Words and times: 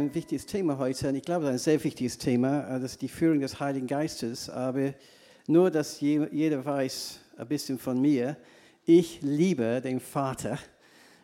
ein 0.00 0.14
wichtiges 0.14 0.46
Thema 0.46 0.78
heute. 0.78 1.08
Und 1.08 1.16
ich 1.16 1.22
glaube, 1.22 1.48
ein 1.48 1.58
sehr 1.58 1.82
wichtiges 1.84 2.16
Thema. 2.16 2.66
äh, 2.76 2.80
Das 2.80 2.92
ist 2.92 3.02
die 3.02 3.08
Führung 3.08 3.40
des 3.40 3.60
Heiligen 3.60 3.86
Geistes. 3.86 4.48
Aber 4.48 4.94
nur, 5.46 5.70
dass 5.70 6.00
je- 6.00 6.26
jeder 6.32 6.64
weiß, 6.64 7.20
ein 7.36 7.48
bisschen 7.48 7.78
von 7.78 8.00
mir. 8.00 8.36
Ich 8.86 9.20
liebe 9.22 9.80
den 9.82 10.00
Vater. 10.00 10.58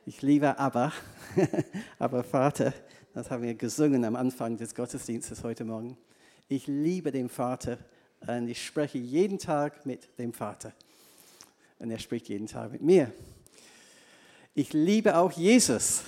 Ich 0.04 0.20
liebe 0.22 0.58
aber, 0.58 0.92
aber 1.98 2.22
Vater. 2.22 2.72
Das 3.14 3.30
haben 3.30 3.42
wir 3.42 3.54
gesungen 3.54 4.04
am 4.04 4.14
Anfang 4.14 4.56
des 4.58 4.74
Gottesdienstes 4.74 5.42
heute 5.42 5.64
Morgen. 5.64 5.96
Ich 6.48 6.66
liebe 6.66 7.10
den 7.10 7.28
Vater 7.30 7.78
und 8.26 8.46
ich 8.48 8.64
spreche 8.64 8.98
jeden 8.98 9.38
Tag 9.38 9.86
mit 9.86 10.18
dem 10.18 10.32
Vater. 10.34 10.72
Und 11.78 11.90
er 11.90 11.98
spricht 11.98 12.28
jeden 12.28 12.46
Tag 12.46 12.72
mit 12.72 12.82
mir. 12.82 13.10
Ich 14.54 14.72
liebe 14.74 15.16
auch 15.16 15.32
Jesus. 15.32 16.02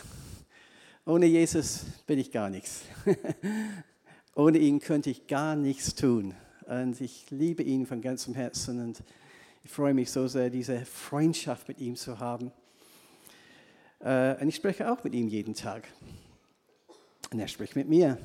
Ohne 1.08 1.24
Jesus 1.24 1.86
bin 2.06 2.18
ich 2.18 2.30
gar 2.30 2.50
nichts. 2.50 2.82
Ohne 4.34 4.58
ihn 4.58 4.78
könnte 4.78 5.08
ich 5.08 5.26
gar 5.26 5.56
nichts 5.56 5.94
tun. 5.94 6.34
Und 6.66 7.00
ich 7.00 7.30
liebe 7.30 7.62
ihn 7.62 7.86
von 7.86 8.02
ganzem 8.02 8.34
Herzen 8.34 8.82
und 8.82 9.02
ich 9.64 9.70
freue 9.70 9.94
mich 9.94 10.10
so 10.10 10.26
sehr, 10.26 10.50
diese 10.50 10.84
Freundschaft 10.84 11.66
mit 11.66 11.78
ihm 11.80 11.96
zu 11.96 12.18
haben. 12.18 12.52
Äh, 14.00 14.38
Und 14.38 14.50
ich 14.50 14.56
spreche 14.56 14.92
auch 14.92 15.02
mit 15.02 15.14
ihm 15.14 15.28
jeden 15.28 15.54
Tag. 15.54 15.88
Und 17.32 17.40
er 17.40 17.48
spricht 17.48 17.74
mit 17.74 17.88
mir. 17.88 18.18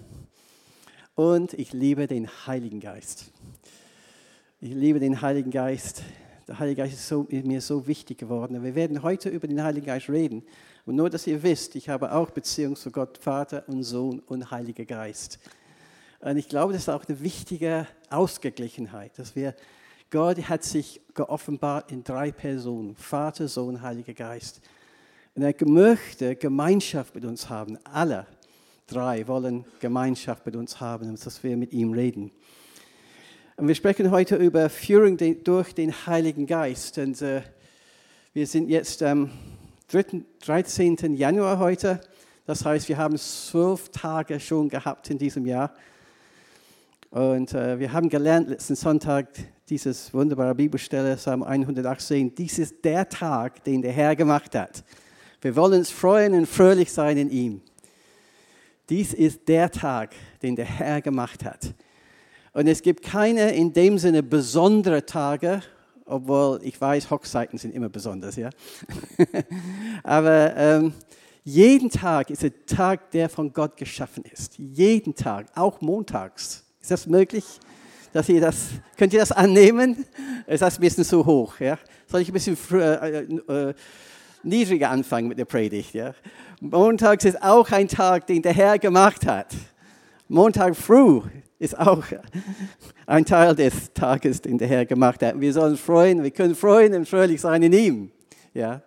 Und 1.15 1.53
ich 1.53 1.71
liebe 1.71 2.07
den 2.07 2.27
Heiligen 2.45 2.81
Geist. 2.81 3.31
Ich 4.59 4.73
liebe 4.73 4.99
den 4.99 5.21
Heiligen 5.21 5.51
Geist. 5.51 6.03
Der 6.49 6.59
Heilige 6.59 6.81
Geist 6.81 6.95
ist, 6.95 7.07
so, 7.07 7.25
mir 7.29 7.61
so 7.61 7.87
wichtig 7.87 8.17
geworden. 8.17 8.61
Wir 8.61 8.75
werden 8.75 9.03
heute 9.03 9.29
über 9.29 9.47
den 9.47 9.63
Heiligen 9.63 9.85
Geist 9.85 10.09
reden. 10.09 10.43
Und 10.85 10.95
nur, 10.97 11.09
dass 11.09 11.27
ihr 11.27 11.41
wisst, 11.43 11.75
ich 11.75 11.87
habe 11.87 12.11
auch 12.11 12.29
Beziehung 12.29 12.75
zu 12.75 12.91
Gott, 12.91 13.17
Vater 13.17 13.63
und 13.67 13.83
Sohn 13.83 14.19
und 14.19 14.51
Heiliger 14.51 14.83
Geist. 14.83 15.39
Und 16.19 16.37
ich 16.37 16.49
glaube, 16.49 16.73
das 16.73 16.83
ist 16.83 16.89
auch 16.89 17.05
eine 17.07 17.21
wichtige 17.21 17.87
Ausgeglichenheit, 18.09 19.17
dass 19.17 19.35
wir, 19.35 19.55
Gott 20.09 20.37
hat 20.49 20.63
sich 20.63 21.01
geoffenbart 21.13 21.91
in 21.91 22.03
drei 22.03 22.31
Personen, 22.31 22.95
Vater, 22.95 23.47
Sohn, 23.47 23.81
Heiliger 23.81 24.13
Geist. 24.13 24.61
Und 25.35 25.41
er 25.43 25.55
möchte 25.65 26.35
Gemeinschaft 26.35 27.15
mit 27.15 27.25
uns 27.25 27.49
haben. 27.49 27.77
Alle 27.85 28.27
drei 28.85 29.27
wollen 29.27 29.65
Gemeinschaft 29.79 30.45
mit 30.45 30.55
uns 30.55 30.79
haben, 30.79 31.15
dass 31.15 31.43
wir 31.43 31.57
mit 31.57 31.71
ihm 31.71 31.93
reden. 31.93 32.31
Und 33.55 33.67
wir 33.67 33.75
sprechen 33.75 34.11
heute 34.11 34.35
über 34.35 34.69
Führung 34.69 35.17
durch 35.43 35.73
den 35.73 35.93
Heiligen 36.05 36.45
Geist. 36.45 36.97
Und 36.97 37.21
äh, 37.21 37.41
wir 38.33 38.47
sind 38.47 38.69
jetzt 38.69 39.01
3., 39.01 39.29
13. 39.87 41.15
Januar 41.15 41.59
heute. 41.59 42.01
Das 42.45 42.65
heißt, 42.65 42.89
wir 42.89 42.97
haben 42.97 43.17
zwölf 43.17 43.89
Tage 43.89 44.39
schon 44.39 44.69
gehabt 44.69 45.09
in 45.09 45.17
diesem 45.17 45.45
Jahr. 45.45 45.73
Und 47.09 47.53
äh, 47.53 47.79
wir 47.79 47.93
haben 47.93 48.09
gelernt 48.09 48.49
letzten 48.49 48.75
Sonntag 48.75 49.27
dieses 49.69 50.13
wunderbare 50.13 50.55
Bibelstelle, 50.55 51.15
Psalm 51.15 51.43
118. 51.43 52.33
Dies 52.33 52.59
ist 52.59 52.83
der 52.83 53.07
Tag, 53.07 53.63
den 53.63 53.81
der 53.81 53.91
Herr 53.91 54.15
gemacht 54.15 54.55
hat. 54.55 54.83
Wir 55.41 55.55
wollen 55.55 55.79
uns 55.79 55.91
freuen 55.91 56.33
und 56.33 56.47
fröhlich 56.47 56.91
sein 56.91 57.17
in 57.17 57.29
ihm. 57.29 57.61
Dies 58.89 59.13
ist 59.13 59.47
der 59.47 59.69
Tag, 59.69 60.15
den 60.41 60.55
der 60.55 60.65
Herr 60.65 61.01
gemacht 61.01 61.45
hat. 61.45 61.73
Und 62.53 62.67
es 62.67 62.81
gibt 62.81 63.03
keine 63.03 63.51
in 63.53 63.73
dem 63.73 63.97
Sinne 63.97 64.23
besondere 64.23 65.05
Tage, 65.05 65.61
obwohl 66.05 66.59
ich 66.63 66.79
weiß, 66.79 67.09
Hochzeiten 67.09 67.57
sind 67.57 67.73
immer 67.73 67.89
besonders, 67.89 68.35
ja. 68.35 68.49
Aber 70.03 70.55
ähm, 70.55 70.93
jeden 71.43 71.89
Tag 71.89 72.29
ist 72.29 72.43
ein 72.43 72.53
Tag, 72.65 73.11
der 73.11 73.29
von 73.29 73.51
Gott 73.51 73.75
geschaffen 73.75 74.23
ist. 74.31 74.57
Jeden 74.57 75.13
Tag, 75.13 75.47
auch 75.55 75.81
montags. 75.81 76.63
Ist 76.81 76.91
das 76.91 77.07
möglich? 77.07 77.45
Dass 78.13 78.29
ihr 78.29 78.39
das, 78.39 78.67
könnt 78.97 79.11
ihr 79.13 79.19
das 79.19 79.31
annehmen? 79.31 80.05
Ist 80.47 80.61
das 80.61 80.77
ein 80.77 80.81
bisschen 80.81 81.03
zu 81.03 81.25
hoch? 81.25 81.59
Ja? 81.59 81.77
Soll 82.07 82.21
ich 82.21 82.29
ein 82.29 82.33
bisschen 82.33 82.55
früher, 82.55 83.01
äh, 83.01 83.23
äh, 83.23 83.73
niedriger 84.43 84.89
anfangen 84.89 85.27
mit 85.27 85.37
der 85.37 85.45
Predigt? 85.45 85.93
Ja? 85.93 86.13
Montags 86.61 87.25
ist 87.25 87.41
auch 87.41 87.69
ein 87.71 87.87
Tag, 87.87 88.27
den 88.27 88.41
der 88.41 88.53
Herr 88.53 88.79
gemacht 88.79 89.25
hat. 89.25 89.47
Montag 90.27 90.75
früh 90.75 91.21
ist 91.59 91.77
auch 91.77 92.03
ein 93.05 93.25
Teil 93.25 93.55
des 93.55 93.93
Tages, 93.93 94.41
den 94.41 94.57
der 94.57 94.67
Herr 94.67 94.85
gemacht 94.85 95.21
hat. 95.21 95.39
Wir 95.39 95.53
sollen 95.53 95.77
freuen, 95.77 96.23
wir 96.23 96.31
können 96.31 96.55
freuen 96.55 96.93
und 96.93 97.07
fröhlich 97.07 97.41
sein 97.41 97.61
in 97.63 97.73
ihm. 97.73 98.11
Ja? 98.53 98.81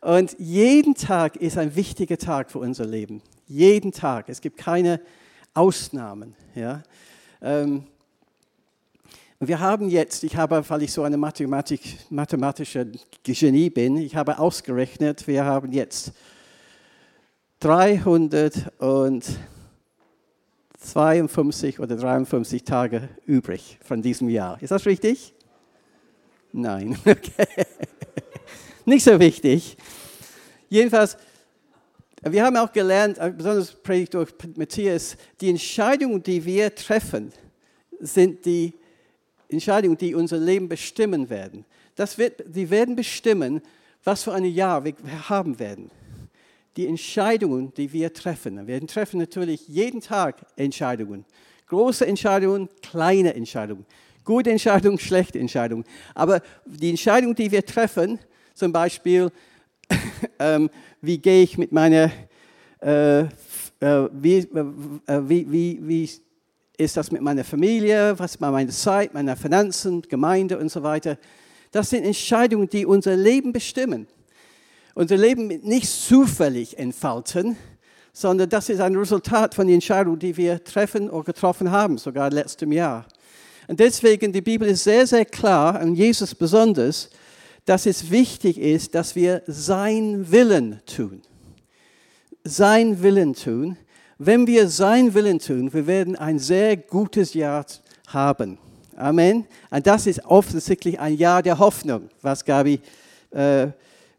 Und 0.00 0.36
jeden 0.38 0.94
Tag 0.94 1.36
ist 1.36 1.58
ein 1.58 1.76
wichtiger 1.76 2.16
Tag 2.16 2.50
für 2.50 2.58
unser 2.58 2.86
Leben. 2.86 3.22
Jeden 3.46 3.92
Tag. 3.92 4.28
Es 4.28 4.40
gibt 4.40 4.56
keine 4.56 5.00
Ausnahmen. 5.52 6.34
Ja? 6.54 6.82
Ähm, 7.42 7.84
und 9.38 9.48
wir 9.48 9.60
haben 9.60 9.88
jetzt, 9.88 10.22
ich 10.22 10.36
habe, 10.36 10.62
weil 10.68 10.82
ich 10.82 10.92
so 10.92 11.02
eine 11.02 11.16
Mathematik, 11.16 11.80
mathematische 12.10 12.92
Genie 13.22 13.70
bin, 13.70 13.96
ich 13.96 14.14
habe 14.16 14.38
ausgerechnet, 14.38 15.26
wir 15.26 15.44
haben 15.44 15.72
jetzt 15.72 16.12
352 20.80 21.78
oder 21.78 21.96
53 21.96 22.64
Tage 22.64 23.08
übrig 23.26 23.78
von 23.82 24.02
diesem 24.02 24.28
Jahr. 24.28 24.60
Ist 24.62 24.70
das 24.70 24.86
richtig? 24.86 25.34
Nein. 26.52 26.98
Okay. 27.06 27.66
Nicht 28.86 29.04
so 29.04 29.20
wichtig. 29.20 29.76
Jedenfalls, 30.68 31.16
wir 32.22 32.44
haben 32.44 32.56
auch 32.56 32.72
gelernt, 32.72 33.18
äh, 33.18 33.30
besonders 33.30 33.72
predigt 33.72 34.14
durch 34.14 34.32
Matthias, 34.56 35.16
die 35.40 35.50
Entscheidungen, 35.50 36.22
die 36.22 36.44
wir 36.44 36.74
treffen, 36.74 37.32
sind 38.00 38.44
die 38.46 38.72
Entscheidungen, 39.48 39.96
die 39.96 40.14
unser 40.14 40.38
Leben 40.38 40.68
bestimmen 40.68 41.28
werden. 41.28 41.64
Das 41.94 42.16
wird, 42.18 42.42
die 42.46 42.70
werden 42.70 42.96
bestimmen, 42.96 43.60
was 44.02 44.24
für 44.24 44.32
ein 44.32 44.44
Jahr 44.44 44.84
wir 44.84 44.94
haben 45.28 45.58
werden. 45.58 45.90
Die 46.76 46.86
Entscheidungen, 46.86 47.72
die 47.74 47.92
wir 47.92 48.12
treffen. 48.12 48.66
Wir 48.66 48.86
treffen 48.86 49.18
natürlich 49.18 49.66
jeden 49.68 50.00
Tag 50.00 50.46
Entscheidungen. 50.56 51.24
Große 51.66 52.06
Entscheidungen, 52.06 52.68
kleine 52.82 53.34
Entscheidungen. 53.34 53.84
Gute 54.24 54.50
Entscheidungen, 54.50 54.98
schlechte 54.98 55.38
Entscheidungen. 55.38 55.84
Aber 56.14 56.40
die 56.66 56.90
Entscheidungen, 56.90 57.34
die 57.34 57.50
wir 57.50 57.64
treffen, 57.64 58.18
zum 58.54 58.72
Beispiel, 58.72 59.32
ähm, 60.38 60.70
wie 61.00 61.18
gehe 61.18 61.42
ich 61.42 61.58
mit 61.58 61.72
meiner, 61.72 62.12
äh, 62.80 63.20
äh, 63.20 63.28
wie, 63.80 64.38
äh, 64.38 65.28
wie, 65.28 65.50
wie, 65.50 65.78
wie 65.82 66.10
ist 66.76 66.96
das 66.96 67.10
mit 67.10 67.22
meiner 67.22 67.44
Familie, 67.44 68.18
was 68.18 68.40
mit 68.40 68.50
meiner 68.50 68.70
Zeit, 68.70 69.12
meiner 69.14 69.36
Finanzen, 69.36 70.02
Gemeinde 70.02 70.58
und 70.58 70.70
so 70.70 70.82
weiter. 70.82 71.18
Das 71.70 71.90
sind 71.90 72.04
Entscheidungen, 72.04 72.68
die 72.68 72.86
unser 72.86 73.16
Leben 73.16 73.52
bestimmen. 73.52 74.06
Unser 75.00 75.16
Leben 75.16 75.46
nicht 75.46 75.88
zufällig 75.88 76.78
entfalten, 76.78 77.56
sondern 78.12 78.50
das 78.50 78.68
ist 78.68 78.82
ein 78.82 78.94
Resultat 78.94 79.54
von 79.54 79.66
den 79.66 79.76
Entscheidungen, 79.76 80.18
die 80.18 80.36
wir 80.36 80.62
treffen 80.62 81.08
oder 81.08 81.24
getroffen 81.24 81.70
haben, 81.70 81.96
sogar 81.96 82.28
letztem 82.28 82.70
Jahr. 82.70 83.06
Und 83.66 83.80
deswegen, 83.80 84.30
die 84.30 84.42
Bibel 84.42 84.68
ist 84.68 84.84
sehr, 84.84 85.06
sehr 85.06 85.24
klar, 85.24 85.80
und 85.80 85.94
Jesus 85.94 86.34
besonders, 86.34 87.08
dass 87.64 87.86
es 87.86 88.10
wichtig 88.10 88.58
ist, 88.58 88.94
dass 88.94 89.16
wir 89.16 89.40
sein 89.46 90.30
Willen 90.30 90.82
tun. 90.84 91.22
Sein 92.44 93.02
Willen 93.02 93.32
tun. 93.32 93.78
Wenn 94.18 94.46
wir 94.46 94.68
sein 94.68 95.14
Willen 95.14 95.38
tun, 95.38 95.72
wir 95.72 95.86
werden 95.86 96.14
ein 96.14 96.38
sehr 96.38 96.76
gutes 96.76 97.32
Jahr 97.32 97.64
haben. 98.08 98.58
Amen. 98.96 99.46
Und 99.70 99.86
das 99.86 100.06
ist 100.06 100.26
offensichtlich 100.26 101.00
ein 101.00 101.16
Jahr 101.16 101.42
der 101.42 101.58
Hoffnung, 101.58 102.10
was 102.20 102.44
Gabi 102.44 102.80
äh, 103.30 103.68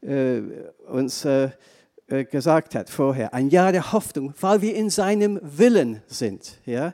uns 0.01 1.25
äh, 1.25 1.49
äh, 2.11 2.25
gesagt 2.25 2.75
hat 2.75 2.89
vorher. 2.89 3.33
Ein 3.33 3.49
Jahr 3.49 3.71
der 3.71 3.93
Hoffnung, 3.93 4.33
weil 4.41 4.61
wir 4.61 4.75
in 4.75 4.89
seinem 4.89 5.39
Willen 5.41 6.01
sind. 6.07 6.57
Ja? 6.65 6.93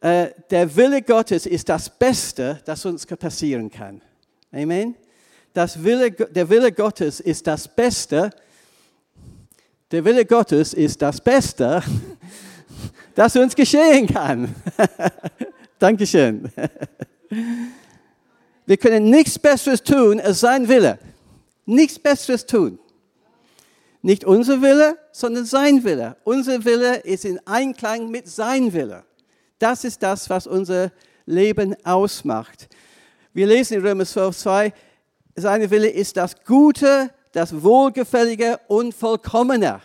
Äh, 0.00 0.30
der 0.48 0.74
Wille 0.76 1.02
Gottes 1.02 1.44
ist 1.44 1.68
das 1.68 1.90
Beste, 1.90 2.60
das 2.64 2.86
uns 2.86 3.04
passieren 3.04 3.70
kann. 3.70 4.00
Amen. 4.50 4.96
Das 5.52 5.82
Wille, 5.84 6.10
der 6.10 6.48
Wille 6.48 6.72
Gottes 6.72 7.20
ist 7.20 7.46
das 7.46 7.68
Beste. 7.68 8.30
Der 9.90 10.04
Wille 10.04 10.24
Gottes 10.24 10.72
ist 10.72 11.02
das 11.02 11.20
Beste, 11.20 11.82
das 13.14 13.36
uns 13.36 13.54
geschehen 13.54 14.06
kann. 14.06 14.54
Dankeschön. 15.78 16.50
Wir 18.64 18.76
können 18.78 19.10
nichts 19.10 19.38
Besseres 19.38 19.82
tun 19.82 20.18
als 20.18 20.40
sein 20.40 20.66
Wille. 20.66 20.98
Nichts 21.66 21.98
Besseres 21.98 22.46
tun. 22.46 22.78
Nicht 24.02 24.24
unser 24.24 24.62
Wille, 24.62 24.98
sondern 25.12 25.44
sein 25.44 25.84
Wille. 25.84 26.16
Unser 26.24 26.64
Wille 26.64 26.96
ist 26.98 27.24
in 27.24 27.38
Einklang 27.46 28.10
mit 28.10 28.28
sein 28.28 28.72
Wille. 28.72 29.04
Das 29.58 29.84
ist 29.84 30.02
das, 30.02 30.30
was 30.30 30.46
unser 30.46 30.90
Leben 31.26 31.76
ausmacht. 31.84 32.68
Wir 33.32 33.46
lesen 33.46 33.74
in 33.78 33.86
Römer 33.86 34.06
12, 34.06 34.36
2, 34.36 34.72
sein 35.36 35.70
Wille 35.70 35.88
ist 35.88 36.16
das 36.16 36.44
Gute, 36.44 37.10
das 37.32 37.62
Wohlgefällige 37.62 38.58
und 38.68 38.94
Vollkommene. 38.94 39.80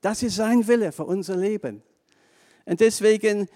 Das 0.00 0.22
ist 0.22 0.36
sein 0.36 0.66
Wille 0.66 0.92
für 0.92 1.04
unser 1.04 1.36
Leben. 1.36 1.82
Und 2.66 2.80
deswegen, 2.80 3.48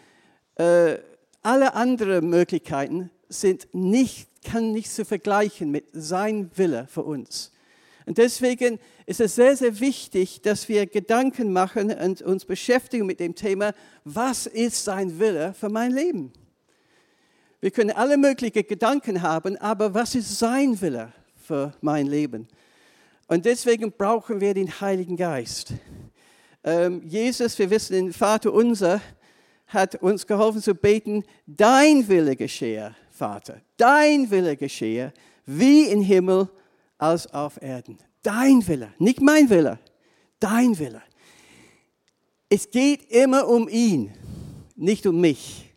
äh, 0.57 0.97
alle 1.43 1.75
anderen 1.75 2.29
Möglichkeiten 2.29 3.11
sind 3.29 3.69
nicht, 3.73 4.29
kann 4.51 4.73
nicht 4.73 4.91
zu 4.91 5.05
vergleichen 5.05 5.71
mit 5.71 5.87
sein 5.93 6.51
Wille 6.55 6.87
für 6.89 7.03
uns. 7.03 7.53
Und 8.07 8.17
deswegen 8.17 8.79
ist 9.05 9.21
es 9.21 9.35
sehr, 9.35 9.55
sehr 9.55 9.81
wichtig, 9.81 10.41
dass 10.41 10.69
wir 10.69 10.87
Gedanken 10.87 11.53
machen 11.53 11.91
und 11.93 12.23
uns 12.23 12.47
beschäftigen 12.47 13.05
mit 13.05 13.21
dem 13.21 13.35
Thema, 13.35 13.75
was 14.05 14.47
ist 14.47 14.85
sein 14.85 15.19
Wille 15.19 15.53
für 15.53 15.69
mein 15.69 15.93
Leben? 15.93 16.33
Wir 17.61 17.71
können 17.71 17.91
alle 17.91 18.17
möglichen 18.17 18.67
Gedanken 18.67 19.21
haben, 19.21 19.57
aber 19.59 19.93
was 19.93 20.15
ist 20.15 20.39
sein 20.39 20.81
Wille 20.81 21.13
für 21.37 21.75
mein 21.83 22.07
Leben? 22.07 22.49
Und 23.27 23.45
deswegen 23.45 23.93
brauchen 23.93 24.41
wir 24.41 24.55
den 24.55 24.81
Heiligen 24.81 25.17
Geist. 25.17 25.75
Ähm, 26.65 27.03
Jesus, 27.05 27.59
wir 27.59 27.69
wissen, 27.69 27.93
den 27.93 28.13
Vater 28.15 28.53
unser 28.53 29.03
hat 29.67 29.97
uns 29.97 30.27
geholfen 30.27 30.63
zu 30.63 30.75
beten, 30.75 31.25
dein 31.47 32.09
Wille 32.09 32.37
geschehe, 32.37 32.97
Vater, 33.19 33.61
dein 33.77 34.31
Wille 34.31 34.57
geschehe, 34.57 35.13
wie 35.45 35.87
im 35.89 36.03
Himmel 36.03 36.49
als 36.99 37.27
auf 37.35 37.61
Erden. 37.61 37.99
Dein 38.23 38.67
Wille, 38.67 38.95
nicht 38.99 39.21
mein 39.21 39.51
Wille, 39.51 39.79
dein 40.39 40.79
Wille. 40.79 41.03
Es 42.49 42.71
geht 42.71 43.11
immer 43.11 43.49
um 43.49 43.69
ihn, 43.69 44.13
nicht 44.77 45.05
um 45.07 45.21
mich 45.21 45.75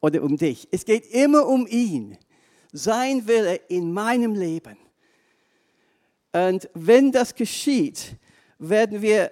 oder 0.00 0.22
um 0.22 0.36
dich. 0.36 0.68
Es 0.70 0.84
geht 0.84 1.06
immer 1.06 1.46
um 1.46 1.66
ihn, 1.66 2.18
sein 2.72 3.26
Wille 3.26 3.54
in 3.68 3.92
meinem 3.92 4.34
Leben. 4.34 4.76
Und 6.32 6.68
wenn 6.74 7.12
das 7.12 7.34
geschieht, 7.34 8.16
werden 8.58 9.00
wir, 9.00 9.30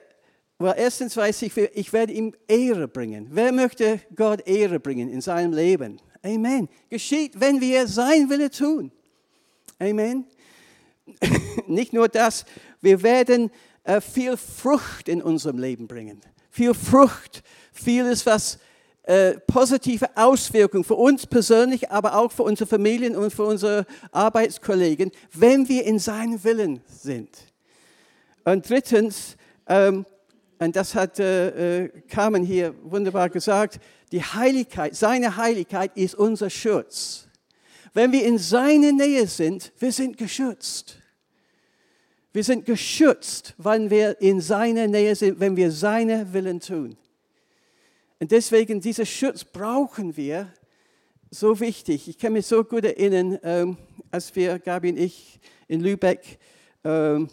well, 0.58 0.74
erstens 0.76 1.16
weiß 1.16 1.42
ich, 1.42 1.56
ich 1.56 1.92
werde 1.92 2.12
ihm 2.12 2.34
Ehre 2.46 2.86
bringen. 2.86 3.26
Wer 3.32 3.50
möchte 3.52 4.00
Gott 4.14 4.46
Ehre 4.46 4.78
bringen 4.78 5.08
in 5.08 5.20
seinem 5.20 5.52
Leben? 5.52 6.00
Amen. 6.24 6.68
Geschieht, 6.88 7.38
wenn 7.40 7.60
wir 7.60 7.86
sein 7.86 8.30
Wille 8.30 8.50
tun. 8.50 8.92
Amen. 9.78 10.24
Nicht 11.66 11.92
nur 11.92 12.08
das, 12.08 12.44
wir 12.80 13.02
werden 13.02 13.50
äh, 13.84 14.00
viel 14.00 14.36
Frucht 14.36 15.08
in 15.08 15.20
unserem 15.20 15.58
Leben 15.58 15.88
bringen. 15.88 16.20
Viel 16.50 16.74
Frucht, 16.74 17.42
vieles, 17.72 18.24
was 18.26 18.58
äh, 19.04 19.40
positive 19.48 20.16
Auswirkungen 20.16 20.84
für 20.84 20.94
uns 20.94 21.26
persönlich, 21.26 21.90
aber 21.90 22.16
auch 22.16 22.30
für 22.30 22.44
unsere 22.44 22.68
Familien 22.68 23.16
und 23.16 23.32
für 23.32 23.44
unsere 23.44 23.84
Arbeitskollegen, 24.12 25.10
wenn 25.32 25.68
wir 25.68 25.84
in 25.84 25.98
seinem 25.98 26.44
Willen 26.44 26.80
sind. 26.86 27.30
Und 28.44 28.68
drittens, 28.68 29.36
ähm, 29.66 30.06
und 30.64 30.76
das 30.76 30.94
hat 30.94 31.18
äh, 31.18 31.84
äh, 31.84 31.88
Carmen 32.08 32.44
hier 32.44 32.74
wunderbar 32.84 33.28
gesagt, 33.28 33.80
die 34.12 34.22
Heiligkeit, 34.22 34.94
seine 34.94 35.36
Heiligkeit 35.36 35.96
ist 35.96 36.14
unser 36.14 36.50
Schutz. 36.50 37.26
Wenn 37.94 38.12
wir 38.12 38.24
in 38.24 38.38
seiner 38.38 38.92
Nähe 38.92 39.26
sind, 39.26 39.72
wir 39.78 39.90
sind 39.90 40.16
geschützt. 40.16 40.98
Wir 42.32 42.44
sind 42.44 42.64
geschützt, 42.64 43.54
wenn 43.58 43.90
wir 43.90 44.20
in 44.20 44.40
seiner 44.40 44.86
Nähe 44.86 45.16
sind, 45.16 45.40
wenn 45.40 45.56
wir 45.56 45.70
seine 45.70 46.32
Willen 46.32 46.60
tun. 46.60 46.96
Und 48.20 48.30
deswegen, 48.30 48.80
diesen 48.80 49.04
Schutz 49.04 49.44
brauchen 49.44 50.16
wir 50.16 50.52
so 51.30 51.58
wichtig. 51.58 52.08
Ich 52.08 52.18
kann 52.18 52.34
mich 52.34 52.46
so 52.46 52.62
gut 52.62 52.84
erinnern, 52.84 53.38
ähm, 53.42 53.76
als 54.10 54.34
wir, 54.36 54.58
Gabi 54.60 54.90
und 54.90 54.98
ich, 54.98 55.40
in 55.66 55.80
Lübeck, 55.80 56.38
ähm, 56.84 57.28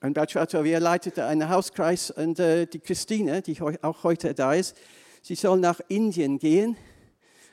ein 0.00 0.12
Bachelor, 0.12 0.64
wir 0.64 0.78
leiteten 0.78 1.24
einen 1.24 1.48
Hauskreis 1.48 2.10
und 2.10 2.38
äh, 2.38 2.66
die 2.66 2.80
Christine, 2.80 3.40
die 3.40 3.60
auch 3.60 4.04
heute 4.04 4.34
da 4.34 4.52
ist, 4.52 4.76
sie 5.22 5.34
soll 5.34 5.58
nach 5.58 5.80
Indien 5.88 6.38
gehen. 6.38 6.76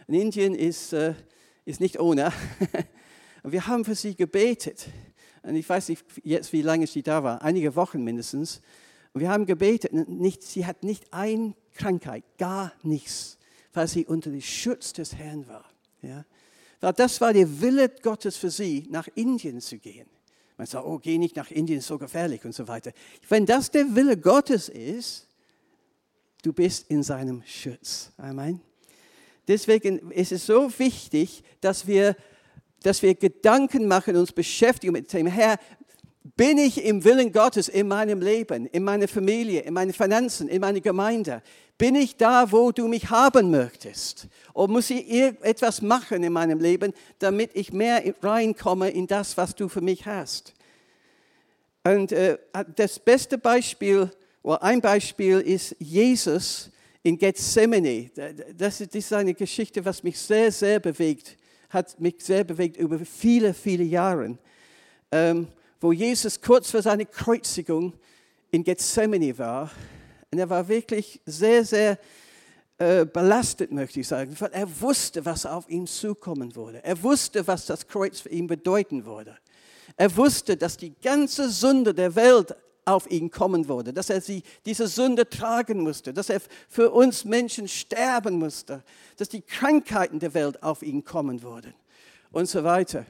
Und 0.07 0.15
Indien 0.15 0.53
ist, 0.53 0.93
äh, 0.93 1.13
ist 1.65 1.79
nicht 1.79 1.99
ohne. 1.99 2.33
und 3.43 3.51
wir 3.53 3.67
haben 3.67 3.85
für 3.85 3.95
sie 3.95 4.15
gebetet. 4.15 4.87
Und 5.43 5.55
ich 5.55 5.67
weiß 5.67 5.89
nicht 5.89 6.03
jetzt, 6.23 6.51
wie 6.53 6.61
lange 6.61 6.87
sie 6.87 7.01
da 7.01 7.23
war, 7.23 7.41
einige 7.41 7.75
Wochen 7.75 8.03
mindestens. 8.03 8.61
Und 9.13 9.21
wir 9.21 9.29
haben 9.29 9.45
gebetet. 9.45 9.93
Nicht, 10.09 10.43
sie 10.43 10.65
hat 10.65 10.83
nicht 10.83 11.13
ein 11.13 11.55
Krankheit, 11.75 12.23
gar 12.37 12.73
nichts, 12.83 13.37
weil 13.73 13.87
sie 13.87 14.05
unter 14.05 14.31
dem 14.31 14.41
Schutz 14.41 14.91
des 14.91 15.15
Herrn 15.15 15.47
war. 15.47 15.65
Ja? 16.01 16.25
Das 16.91 17.21
war 17.21 17.31
der 17.31 17.61
Wille 17.61 17.87
Gottes 17.87 18.35
für 18.35 18.49
sie, 18.49 18.85
nach 18.89 19.07
Indien 19.15 19.61
zu 19.61 19.77
gehen. 19.77 20.07
Man 20.57 20.67
sagt, 20.67 20.85
oh, 20.85 20.99
geh 20.99 21.17
nicht 21.17 21.35
nach 21.35 21.51
Indien, 21.51 21.79
ist 21.79 21.87
so 21.87 21.97
gefährlich 21.97 22.45
und 22.45 22.53
so 22.53 22.67
weiter. 22.67 22.91
Wenn 23.27 23.45
das 23.45 23.71
der 23.71 23.95
Wille 23.95 24.17
Gottes 24.17 24.69
ist, 24.69 25.27
du 26.43 26.53
bist 26.53 26.89
in 26.89 27.03
seinem 27.03 27.41
Schutz. 27.45 28.11
Amen. 28.17 28.61
Deswegen 29.47 30.11
ist 30.11 30.31
es 30.31 30.45
so 30.45 30.71
wichtig, 30.79 31.43
dass 31.59 31.87
wir, 31.87 32.15
dass 32.81 33.01
wir 33.01 33.15
Gedanken 33.15 33.87
machen, 33.87 34.15
uns 34.15 34.31
beschäftigen 34.31 34.93
mit 34.93 35.11
dem 35.11 35.27
Herr, 35.27 35.57
bin 36.23 36.57
ich 36.57 36.83
im 36.83 37.03
Willen 37.03 37.31
Gottes 37.31 37.67
in 37.67 37.87
meinem 37.87 38.21
Leben, 38.21 38.65
in 38.67 38.83
meiner 38.83 39.07
Familie, 39.07 39.61
in 39.61 39.73
meinen 39.73 39.93
Finanzen, 39.93 40.47
in 40.47 40.61
meiner 40.61 40.79
Gemeinde? 40.79 41.41
Bin 41.77 41.95
ich 41.95 42.15
da, 42.15 42.51
wo 42.51 42.71
du 42.71 42.87
mich 42.87 43.09
haben 43.09 43.51
möchtest? 43.51 44.27
Oder 44.53 44.71
muss 44.71 44.89
ich 44.89 45.11
etwas 45.11 45.81
machen 45.81 46.23
in 46.23 46.31
meinem 46.31 46.59
Leben, 46.59 46.93
damit 47.19 47.51
ich 47.55 47.73
mehr 47.73 48.01
reinkomme 48.21 48.89
in 48.89 49.07
das, 49.07 49.35
was 49.35 49.53
du 49.53 49.67
für 49.67 49.81
mich 49.81 50.05
hast? 50.05 50.53
Und 51.83 52.13
äh, 52.13 52.37
das 52.75 52.99
beste 52.99 53.37
Beispiel, 53.37 54.09
oder 54.43 54.63
ein 54.63 54.79
Beispiel 54.79 55.39
ist 55.39 55.75
Jesus 55.79 56.69
in 57.01 57.17
Gethsemane. 57.17 58.11
Das 58.57 58.79
ist, 58.79 59.11
eine 59.11 59.33
Geschichte, 59.33 59.83
was 59.83 60.03
mich 60.03 60.17
sehr, 60.17 60.51
sehr 60.53 60.79
bewegt, 60.79 61.37
hat 61.69 61.99
mich 61.99 62.15
sehr 62.19 62.45
bewegt 62.45 62.77
über 62.77 62.99
viele, 62.99 63.53
viele 63.53 63.83
Jahre. 63.83 64.37
Ähm, 65.11 65.47
wo 65.83 65.91
Jesus 65.91 66.39
kurz 66.39 66.71
vor 66.71 66.81
seiner 66.81 67.03
Kreuzigung 67.03 67.91
in 68.51 68.63
Gethsemane 68.63 69.37
war. 69.37 69.69
Und 70.31 70.39
er 70.39 70.49
war 70.49 70.65
wirklich 70.69 71.19
sehr, 71.25 71.65
sehr 71.65 71.99
äh, 72.77 73.05
belastet, 73.05 73.73
möchte 73.73 73.99
ich 73.99 74.07
sagen, 74.07 74.33
weil 74.39 74.51
er 74.53 74.81
wusste, 74.81 75.25
was 75.25 75.45
auf 75.45 75.69
ihn 75.69 75.85
zukommen 75.85 76.55
würde. 76.55 76.81
Er 76.85 77.03
wusste, 77.03 77.45
was 77.47 77.65
das 77.65 77.85
Kreuz 77.85 78.21
für 78.21 78.29
ihn 78.29 78.47
bedeuten 78.47 79.05
würde. 79.05 79.37
Er 79.97 80.15
wusste, 80.15 80.55
dass 80.55 80.77
die 80.77 80.95
ganze 81.01 81.49
Sünde 81.49 81.93
der 81.93 82.15
Welt 82.15 82.55
auf 82.85 83.11
ihn 83.11 83.29
kommen 83.29 83.67
würde, 83.67 83.91
dass 83.91 84.09
er 84.09 84.21
sie, 84.21 84.41
diese 84.65 84.87
Sünde 84.87 85.29
tragen 85.29 85.81
musste, 85.81 86.13
dass 86.13 86.29
er 86.29 86.41
für 86.69 86.91
uns 86.91 87.25
Menschen 87.25 87.67
sterben 87.67 88.39
musste, 88.39 88.83
dass 89.17 89.27
die 89.27 89.41
Krankheiten 89.41 90.19
der 90.19 90.33
Welt 90.33 90.63
auf 90.63 90.81
ihn 90.81 91.03
kommen 91.03 91.41
würden 91.41 91.73
und 92.31 92.47
so 92.47 92.63
weiter. 92.63 93.05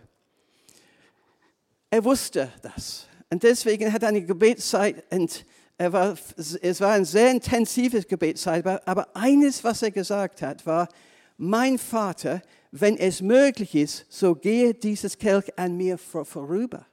Er 1.94 2.04
wusste 2.04 2.52
das. 2.64 3.06
Und 3.30 3.44
deswegen 3.44 3.94
hat 3.94 4.02
er 4.02 4.10
eine 4.10 4.26
Gebetszeit 4.26 5.04
und 5.12 5.46
war, 5.78 6.18
es 6.38 6.82
war 6.82 6.94
eine 6.94 7.06
sehr 7.06 7.30
intensive 7.30 8.02
Gebetszeit, 8.02 8.66
aber 8.66 9.16
eines, 9.16 9.64
was 9.64 9.84
er 9.84 9.92
gesagt 9.92 10.42
hat, 10.42 10.66
war, 10.66 10.90
mein 11.38 11.78
Vater, 11.78 12.42
wenn 12.72 12.98
es 12.98 13.22
möglich 13.22 13.76
ist, 13.76 14.08
so 14.10 14.34
gehe 14.34 14.74
dieses 14.74 15.20
Kelch 15.20 15.56
an 15.60 15.78
mir 15.78 16.00
vorüber. 16.00 16.88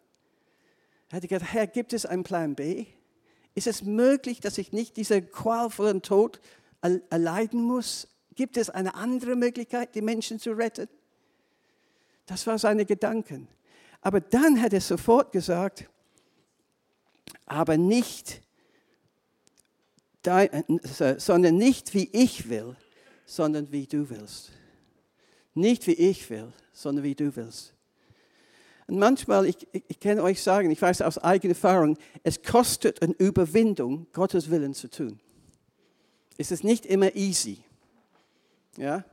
Er 1.09 1.16
hat 1.16 1.26
gesagt, 1.26 1.50
Herr, 1.50 1.66
gibt 1.66 1.95
es 1.95 2.04
einen 2.04 2.23
Plan 2.23 2.54
B? 2.54 2.85
Ist 3.54 3.69
es 3.69 3.83
möglich, 3.83 4.40
dass 4.40 4.59
ich 4.59 4.71
nicht 4.75 4.99
diesen 4.99 5.30
qualvollen 5.30 6.02
Tod 6.02 6.42
erleiden 6.83 7.62
muss? 7.62 8.07
Gibt 8.35 8.59
es 8.59 8.69
eine 8.69 8.95
andere 8.97 9.35
Möglichkeit, 9.35 9.95
die 9.95 10.02
Menschen 10.02 10.38
zu 10.38 10.50
retten? 10.50 10.88
Das 12.26 12.47
war 12.47 12.59
seine 12.59 12.85
Gedanken. 12.85 13.49
Aber 14.00 14.21
dann 14.21 14.61
hat 14.61 14.73
er 14.73 14.80
sofort 14.80 15.33
gesagt, 15.33 15.88
aber 17.47 17.76
nicht, 17.76 18.40
sondern 20.23 21.57
nicht 21.57 21.95
wie 21.95 22.09
ich 22.12 22.49
will, 22.49 22.76
sondern 23.26 23.71
wie 23.73 23.87
du 23.87 24.09
willst. 24.09 24.52
Nicht 25.54 25.87
wie 25.87 25.95
ich 25.95 26.30
will, 26.30 26.52
sondern 26.73 27.04
wie 27.04 27.14
du 27.14 27.35
willst. 27.37 27.75
Und 28.87 28.99
manchmal, 28.99 29.47
ich, 29.47 29.57
ich, 29.73 29.85
ich 29.87 30.00
kann 30.00 30.19
euch 30.19 30.42
sagen, 30.42 30.71
ich 30.71 30.83
weiß 30.83 31.02
aus 31.02 31.19
eigener 31.19 31.52
Erfahrung, 31.52 31.97
es 32.25 32.42
kostet 32.42 33.02
eine 33.02 33.14
Überwindung, 33.14 34.07
Gottes 34.12 34.50
Willen 34.50 34.75
zu 34.75 34.90
tun. 34.90 35.21
Es 36.38 36.50
ist 36.50 36.64
nicht 36.64 36.87
immer 36.87 37.14
easy. 37.14 37.62
Ja? 38.76 39.04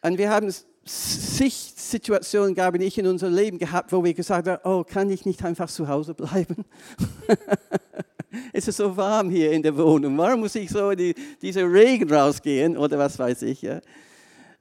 Und 0.00 0.18
wir 0.18 0.30
haben 0.30 0.48
es 0.48 0.66
zig 0.86 1.74
Situationen, 1.76 2.54
glaube 2.54 2.78
ich, 2.78 2.98
in 2.98 3.06
unserem 3.06 3.34
Leben 3.34 3.58
gehabt, 3.58 3.92
wo 3.92 4.02
wir 4.02 4.14
gesagt 4.14 4.48
haben, 4.48 4.60
oh, 4.64 4.84
kann 4.84 5.10
ich 5.10 5.24
nicht 5.24 5.44
einfach 5.44 5.68
zu 5.70 5.88
Hause 5.88 6.14
bleiben? 6.14 6.64
es 8.52 8.68
ist 8.68 8.76
so 8.76 8.96
warm 8.96 9.30
hier 9.30 9.52
in 9.52 9.62
der 9.62 9.76
Wohnung. 9.76 10.16
Warum 10.18 10.40
muss 10.40 10.54
ich 10.54 10.70
so 10.70 10.90
in 10.90 10.98
die, 10.98 11.14
diese 11.40 11.62
Regen 11.62 12.12
rausgehen 12.12 12.76
oder 12.76 12.98
was 12.98 13.18
weiß 13.18 13.42
ich? 13.42 13.62
Ja? 13.62 13.80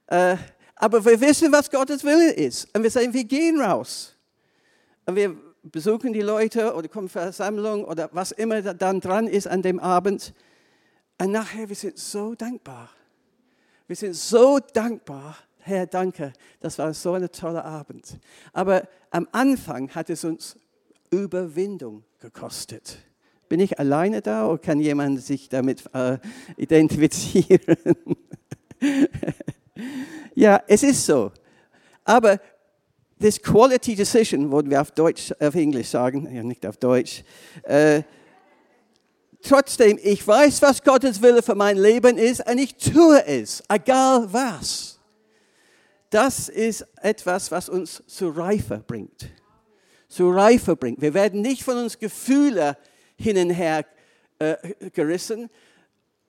Äh, 0.07 0.37
aber 0.75 1.03
wir 1.05 1.19
wissen, 1.21 1.51
was 1.51 1.69
Gottes 1.69 2.03
Wille 2.03 2.31
ist. 2.33 2.67
Und 2.75 2.83
wir 2.83 2.91
sagen, 2.91 3.13
wir 3.13 3.23
gehen 3.23 3.59
raus. 3.59 4.15
Und 5.05 5.15
wir, 5.15 5.35
besuchen 5.63 6.13
die 6.13 6.21
Leute 6.21 6.73
oder 6.73 6.87
kommen 6.87 7.09
Versammlung 7.09 7.85
oder 7.85 8.09
was 8.13 8.31
immer 8.31 8.61
dann 8.61 8.99
dran 8.99 9.27
ist 9.27 9.47
an 9.47 9.61
dem 9.61 9.79
Abend. 9.79 10.33
Und 11.19 11.31
nachher, 11.31 11.69
wir 11.69 11.75
sind 11.75 11.97
so 11.97 12.35
dankbar. 12.35 12.89
Wir 13.87 13.95
sind 13.95 14.15
so 14.15 14.59
dankbar. 14.59 15.37
Herr, 15.63 15.85
danke, 15.85 16.33
das 16.59 16.77
war 16.79 16.93
so 16.93 17.13
ein 17.13 17.31
toller 17.31 17.63
Abend. 17.63 18.19
Aber 18.51 18.87
am 19.11 19.27
Anfang 19.31 19.89
hat 19.93 20.09
es 20.09 20.23
uns 20.23 20.57
Überwindung 21.11 22.03
gekostet. 22.19 22.97
Bin 23.47 23.59
ich 23.59 23.77
alleine 23.79 24.21
da 24.21 24.47
oder 24.47 24.57
kann 24.57 24.79
jemand 24.79 25.21
sich 25.21 25.49
damit 25.49 25.83
äh, 25.93 26.17
identifizieren? 26.57 27.75
ja, 30.35 30.63
es 30.67 30.83
ist 30.83 31.05
so. 31.05 31.31
Aber 32.05 32.39
this 33.19 33.41
quality 33.41 33.95
decision, 33.95 34.51
würden 34.51 34.71
wir 34.71 34.81
auf 34.81 34.91
Deutsch, 34.91 35.31
auf 35.39 35.53
Englisch 35.53 35.89
sagen, 35.89 36.33
ja 36.33 36.43
nicht 36.43 36.65
auf 36.65 36.77
Deutsch. 36.77 37.23
Äh, 37.63 38.03
trotzdem, 39.41 39.99
ich 40.01 40.25
weiß, 40.25 40.61
was 40.61 40.81
Gottes 40.81 41.21
Wille 41.21 41.43
für 41.43 41.55
mein 41.55 41.77
Leben 41.77 42.17
ist 42.17 42.49
und 42.49 42.57
ich 42.57 42.75
tue 42.75 43.23
es, 43.27 43.61
egal 43.69 44.31
was. 44.31 45.00
Das 46.11 46.47
ist 46.47 46.85
etwas, 47.01 47.51
was 47.51 47.67
uns 47.67 48.03
zu 48.05 48.29
Reife 48.29 48.83
bringt. 48.85 49.31
Zu 50.07 50.29
Reife 50.29 50.75
bringt. 50.75 51.01
Wir 51.01 51.15
werden 51.15 51.41
nicht 51.41 51.63
von 51.63 51.77
uns 51.77 51.97
Gefühle 51.97 52.77
hin 53.17 53.37
und 53.37 53.49
her 53.49 53.85
äh, 54.37 54.55
gerissen, 54.91 55.49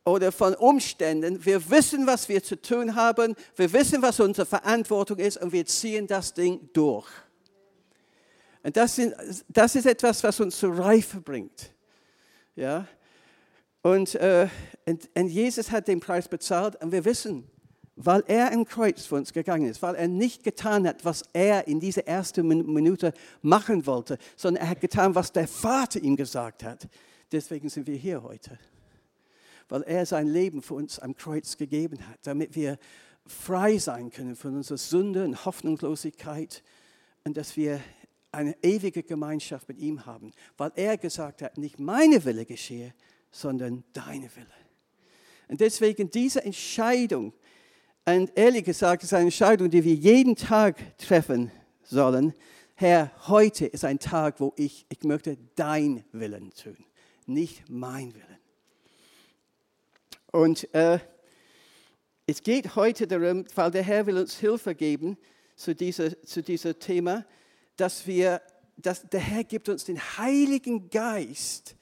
oder 0.04 0.32
von 0.32 0.54
Umständen. 0.54 1.44
Wir 1.44 1.70
wissen, 1.70 2.06
was 2.06 2.28
wir 2.28 2.42
zu 2.42 2.60
tun 2.60 2.94
haben. 2.94 3.34
Wir 3.56 3.72
wissen, 3.72 4.02
was 4.02 4.18
unsere 4.20 4.46
Verantwortung 4.46 5.18
ist 5.18 5.36
und 5.36 5.52
wir 5.52 5.64
ziehen 5.66 6.06
das 6.06 6.34
Ding 6.34 6.68
durch. 6.72 7.08
Und 8.64 8.76
das, 8.76 8.96
sind, 8.96 9.14
das 9.48 9.74
ist 9.74 9.86
etwas, 9.86 10.22
was 10.22 10.40
uns 10.40 10.58
zur 10.58 10.76
Reife 10.78 11.20
bringt. 11.20 11.72
Ja? 12.54 12.86
Und, 13.82 14.14
äh, 14.16 14.48
und, 14.86 15.08
und 15.16 15.28
Jesus 15.28 15.70
hat 15.70 15.88
den 15.88 16.00
Preis 16.00 16.28
bezahlt 16.28 16.80
und 16.82 16.92
wir 16.92 17.04
wissen, 17.04 17.48
weil 18.04 18.24
er 18.26 18.52
im 18.52 18.64
Kreuz 18.64 19.06
für 19.06 19.16
uns 19.16 19.32
gegangen 19.32 19.68
ist, 19.68 19.82
weil 19.82 19.94
er 19.94 20.08
nicht 20.08 20.44
getan 20.44 20.86
hat, 20.86 21.04
was 21.04 21.22
er 21.32 21.66
in 21.66 21.80
dieser 21.80 22.06
ersten 22.06 22.46
Minute 22.46 23.12
machen 23.42 23.86
wollte, 23.86 24.18
sondern 24.36 24.64
er 24.64 24.70
hat 24.70 24.80
getan, 24.80 25.14
was 25.14 25.32
der 25.32 25.48
Vater 25.48 26.00
ihm 26.00 26.16
gesagt 26.16 26.64
hat. 26.64 26.88
Deswegen 27.30 27.68
sind 27.68 27.86
wir 27.86 27.96
hier 27.96 28.22
heute 28.22 28.58
weil 29.72 29.84
er 29.84 30.04
sein 30.04 30.26
Leben 30.26 30.60
für 30.60 30.74
uns 30.74 30.98
am 30.98 31.16
Kreuz 31.16 31.56
gegeben 31.56 32.06
hat, 32.06 32.18
damit 32.24 32.54
wir 32.54 32.78
frei 33.26 33.78
sein 33.78 34.10
können 34.10 34.36
von 34.36 34.54
unserer 34.56 34.76
Sünde 34.76 35.24
und 35.24 35.46
Hoffnungslosigkeit 35.46 36.62
und 37.24 37.38
dass 37.38 37.56
wir 37.56 37.80
eine 38.32 38.54
ewige 38.62 39.02
Gemeinschaft 39.02 39.66
mit 39.68 39.78
ihm 39.78 40.04
haben, 40.04 40.32
weil 40.58 40.72
er 40.76 40.98
gesagt 40.98 41.40
hat, 41.40 41.56
nicht 41.56 41.78
meine 41.78 42.22
Wille 42.26 42.44
geschehe, 42.44 42.92
sondern 43.30 43.82
deine 43.94 44.28
Wille. 44.36 44.46
Und 45.48 45.62
deswegen 45.62 46.10
diese 46.10 46.44
Entscheidung, 46.44 47.32
und 48.04 48.32
ehrlich 48.36 48.64
gesagt, 48.64 49.04
ist 49.04 49.14
eine 49.14 49.24
Entscheidung, 49.24 49.70
die 49.70 49.84
wir 49.84 49.94
jeden 49.94 50.34
Tag 50.34 50.98
treffen 50.98 51.52
sollen. 51.84 52.34
Herr, 52.74 53.12
heute 53.28 53.66
ist 53.66 53.84
ein 53.84 53.98
Tag, 53.98 54.40
wo 54.40 54.52
ich, 54.56 54.86
ich 54.88 55.04
möchte 55.04 55.38
dein 55.54 56.04
Willen 56.10 56.50
tun, 56.50 56.76
nicht 57.26 57.68
mein 57.68 58.12
Willen. 58.14 58.38
Und 60.32 60.72
äh, 60.74 60.98
es 62.26 62.42
geht 62.42 62.74
heute 62.74 63.06
darum, 63.06 63.44
weil 63.54 63.70
der 63.70 63.82
Herr 63.82 64.06
will 64.06 64.18
uns 64.18 64.38
Hilfe 64.38 64.74
geben 64.74 65.16
zu 65.54 65.74
diesem 65.74 66.16
zu 66.24 66.42
dieser 66.42 66.78
Thema, 66.78 67.24
dass 67.76 68.06
wir, 68.06 68.40
dass 68.76 69.08
der 69.08 69.20
Herr 69.20 69.44
gibt 69.44 69.68
uns 69.68 69.84
den 69.84 70.00
Heiligen 70.00 70.90
Geist, 70.90 71.76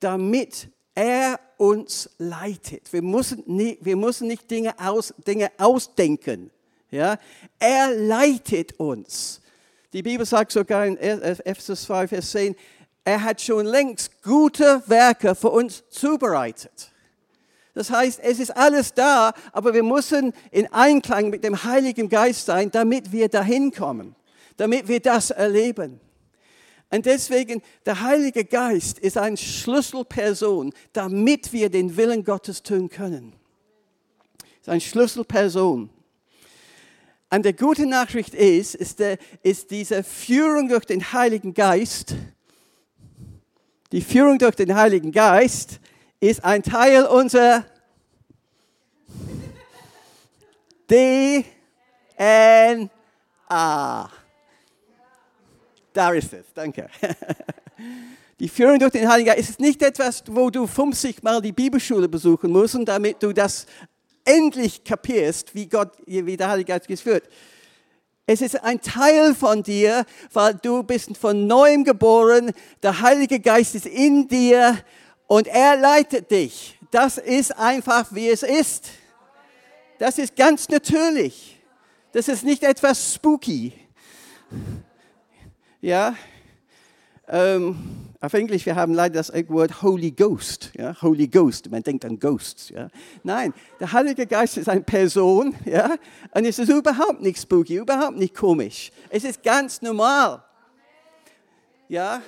damit 0.00 0.68
er 0.96 1.38
uns 1.58 2.10
leitet. 2.18 2.92
Wir 2.92 3.02
müssen 3.02 3.44
nicht, 3.46 3.84
wir 3.84 3.96
müssen 3.96 4.26
nicht 4.26 4.50
Dinge, 4.50 4.74
aus, 4.80 5.14
Dinge 5.26 5.52
ausdenken. 5.58 6.50
Ja? 6.90 7.18
Er 7.58 7.94
leitet 7.94 8.80
uns. 8.80 9.42
Die 9.92 10.02
Bibel 10.02 10.26
sagt 10.26 10.52
sogar 10.52 10.86
in 10.86 10.96
Ephesus 10.98 11.82
2, 11.84 12.08
Vers 12.08 12.30
10, 12.32 12.56
er 13.04 13.22
hat 13.22 13.40
schon 13.40 13.66
längst 13.66 14.22
gute 14.22 14.82
Werke 14.86 15.34
für 15.34 15.50
uns 15.50 15.84
zubereitet. 15.90 16.90
Das 17.74 17.90
heißt, 17.90 18.20
es 18.20 18.40
ist 18.40 18.56
alles 18.56 18.94
da, 18.94 19.34
aber 19.52 19.74
wir 19.74 19.82
müssen 19.82 20.32
in 20.50 20.72
Einklang 20.72 21.28
mit 21.28 21.44
dem 21.44 21.62
Heiligen 21.62 22.08
Geist 22.08 22.46
sein, 22.46 22.70
damit 22.70 23.12
wir 23.12 23.28
dahin 23.28 23.70
kommen, 23.70 24.16
damit 24.56 24.88
wir 24.88 25.00
das 25.00 25.30
erleben. 25.30 26.00
Und 26.90 27.06
deswegen, 27.06 27.62
der 27.84 28.00
Heilige 28.00 28.44
Geist 28.44 28.98
ist 28.98 29.18
eine 29.18 29.36
Schlüsselperson, 29.36 30.72
damit 30.92 31.52
wir 31.52 31.68
den 31.68 31.96
Willen 31.96 32.24
Gottes 32.24 32.62
tun 32.62 32.88
können. 32.88 33.32
Ist 34.60 34.68
eine 34.68 34.80
Schlüsselperson. 34.80 35.90
Und 37.28 37.44
die 37.44 37.54
gute 37.54 37.86
Nachricht 37.86 38.34
ist, 38.34 38.76
ist, 38.76 39.00
der, 39.00 39.18
ist 39.42 39.72
diese 39.72 40.04
Führung 40.04 40.68
durch 40.68 40.84
den 40.84 41.12
Heiligen 41.12 41.54
Geist, 41.54 42.14
die 43.92 44.00
Führung 44.00 44.38
durch 44.38 44.56
den 44.56 44.74
Heiligen 44.74 45.12
Geist 45.12 45.78
ist 46.20 46.44
ein 46.44 46.62
Teil 46.62 47.06
unserer 47.06 47.64
DNA. 50.88 52.90
Da 55.96 56.10
ist 56.10 56.30
es, 56.34 56.44
danke. 56.52 56.90
Die 58.38 58.50
Führung 58.50 58.78
durch 58.78 58.92
den 58.92 59.08
Heiligen 59.08 59.30
Geist 59.30 59.48
ist 59.48 59.60
nicht 59.60 59.80
etwas, 59.80 60.22
wo 60.26 60.50
du 60.50 60.66
50 60.66 61.22
Mal 61.22 61.40
die 61.40 61.52
Bibelschule 61.52 62.06
besuchen 62.06 62.52
musst, 62.52 62.76
damit 62.84 63.22
du 63.22 63.32
das 63.32 63.64
endlich 64.22 64.84
kapierst, 64.84 65.54
wie 65.54 65.66
Gott, 65.66 65.92
wie 66.04 66.36
der 66.36 66.50
Heilige 66.50 66.78
Geist 66.78 67.00
führt. 67.00 67.24
Es 68.26 68.42
ist 68.42 68.62
ein 68.62 68.78
Teil 68.82 69.34
von 69.34 69.62
dir, 69.62 70.04
weil 70.34 70.52
du 70.56 70.82
bist 70.82 71.16
von 71.16 71.46
neuem 71.46 71.82
geboren. 71.82 72.52
Der 72.82 73.00
Heilige 73.00 73.40
Geist 73.40 73.74
ist 73.74 73.86
in 73.86 74.28
dir 74.28 74.76
und 75.26 75.46
er 75.46 75.78
leitet 75.78 76.30
dich. 76.30 76.78
Das 76.90 77.16
ist 77.16 77.56
einfach, 77.56 78.08
wie 78.10 78.28
es 78.28 78.42
ist. 78.42 78.90
Das 79.98 80.18
ist 80.18 80.36
ganz 80.36 80.68
natürlich. 80.68 81.58
Das 82.12 82.28
ist 82.28 82.44
nicht 82.44 82.64
etwas 82.64 83.14
spooky. 83.14 83.72
Ja, 85.80 86.16
ähm, 87.28 87.76
auf 88.20 88.32
Englisch, 88.34 88.64
wir 88.64 88.76
haben 88.76 88.94
leider 88.94 89.16
das 89.16 89.32
Wort 89.48 89.82
Holy 89.82 90.10
Ghost. 90.10 90.70
Ja? 90.74 90.96
Holy 91.02 91.26
Ghost, 91.26 91.70
man 91.70 91.82
denkt 91.82 92.04
an 92.04 92.18
Ghosts. 92.18 92.70
Ja? 92.70 92.88
Nein, 93.22 93.52
der 93.78 93.92
Heilige 93.92 94.26
Geist 94.26 94.56
ist 94.56 94.68
eine 94.68 94.80
Person 94.80 95.54
ja? 95.64 95.96
und 96.32 96.44
es 96.44 96.58
ist 96.58 96.70
überhaupt 96.70 97.20
nicht 97.20 97.40
spooky, 97.40 97.76
überhaupt 97.76 98.16
nicht 98.16 98.34
komisch. 98.34 98.90
Es 99.10 99.24
ist 99.24 99.42
ganz 99.42 99.82
normal. 99.82 100.42
Ja? 101.88 102.22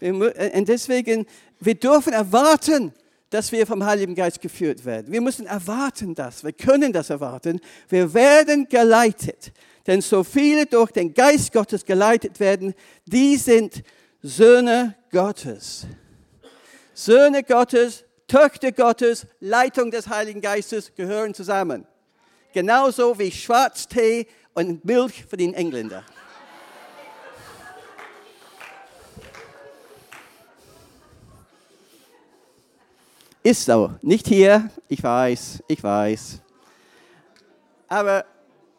Und 0.00 0.68
deswegen 0.68 1.26
wir 1.58 1.74
dürfen 1.74 2.12
erwarten, 2.12 2.92
dass 3.34 3.50
wir 3.50 3.66
vom 3.66 3.84
Heiligen 3.84 4.14
Geist 4.14 4.40
geführt 4.40 4.84
werden. 4.84 5.12
Wir 5.12 5.20
müssen 5.20 5.46
erwarten 5.46 6.14
das. 6.14 6.44
Wir 6.44 6.52
können 6.52 6.92
das 6.92 7.10
erwarten. 7.10 7.60
Wir 7.88 8.14
werden 8.14 8.68
geleitet. 8.68 9.50
Denn 9.88 10.02
so 10.02 10.22
viele 10.22 10.66
durch 10.66 10.92
den 10.92 11.12
Geist 11.12 11.52
Gottes 11.52 11.84
geleitet 11.84 12.38
werden, 12.38 12.74
die 13.06 13.36
sind 13.36 13.82
Söhne 14.22 14.94
Gottes. 15.10 15.84
Söhne 16.92 17.42
Gottes, 17.42 18.04
Töchter 18.28 18.70
Gottes, 18.70 19.26
Leitung 19.40 19.90
des 19.90 20.08
Heiligen 20.08 20.40
Geistes 20.40 20.94
gehören 20.94 21.34
zusammen. 21.34 21.88
Genauso 22.52 23.18
wie 23.18 23.32
Schwarztee 23.32 24.28
und 24.54 24.84
Milch 24.84 25.24
für 25.28 25.36
den 25.36 25.54
Engländer. 25.54 26.04
Ist 33.46 33.66
so. 33.66 33.92
Nicht 34.00 34.26
hier, 34.26 34.70
ich 34.88 35.02
weiß, 35.02 35.62
ich 35.68 35.82
weiß. 35.82 36.40
Aber 37.88 38.24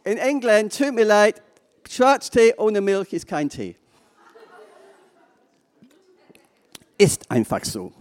in 0.04 0.18
England, 0.18 0.76
tut 0.76 0.92
mir 0.92 1.06
leid, 1.06 1.40
Schwarztee 1.88 2.56
ohne 2.58 2.82
Milch 2.82 3.14
ist 3.14 3.28
kein 3.28 3.48
Tee. 3.48 3.76
Ist 6.98 7.30
einfach 7.30 7.64
so. 7.64 7.94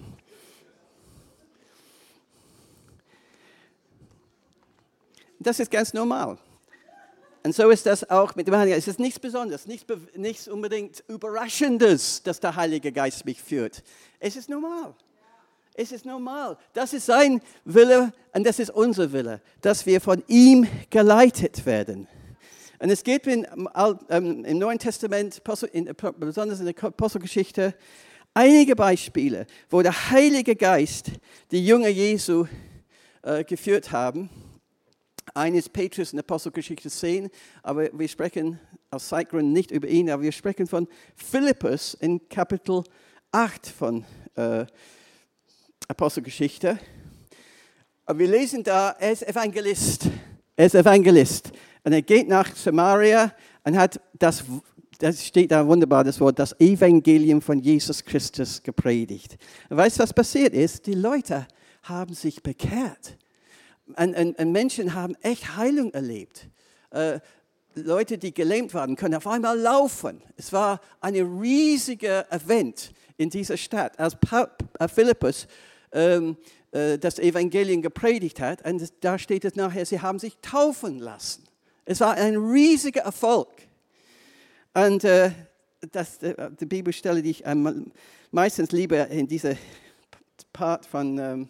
Das 5.39 5.61
ist 5.61 5.71
ganz 5.71 5.93
normal. 5.93 6.39
Und 7.43 7.55
so 7.55 7.69
ist 7.69 7.85
das 7.85 8.09
auch 8.09 8.35
mit 8.37 8.47
dem 8.47 8.57
Heiligen 8.57 8.77
Geist. 8.77 8.89
Es 8.89 8.95
ist 8.95 9.01
nichts 9.01 9.21
Besonderes, 9.21 9.67
nichts, 9.67 9.85
nichts 10.17 10.49
unbedingt 10.49 11.05
Überraschendes, 11.09 12.23
dass 12.23 12.41
der 12.41 12.57
Heilige 12.57 12.91
Geist 12.91 13.27
mich 13.27 13.43
führt. 13.43 13.83
Es 14.19 14.35
ist 14.35 14.49
normal. 14.49 14.95
Es 15.77 15.91
ist 15.91 16.07
normal. 16.07 16.57
Das 16.73 16.93
ist 16.93 17.07
sein 17.07 17.41
Wille 17.65 18.13
und 18.33 18.47
das 18.47 18.61
ist 18.61 18.71
unser 18.71 19.13
Wille, 19.13 19.43
dass 19.61 19.85
wir 19.87 20.01
von 20.01 20.23
ihm 20.29 20.69
geleitet 20.89 21.67
werden. 21.67 22.07
Und 22.79 22.91
es 22.91 23.03
geht 23.03 23.27
in, 23.27 23.45
ähm, 24.09 24.45
im 24.45 24.59
Neuen 24.59 24.79
Testament, 24.79 25.43
besonders 25.43 26.61
in 26.61 26.67
der 26.67 26.85
Apostelgeschichte, 26.85 27.75
einige 28.35 28.77
Beispiele, 28.77 29.47
wo 29.69 29.83
der 29.83 30.11
Heilige 30.11 30.55
Geist 30.55 31.11
die 31.51 31.67
Jünger 31.67 31.89
Jesu 31.89 32.47
äh, 33.23 33.43
geführt 33.43 33.91
haben. 33.91 34.31
Eines 35.35 35.69
Petrus 35.69 36.13
in 36.13 36.19
der 36.19 36.25
Apostelgeschichte 36.25 36.89
10, 36.89 37.31
aber 37.65 37.89
wir 37.99 38.09
sprechen 38.09 38.61
aus 38.91 39.09
Zeitgründen 39.09 39.53
nicht 39.53 39.73
über 39.73 39.89
ihn, 39.89 40.09
aber 40.09 40.23
wir 40.23 40.33
sprechen 40.33 40.69
von 40.69 40.87
Philippus 41.17 41.95
in 41.95 42.29
Kapitel 42.29 42.85
8 43.33 43.67
von 43.67 44.05
äh, 44.37 44.67
Apostelgeschichte. 45.89 46.79
Und 48.07 48.19
wir 48.19 48.29
lesen 48.29 48.63
da, 48.63 48.91
er 48.99 49.13
ist 49.13 49.27
Evangelist. 49.27 50.09
Er 50.57 50.67
ist 50.67 50.75
Evangelist. 50.75 51.53
Und 51.85 51.93
er 51.93 52.03
geht 52.03 52.29
nach 52.29 52.55
Samaria 52.55 53.33
und 53.65 53.77
hat 53.77 54.01
das, 54.15 54.45
das 54.99 55.25
steht 55.25 55.51
da 55.51 55.67
wunderbar, 55.67 56.05
das 56.05 56.21
Wort, 56.21 56.39
das 56.39 56.59
Evangelium 56.61 57.43
von 57.43 57.59
Jesus 57.59 58.05
Christus 58.05 58.63
gepredigt. 58.63 59.37
Und 59.69 59.77
weißt 59.77 59.99
du, 59.99 60.03
was 60.03 60.13
passiert 60.13 60.55
ist? 60.55 60.87
Die 60.87 60.95
Leute 60.95 61.47
haben 61.83 62.15
sich 62.15 62.43
bekehrt. 62.43 63.19
Und, 63.97 64.17
und, 64.17 64.39
und 64.39 64.53
Menschen 64.53 64.95
haben 64.95 65.15
echt 65.21 65.57
Heilung 65.57 65.93
erlebt. 65.93 66.49
Äh, 66.91 67.21
Leute, 67.75 68.19
die 68.19 68.33
gelähmt 68.33 68.73
waren, 68.73 68.97
können 68.97 69.17
auf 69.17 69.27
einmal 69.27 69.59
laufen. 69.59 70.23
Es 70.37 70.53
war 70.53 70.81
ein 71.01 71.17
riesiger 71.17 72.31
Event 72.33 72.93
in 73.17 73.31
dieser 73.31 73.57
Stadt, 73.57 73.99
als 73.99 74.17
äh, 74.79 74.89
Philippus 74.89 75.47
ähm, 75.95 76.37
äh, 76.73 76.99
das 76.99 77.19
Evangelium 77.19 77.81
gepredigt 77.81 78.41
hat. 78.41 78.69
Und 78.69 78.93
da 79.01 79.19
steht 79.19 79.45
es 79.45 79.55
nachher, 79.55 79.87
sie 79.87 80.01
haben 80.01 80.19
sich 80.19 80.37
taufen 80.43 80.99
lassen. 80.99 81.45
Es 81.87 82.01
war 82.01 82.15
ein 82.15 82.37
riesiger 82.37 83.03
Erfolg. 83.03 83.49
Und 84.75 85.05
äh, 85.05 85.31
das, 85.93 86.23
äh, 86.23 86.51
die 86.59 86.67
Bibelstelle, 86.67 87.23
die 87.23 87.31
ich 87.31 87.45
meistens 88.31 88.73
liebe 88.73 88.97
in 88.97 89.29
dieser 89.29 89.55
Part 90.53 90.85
von 90.87 91.19
ähm, 91.19 91.49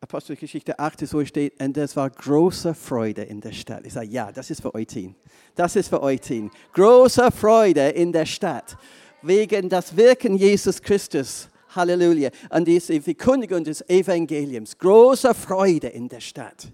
Apostelgeschichte 0.00 0.78
8 0.78 1.06
so 1.06 1.24
steht, 1.24 1.60
und 1.62 1.76
es 1.78 1.96
war 1.96 2.10
große 2.10 2.74
Freude 2.74 3.22
in 3.22 3.40
der 3.40 3.52
Stadt. 3.52 3.86
Ich 3.86 3.94
sage, 3.94 4.08
ja, 4.08 4.30
das 4.30 4.50
ist 4.50 4.60
für 4.60 4.72
Team. 4.84 5.14
Das 5.54 5.76
ist 5.76 5.88
für 5.88 6.16
Team. 6.18 6.50
Große 6.74 7.30
Freude 7.32 7.88
in 7.88 8.12
der 8.12 8.26
Stadt 8.26 8.76
wegen 9.22 9.70
das 9.70 9.96
Wirken 9.96 10.36
Jesus 10.36 10.82
Christus. 10.82 11.48
Halleluja. 11.74 12.30
Und 12.50 12.66
diese 12.66 13.00
Verkündigung 13.00 13.64
des 13.64 13.88
Evangeliums. 13.88 14.78
Große 14.78 15.34
Freude 15.34 15.88
in 15.88 16.08
der 16.08 16.20
Stadt. 16.20 16.68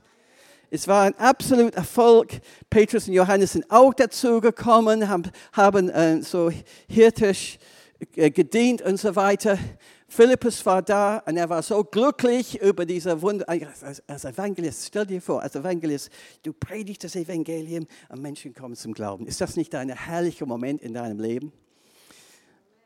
Es 0.71 0.87
war 0.87 1.03
ein 1.03 1.15
absoluter 1.19 1.79
Erfolg. 1.79 2.41
Petrus 2.69 3.09
und 3.09 3.15
Johannes 3.15 3.53
sind 3.53 3.69
auch 3.71 3.93
dazu 3.93 4.41
gekommen, 4.41 5.09
haben, 5.09 5.31
haben 5.53 5.89
äh, 5.89 6.23
so 6.23 6.51
hirtisch 6.89 7.59
äh, 8.15 8.31
gedient 8.31 8.81
und 8.83 8.97
so 8.99 9.17
weiter. 9.17 9.59
Philippus 10.07 10.65
war 10.67 10.83
da 10.83 11.19
und 11.19 11.37
er 11.37 11.49
war 11.49 11.63
so 11.63 11.85
glücklich 11.85 12.61
über 12.61 12.85
diese 12.85 13.23
Wunder. 13.23 13.49
Als, 13.49 14.03
als 14.09 14.25
Evangelist, 14.25 14.87
stell 14.87 15.07
dir 15.07 15.21
vor, 15.23 15.43
als 15.43 15.55
Evangelist, 15.55 16.11
du 16.43 16.53
predigst 16.53 17.05
das 17.05 17.15
Evangelium 17.15 17.87
und 18.09 18.21
Menschen 18.21 18.53
kommen 18.53 18.75
zum 18.75 18.93
Glauben. 18.93 19.27
Ist 19.27 19.41
das 19.41 19.57
nicht 19.57 19.75
ein 19.75 19.89
herrlicher 19.89 20.47
Moment 20.47 20.83
in 20.83 20.95
deinem 20.95 21.21
Leben? 21.21 21.53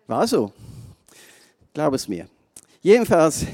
War 0.06 0.26
so. 0.26 0.52
Glaub 1.74 1.92
es 1.92 2.06
mir. 2.06 2.28
Jedenfalls, 2.82 3.46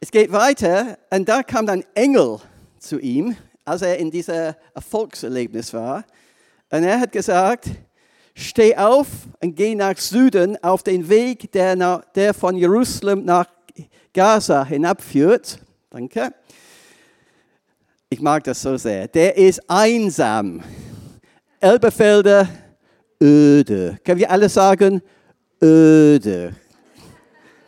es 0.00 0.10
geht 0.10 0.32
weiter 0.32 0.96
und 1.10 1.28
da 1.28 1.42
kam 1.42 1.66
dann 1.66 1.84
Engel 1.94 2.38
zu 2.78 2.98
ihm, 2.98 3.36
als 3.66 3.82
er 3.82 3.98
in 3.98 4.10
dieser 4.10 4.56
Erfolgserlebnis 4.74 5.74
war. 5.74 6.06
Und 6.70 6.84
er 6.84 6.98
hat 6.98 7.12
gesagt, 7.12 7.68
steh 8.34 8.74
auf 8.74 9.06
und 9.42 9.54
geh 9.54 9.74
nach 9.74 9.98
Süden 9.98 10.56
auf 10.64 10.82
den 10.82 11.06
Weg, 11.10 11.52
der, 11.52 11.76
nach, 11.76 12.06
der 12.14 12.32
von 12.32 12.56
Jerusalem 12.56 13.26
nach 13.26 13.48
Gaza 14.14 14.64
hinabführt. 14.64 15.58
Danke. 15.90 16.32
Ich 18.08 18.22
mag 18.22 18.44
das 18.44 18.62
so 18.62 18.78
sehr. 18.78 19.08
Der 19.08 19.36
ist 19.36 19.60
einsam. 19.68 20.62
Elbefelder, 21.60 22.48
öde. 23.22 23.98
Können 24.02 24.20
wir 24.20 24.30
alle 24.30 24.48
sagen, 24.48 25.02
öde? 25.62 26.54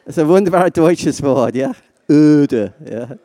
Das 0.04 0.16
ist 0.16 0.22
ein 0.22 0.28
wunderbares 0.28 0.72
deutsches 0.72 1.22
Wort, 1.22 1.54
ja? 1.54 1.72
Öde, 2.08 2.72
ja. 2.90 3.16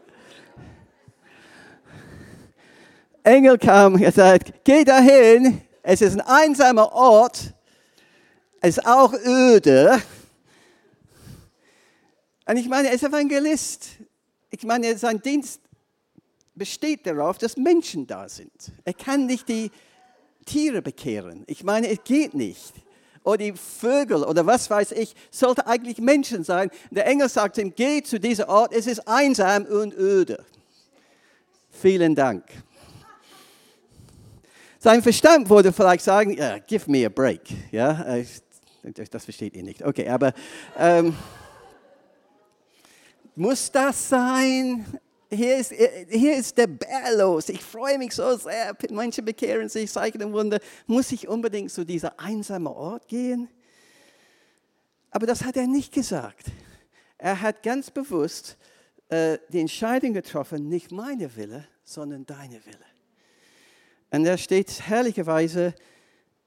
Engel 3.23 3.57
kam 3.57 3.95
und 3.95 4.13
sagt, 4.13 4.53
geh 4.65 4.83
dahin, 4.83 5.61
es 5.81 6.01
ist 6.01 6.19
ein 6.19 6.21
einsamer 6.21 6.91
Ort, 6.91 7.53
es 8.59 8.77
ist 8.77 8.85
auch 8.85 9.13
öde. 9.13 10.01
Und 12.45 12.57
ich 12.57 12.67
meine, 12.67 12.89
er 12.89 12.93
ist 12.93 13.03
Evangelist. 13.03 13.87
Ich 14.49 14.63
meine, 14.63 14.97
sein 14.97 15.21
Dienst 15.21 15.61
besteht 16.53 17.07
darauf, 17.07 17.37
dass 17.37 17.57
Menschen 17.57 18.05
da 18.05 18.27
sind. 18.27 18.51
Er 18.83 18.93
kann 18.93 19.25
nicht 19.25 19.47
die 19.47 19.71
Tiere 20.45 20.81
bekehren. 20.81 21.43
Ich 21.47 21.63
meine, 21.63 21.89
es 21.89 22.03
geht 22.03 22.33
nicht. 22.33 22.73
Oder 23.23 23.37
die 23.37 23.53
Vögel 23.53 24.23
oder 24.23 24.45
was 24.45 24.69
weiß 24.69 24.91
ich, 24.91 25.15
sollte 25.31 25.65
eigentlich 25.65 25.99
Menschen 25.99 26.43
sein. 26.43 26.69
Der 26.91 27.05
Engel 27.07 27.29
sagt 27.29 27.57
ihm, 27.57 27.73
geh 27.75 28.03
zu 28.03 28.19
diesem 28.19 28.49
Ort, 28.49 28.73
es 28.73 28.85
ist 28.85 29.07
einsam 29.07 29.65
und 29.65 29.93
öde. 29.93 30.43
Vielen 31.69 32.15
Dank. 32.15 32.43
Sein 34.79 35.01
Verstand 35.01 35.49
würde 35.49 35.71
vielleicht 35.71 36.03
sagen, 36.03 36.37
yeah, 36.37 36.59
give 36.59 36.91
me 36.91 37.05
a 37.05 37.09
break. 37.09 37.41
Ja, 37.71 38.05
das 38.83 39.23
versteht 39.23 39.55
ihr 39.55 39.63
nicht. 39.63 39.81
Okay, 39.81 40.09
aber 40.09 40.33
ähm, 40.77 41.15
muss 43.35 43.71
das 43.71 44.09
sein? 44.09 44.85
Hier 45.33 45.57
ist, 45.57 45.73
hier 46.09 46.37
ist 46.37 46.57
der 46.57 46.67
Bär 46.67 47.15
los. 47.17 47.49
Ich 47.49 47.61
freue 47.61 47.97
mich 47.97 48.13
so 48.13 48.37
sehr. 48.37 48.75
Manche 48.91 49.23
bekehren 49.23 49.67
sich, 49.67 49.91
zeigen 49.91 50.31
Wunder. 50.31 50.59
Muss 50.85 51.11
ich 51.11 51.27
unbedingt 51.27 51.71
zu 51.71 51.85
dieser 51.85 52.19
einsame 52.19 52.69
Ort 52.69 53.07
gehen? 53.07 53.49
Aber 55.09 55.25
das 55.25 55.43
hat 55.43 55.57
er 55.57 55.67
nicht 55.67 55.91
gesagt. 55.91 56.45
Er 57.17 57.41
hat 57.41 57.63
ganz 57.63 57.89
bewusst 57.89 58.57
äh, 59.09 59.37
die 59.49 59.59
Entscheidung 59.59 60.13
getroffen, 60.13 60.69
nicht 60.69 60.91
meine 60.91 61.35
Wille, 61.35 61.67
sondern 61.83 62.25
deine 62.25 62.63
Wille. 62.65 62.85
Und 64.11 64.25
da 64.25 64.37
steht 64.37 64.87
herrlicherweise, 64.87 65.73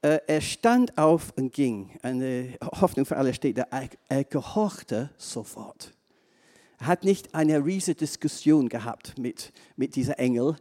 äh, 0.03 0.21
er 0.27 0.41
stand 0.41 0.97
auf 0.97 1.33
und 1.37 1.53
ging. 1.53 1.99
Eine 2.03 2.57
Hoffnung 2.81 3.07
für 3.07 3.17
alle 3.17 3.35
steht 3.35 3.59
da, 3.59 3.67
er, 3.71 3.89
er 4.09 4.25
gehorchte 4.25 5.11
sofort. 5.17 5.96
Hat 6.79 7.05
nicht 7.05 7.35
eine 7.35 7.65
riesige 7.65 7.97
Diskussion 7.97 8.69
gehabt 8.69 9.19
mit, 9.19 9.53
mit 9.77 9.97
dieser 9.97 10.19
Engel 10.19 10.57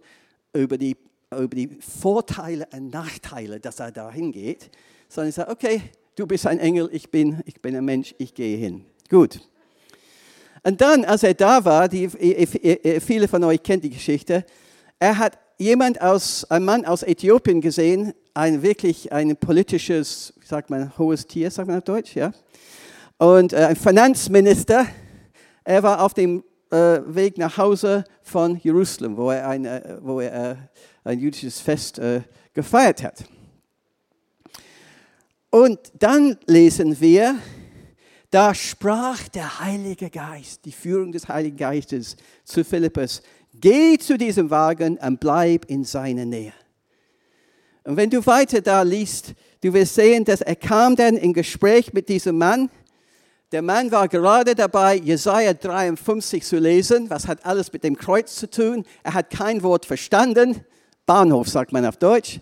über 0.54 0.78
die, 0.78 0.96
über 1.32 1.56
die 1.56 1.78
Vorteile 1.80 2.68
und 2.72 2.94
Nachteile, 2.94 3.60
dass 3.60 3.80
er 3.80 3.92
da 3.92 4.12
hingeht, 4.12 4.70
sondern 5.10 5.30
er 5.30 5.34
sagt, 5.34 5.52
okay, 5.52 5.82
du 6.16 6.26
bist 6.26 6.48
ein 6.48 6.60
Engel, 6.60 6.90
ich 6.92 7.12
bin, 7.12 7.42
ich 7.46 7.62
bin 7.62 7.76
ein 7.76 7.86
Mensch, 7.86 8.16
ich 8.18 8.34
gehe 8.34 8.58
hin. 8.58 8.86
Gut. 9.10 9.42
Und 10.64 10.82
dann, 10.82 11.06
als 11.06 11.24
er 11.24 11.34
da 11.34 11.64
war, 11.64 11.88
die, 11.88 12.10
viele 13.00 13.28
von 13.28 13.44
euch 13.44 13.62
kennen 13.62 13.82
die 13.82 13.92
Geschichte, 13.92 14.46
er 14.98 15.18
hat 15.18 15.38
jemand 15.58 16.02
aus, 16.02 16.44
ein 16.50 16.64
Mann 16.64 16.86
aus 16.86 17.04
Äthiopien 17.04 17.62
gesehen, 17.62 18.14
ein 18.34 18.62
wirklich 18.62 19.12
ein 19.12 19.36
politisches, 19.38 20.34
sagt 20.44 20.70
man, 20.70 20.98
hohes 20.98 21.28
Tier, 21.28 21.52
sagt 21.52 21.68
man 21.68 21.78
auf 21.78 21.84
Deutsch, 21.84 22.16
ja? 22.16 22.34
Und 23.18 23.54
äh, 23.54 23.58
ein 23.58 23.76
Finanzminister, 23.76 24.88
er 25.66 25.84
war 25.84 26.02
auf 26.02 26.14
dem 26.14 26.44
äh, 26.72 27.00
Weg 27.06 27.38
nach 27.38 27.58
Hause 27.58 28.06
von 28.22 28.58
Jerusalem, 28.58 29.18
wo 29.18 29.32
er 29.32 29.50
ein, 29.50 29.66
äh, 29.66 29.98
wo 30.02 30.22
er, 30.22 30.52
äh, 30.52 30.56
ein 31.04 31.20
jüdisches 31.20 31.60
Fest 31.60 32.00
äh, 32.00 32.22
gefeiert 32.54 33.04
hat. 33.04 33.26
Und 35.50 35.80
dann 36.00 36.38
lesen 36.48 37.00
wir, 37.00 37.36
da 38.30 38.54
sprach 38.54 39.28
der 39.30 39.60
Heilige 39.60 40.10
Geist, 40.10 40.66
die 40.66 40.72
Führung 40.72 41.12
des 41.12 41.28
Heiligen 41.28 41.58
Geistes 41.58 42.16
zu 42.44 42.64
Philippus, 42.64 43.22
Geh 43.62 43.98
zu 43.98 44.18
diesem 44.18 44.50
Wagen 44.50 44.98
und 44.98 45.20
bleib 45.20 45.66
in 45.66 45.86
seiner 45.86 46.26
Nähe. 46.26 46.54
Und 47.86 47.96
wenn 47.96 48.10
du 48.10 48.26
weiter 48.26 48.60
da 48.62 48.82
liest, 48.82 49.34
du 49.62 49.74
wirst 49.74 49.96
sehen, 49.96 50.26
dass 50.26 50.42
er 50.42 50.56
kam 50.56 50.96
dann 50.96 51.16
in 51.16 51.34
Gespräch 51.34 51.94
mit 51.94 52.10
diesem 52.10 52.38
Mann. 52.38 52.70
Der 53.52 53.62
Mann 53.62 53.92
war 53.92 54.08
gerade 54.08 54.56
dabei, 54.56 54.96
Jesaja 54.96 55.54
53 55.54 56.44
zu 56.44 56.58
lesen. 56.58 57.12
Was 57.12 57.28
hat 57.28 57.46
alles 57.46 57.72
mit 57.72 57.84
dem 57.84 57.96
Kreuz 57.96 58.36
zu 58.36 58.50
tun? 58.50 58.86
Er 59.04 59.14
hat 59.14 59.30
kein 59.30 59.62
Wort 59.62 59.86
verstanden. 59.86 60.66
Bahnhof 61.06 61.48
sagt 61.48 61.72
man 61.72 61.86
auf 61.86 61.98
Deutsch. 61.98 62.40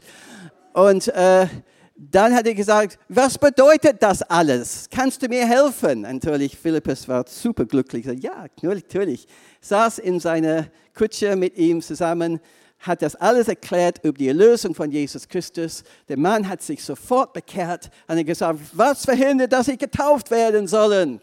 Und 0.71 1.09
äh, 1.09 1.47
dann 1.95 2.33
hat 2.33 2.47
er 2.47 2.53
gesagt, 2.53 2.97
was 3.09 3.37
bedeutet 3.37 4.01
das 4.01 4.21
alles? 4.23 4.87
Kannst 4.89 5.21
du 5.21 5.27
mir 5.27 5.45
helfen? 5.45 6.01
Natürlich, 6.01 6.57
Philippus 6.57 7.07
war 7.09 7.25
superglücklich. 7.27 8.05
Ja, 8.21 8.45
natürlich. 8.61 9.27
Saß 9.59 9.99
in 9.99 10.21
seiner 10.21 10.67
Kutsche 10.93 11.35
mit 11.35 11.57
ihm 11.57 11.81
zusammen, 11.81 12.39
hat 12.84 13.02
das 13.02 13.15
alles 13.15 13.48
erklärt 13.48 14.04
über 14.04 14.17
die 14.17 14.28
Erlösung 14.28 14.76
von 14.76 14.91
Jesus 14.91 15.28
Christus. 15.28 15.84
Der 16.10 16.17
Mann 16.17 16.48
hat 16.48 16.62
sich 16.62 16.84
sofort 16.84 17.32
bekehrt 17.32 17.89
und 18.08 18.17
hat 18.17 18.26
gesagt, 18.26 18.60
was 18.74 19.06
verhindert, 19.06 19.54
dass 19.54 19.67
sie 19.67 19.78
getauft 19.78 20.30
werden 20.30 20.67
sollen? 20.67 21.22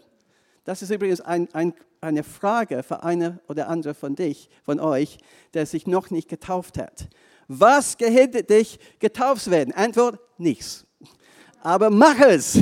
Das 0.64 0.80
ist 0.80 0.90
übrigens 0.90 1.20
ein, 1.20 1.48
ein, 1.52 1.74
eine 2.00 2.22
Frage 2.22 2.82
für 2.82 3.02
eine 3.02 3.40
oder 3.46 3.68
andere 3.68 3.92
von 3.92 4.16
dich, 4.16 4.48
von 4.64 4.80
euch, 4.80 5.18
der 5.52 5.66
sich 5.66 5.86
noch 5.86 6.10
nicht 6.10 6.30
getauft 6.30 6.78
hat. 6.78 7.08
Was 7.46 7.98
gehindert 7.98 8.48
dich, 8.48 8.78
getauft 8.98 9.42
zu 9.42 9.50
werden? 9.50 9.74
Antwort, 9.74 10.18
nichts. 10.38 10.86
Aber 11.62 11.90
mach 11.90 12.18
es. 12.20 12.58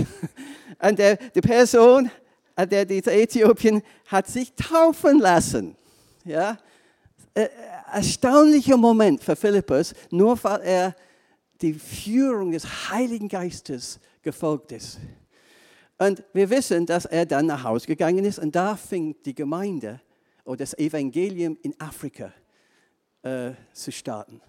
Und 0.83 0.99
der, 0.99 1.17
die 1.17 1.41
Person, 1.41 2.11
der 2.57 2.85
dieser 2.85 3.13
Äthiopien, 3.13 3.83
hat 4.07 4.27
sich 4.27 4.53
taufen 4.55 5.21
lassen. 5.21 5.77
Ja? 6.25 6.59
Äh, 7.39 7.51
erstaunlicher 7.93 8.77
Moment 8.77 9.23
für 9.23 9.37
Philippus, 9.37 9.95
nur 10.11 10.43
weil 10.43 10.61
er 10.63 10.97
die 11.61 11.73
Führung 11.73 12.51
des 12.51 12.91
Heiligen 12.91 13.29
Geistes 13.29 14.01
gefolgt 14.23 14.73
ist. 14.73 14.99
Und 15.99 16.25
wir 16.33 16.51
wissen, 16.51 16.85
dass 16.85 17.05
er 17.05 17.27
dann 17.27 17.47
nach 17.47 17.63
Hause 17.63 17.87
gegangen 17.87 18.25
ist 18.25 18.41
und 18.41 18.57
da 18.57 18.75
fing 18.75 19.15
die 19.25 19.37
Gemeinde 19.37 20.01
oder 20.45 20.57
das 20.57 20.77
Evangelium 20.77 21.57
in 21.63 21.81
Afrika 21.81 22.33
äh, 23.23 23.53
zu 23.73 23.93
starten. 23.93 24.41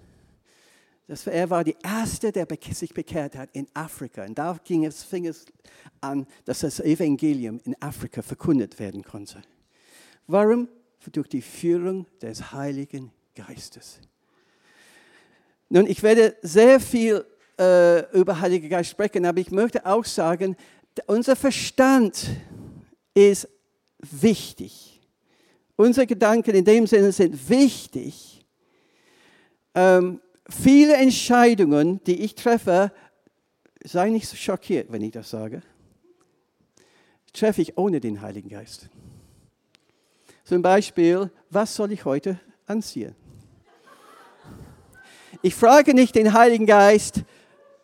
Das, 1.05 1.27
er 1.27 1.47
war 1.47 1.63
die 1.63 1.77
Erste, 1.83 2.31
der 2.31 2.47
sich 2.71 2.91
bekehrt 2.91 3.35
hat 3.35 3.49
in 3.53 3.67
Afrika. 3.75 4.25
Und 4.25 4.37
da 4.39 4.57
ging 4.63 4.85
es, 4.85 5.03
fing 5.03 5.27
es 5.27 5.45
an, 6.01 6.25
dass 6.43 6.61
das 6.61 6.79
Evangelium 6.79 7.59
in 7.65 7.79
Afrika 7.79 8.23
verkündet 8.23 8.79
werden 8.79 9.03
konnte. 9.03 9.43
Warum? 10.25 10.67
Durch 11.11 11.27
die 11.27 11.41
Führung 11.41 12.05
des 12.21 12.51
Heiligen 12.51 13.11
Geistes. 13.33 13.99
Nun, 15.69 15.87
ich 15.87 16.03
werde 16.03 16.35
sehr 16.41 16.79
viel 16.79 17.25
äh, 17.59 18.11
über 18.17 18.39
Heiligen 18.39 18.69
Geist 18.69 18.91
sprechen, 18.91 19.25
aber 19.25 19.39
ich 19.39 19.51
möchte 19.51 19.85
auch 19.85 20.05
sagen, 20.05 20.55
unser 21.07 21.35
Verstand 21.35 22.29
ist 23.13 23.47
wichtig. 23.99 25.01
Unsere 25.75 26.07
Gedanken 26.07 26.55
in 26.55 26.65
dem 26.65 26.87
Sinne 26.87 27.11
sind 27.11 27.49
wichtig. 27.49 28.45
Ähm, 29.75 30.19
viele 30.49 30.95
Entscheidungen, 30.95 32.03
die 32.03 32.21
ich 32.21 32.35
treffe, 32.35 32.91
sei 33.83 34.09
nicht 34.09 34.27
so 34.27 34.35
schockiert, 34.35 34.91
wenn 34.91 35.01
ich 35.01 35.11
das 35.11 35.29
sage, 35.29 35.61
treffe 37.31 37.61
ich 37.61 37.77
ohne 37.77 37.99
den 37.99 38.21
Heiligen 38.21 38.49
Geist. 38.49 38.89
Zum 40.49 40.63
Beispiel, 40.63 41.29
was 41.51 41.75
soll 41.75 41.91
ich 41.91 42.05
heute 42.05 42.39
anziehen? 42.65 43.15
Ich 45.43 45.53
frage 45.53 45.93
nicht 45.93 46.15
den 46.15 46.33
Heiligen 46.33 46.65
Geist, 46.65 47.21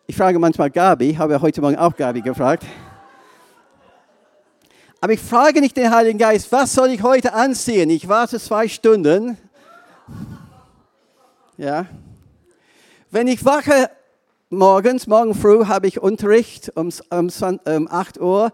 ich 0.08 0.16
frage 0.16 0.40
manchmal 0.40 0.72
Gabi, 0.72 1.14
habe 1.14 1.40
heute 1.40 1.60
Morgen 1.60 1.76
auch 1.76 1.94
Gabi 1.94 2.22
gefragt. 2.22 2.64
Aber 5.00 5.12
ich 5.12 5.20
frage 5.20 5.60
nicht 5.60 5.76
den 5.76 5.94
Heiligen 5.94 6.18
Geist, 6.18 6.50
was 6.50 6.74
soll 6.74 6.88
ich 6.88 7.04
heute 7.04 7.34
anziehen? 7.34 7.88
Ich 7.88 8.08
warte 8.08 8.40
zwei 8.40 8.66
Stunden. 8.66 9.38
Ja. 11.56 11.86
Wenn 13.12 13.28
ich 13.28 13.44
wache 13.44 13.90
morgens, 14.50 15.06
morgen 15.06 15.36
früh 15.36 15.66
habe 15.66 15.86
ich 15.86 16.02
Unterricht 16.02 16.72
um, 16.74 16.90
um, 17.10 17.30
um 17.64 17.88
8 17.88 18.20
Uhr. 18.20 18.50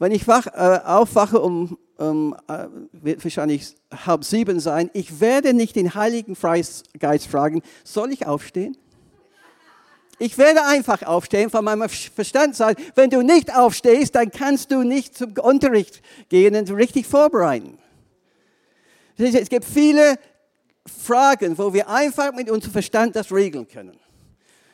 Wenn 0.00 0.10
ich 0.10 0.26
wach, 0.26 0.48
äh, 0.48 0.80
aufwache 0.84 1.38
um, 1.38 1.78
um 1.98 2.34
äh, 2.48 2.66
wird 2.92 3.22
wahrscheinlich 3.22 3.74
halb 4.06 4.24
sieben 4.24 4.60
sein, 4.60 4.90
ich 4.92 5.20
werde 5.20 5.54
nicht 5.54 5.76
den 5.76 5.94
Heiligen 5.94 6.36
Geist 6.36 7.26
fragen, 7.26 7.62
soll 7.84 8.12
ich 8.12 8.26
aufstehen? 8.26 8.76
Ich 10.18 10.38
werde 10.38 10.64
einfach 10.64 11.02
aufstehen, 11.02 11.50
von 11.50 11.64
meinem 11.64 11.88
Verstand 11.88 12.54
sagen, 12.54 12.80
wenn 12.94 13.10
du 13.10 13.22
nicht 13.22 13.54
aufstehst, 13.54 14.14
dann 14.14 14.30
kannst 14.30 14.70
du 14.70 14.82
nicht 14.82 15.16
zum 15.16 15.32
Unterricht 15.38 16.00
gehen 16.28 16.54
und 16.54 16.70
richtig 16.70 17.06
vorbereiten. 17.06 17.78
Es 19.16 19.48
gibt 19.48 19.64
viele 19.64 20.16
Fragen, 20.86 21.56
wo 21.58 21.72
wir 21.72 21.88
einfach 21.88 22.32
mit 22.32 22.50
unserem 22.50 22.72
Verstand 22.72 23.16
das 23.16 23.32
regeln 23.32 23.66
können. 23.66 23.98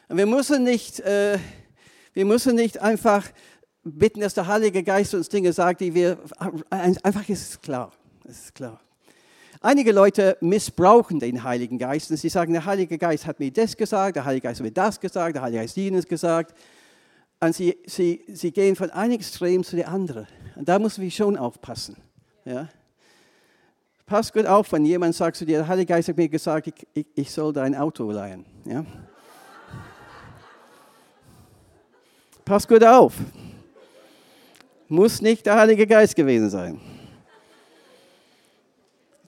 Und 0.08 0.16
wir 0.16 0.26
müssen 0.26 0.64
nicht, 0.64 1.00
äh, 1.00 1.38
wir 2.14 2.24
müssen 2.24 2.54
nicht 2.54 2.80
einfach 2.80 3.24
bitten, 3.92 4.20
dass 4.20 4.34
der 4.34 4.46
Heilige 4.46 4.82
Geist 4.82 5.14
uns 5.14 5.28
Dinge 5.28 5.52
sagt, 5.52 5.80
die 5.80 5.94
wir, 5.94 6.18
einfach 6.70 7.28
ist 7.28 7.62
klar. 7.62 7.92
Es 8.24 8.44
ist 8.44 8.54
klar. 8.54 8.80
Einige 9.60 9.90
Leute 9.90 10.36
missbrauchen 10.40 11.18
den 11.18 11.42
Heiligen 11.42 11.78
Geist 11.78 12.10
und 12.10 12.16
sie 12.16 12.28
sagen, 12.28 12.52
der 12.52 12.64
Heilige 12.64 12.96
Geist 12.96 13.26
hat 13.26 13.40
mir 13.40 13.50
das 13.50 13.76
gesagt, 13.76 14.16
der 14.16 14.24
Heilige 14.24 14.46
Geist 14.46 14.60
hat 14.60 14.64
mir 14.64 14.72
das 14.72 15.00
gesagt, 15.00 15.34
der 15.34 15.42
Heilige 15.42 15.62
Geist 15.62 15.76
hat 15.76 15.82
jenes 15.82 16.06
gesagt. 16.06 16.54
Und 17.40 17.54
sie, 17.54 17.76
sie, 17.86 18.24
sie 18.28 18.52
gehen 18.52 18.76
von 18.76 18.90
einem 18.90 19.14
Extrem 19.14 19.64
zu 19.64 19.76
dem 19.76 19.88
anderen. 19.88 20.26
Und 20.54 20.68
da 20.68 20.78
müssen 20.78 21.02
wir 21.02 21.10
schon 21.10 21.36
aufpassen. 21.36 21.96
Ja? 22.44 22.68
Pass 24.06 24.32
gut 24.32 24.46
auf, 24.46 24.72
wenn 24.72 24.84
jemand 24.84 25.14
sagt 25.14 25.36
zu 25.36 25.44
dir, 25.44 25.58
der 25.58 25.68
Heilige 25.68 25.92
Geist 25.92 26.08
hat 26.08 26.16
mir 26.16 26.28
gesagt, 26.28 26.68
ich, 26.68 26.86
ich, 26.94 27.06
ich 27.14 27.30
soll 27.30 27.52
dein 27.52 27.74
Auto 27.74 28.10
leihen. 28.10 28.44
Ja? 28.64 28.84
Pass 32.44 32.66
gut 32.66 32.84
auf. 32.84 33.14
Muss 34.90 35.20
nicht 35.20 35.44
der 35.44 35.56
Heilige 35.56 35.86
Geist 35.86 36.16
gewesen 36.16 36.48
sein. 36.48 36.80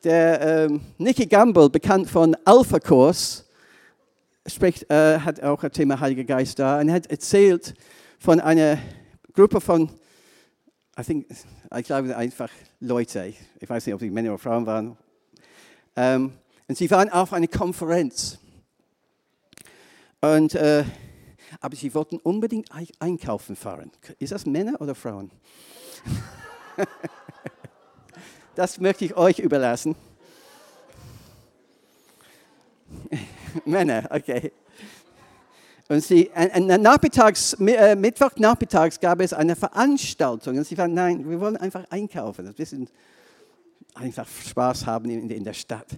Der 0.03 0.41
ähm, 0.41 0.81
Nicky 0.97 1.27
Gamble, 1.27 1.69
bekannt 1.69 2.09
von 2.09 2.35
Alpha 2.47 2.79
Kurs, 2.79 3.45
spricht, 4.47 4.91
äh, 4.91 5.19
hat 5.19 5.43
auch 5.43 5.63
ein 5.63 5.71
Thema 5.71 6.01
Heiliger 6.01 6.25
Geist 6.25 6.59
da 6.59 6.81
und 6.81 6.91
hat 6.91 7.11
erzählt 7.11 7.75
von 8.19 8.41
einer 8.41 8.79
Gruppe 9.35 9.61
von, 9.61 9.91
I 10.99 11.03
think, 11.03 11.27
ich 11.77 11.85
glaube 11.85 12.17
einfach 12.17 12.49
Leute, 12.81 13.35
ich, 13.61 13.69
weiß 13.69 13.85
nicht, 13.85 13.95
ob 13.95 14.01
sie 14.01 14.09
Männer 14.09 14.31
oder 14.31 14.39
Frauen 14.39 14.65
waren, 14.65 14.97
ähm, 15.95 16.33
und 16.69 16.79
sie 16.79 16.91
waren 16.91 17.11
auf 17.11 17.35
einer 17.35 17.49
Konferenz. 17.49 18.39
Und 20.23 20.55
äh, 20.55 20.85
aber 21.61 21.77
sie 21.77 21.95
wollten 21.95 22.19
unbedingt 22.19 22.71
einkaufen 22.99 23.57
fahren. 23.57 23.91
Ist 24.19 24.33
das 24.33 24.47
Männer 24.47 24.81
oder 24.81 24.95
Frauen? 24.95 25.31
das 28.55 28.79
möchte 28.79 29.05
ich 29.05 29.17
euch 29.17 29.39
überlassen. 29.39 29.97
Männer, 33.65 34.09
okay. 34.11 34.53
Und 35.89 36.05
sie, 36.05 36.31
nachmittags, 36.61 37.55
äh, 37.55 37.97
Mittwochnachmittags 37.97 39.01
gab 39.01 39.21
es 39.21 39.33
eine 39.33 39.57
Veranstaltung 39.57 40.57
und 40.57 40.65
sie 40.65 40.77
fanden, 40.77 40.95
nein, 40.95 41.29
wir 41.29 41.41
wollen 41.41 41.57
einfach 41.57 41.85
einkaufen, 41.91 42.47
ein 42.47 42.55
bisschen 42.55 42.89
einfach 43.95 44.29
Spaß 44.29 44.87
haben 44.87 45.11
in, 45.11 45.29
in 45.29 45.43
der 45.43 45.53
Stadt. 45.53 45.89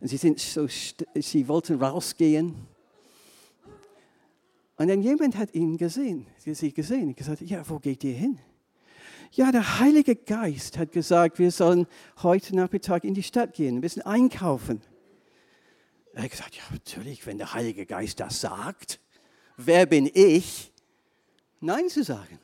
Und 0.00 0.08
sie, 0.08 0.16
sind 0.16 0.40
so, 0.40 0.66
sie 0.68 1.48
wollten 1.48 1.82
rausgehen 1.82 2.54
und 4.76 4.88
dann 4.88 5.00
jemand 5.00 5.36
hat 5.36 5.54
ihn 5.54 5.76
gesehen, 5.76 6.26
sie 6.38 6.72
gesehen 6.72 7.14
gesagt, 7.14 7.40
ja, 7.40 7.68
wo 7.68 7.78
geht 7.78 8.04
ihr 8.04 8.14
hin? 8.14 8.38
Ja, 9.32 9.50
der 9.50 9.80
Heilige 9.80 10.14
Geist 10.14 10.78
hat 10.78 10.92
gesagt, 10.92 11.38
wir 11.38 11.50
sollen 11.50 11.86
heute 12.22 12.54
Nachmittag 12.54 13.04
in 13.04 13.14
die 13.14 13.22
Stadt 13.22 13.54
gehen, 13.54 13.76
ein 13.76 13.80
bisschen 13.80 14.02
einkaufen. 14.02 14.82
Er 16.12 16.24
hat 16.24 16.30
gesagt, 16.30 16.56
ja, 16.56 16.62
natürlich, 16.72 17.26
wenn 17.26 17.38
der 17.38 17.52
Heilige 17.52 17.86
Geist 17.86 18.20
das 18.20 18.40
sagt, 18.40 19.00
wer 19.56 19.86
bin 19.86 20.10
ich, 20.12 20.72
Nein 21.60 21.88
zu 21.88 22.04
sagen? 22.04 22.38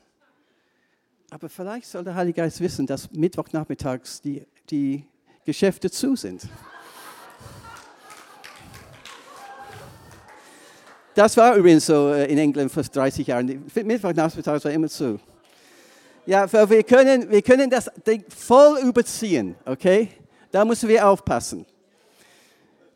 Aber 1.29 1.49
vielleicht 1.49 1.87
soll 1.87 2.03
der 2.03 2.15
Heilige 2.15 2.41
Geist 2.41 2.59
wissen, 2.61 2.85
dass 2.85 3.11
Mittwochnachmittags 3.11 4.21
die, 4.21 4.45
die 4.69 5.05
Geschäfte 5.45 5.89
zu 5.89 6.15
sind. 6.15 6.47
Das 11.15 11.37
war 11.37 11.55
übrigens 11.55 11.85
so 11.85 12.11
äh, 12.11 12.25
in 12.31 12.37
England 12.39 12.71
vor 12.71 12.83
30 12.83 13.27
Jahren. 13.27 13.63
Mittwochnachmittags 13.83 14.65
war 14.65 14.71
immer 14.71 14.89
zu. 14.89 15.19
Ja, 16.25 16.51
wir 16.51 16.83
können, 16.83 17.29
wir 17.29 17.41
können 17.41 17.69
das 17.69 17.91
voll 18.29 18.79
überziehen, 18.79 19.55
okay? 19.65 20.07
Da 20.51 20.63
müssen 20.63 20.87
wir 20.89 21.07
aufpassen. 21.07 21.65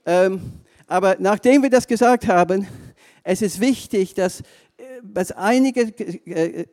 Ähm, 0.05 0.41
aber 0.87 1.17
nachdem 1.19 1.61
wir 1.61 1.69
das 1.69 1.85
gesagt 1.85 2.27
haben, 2.27 2.65
es 3.23 3.41
ist 3.41 3.59
wichtig, 3.59 4.13
dass, 4.13 4.39
äh, 4.39 4.43
dass 5.03 5.33
einige, 5.33 5.81
äh, 5.81 6.65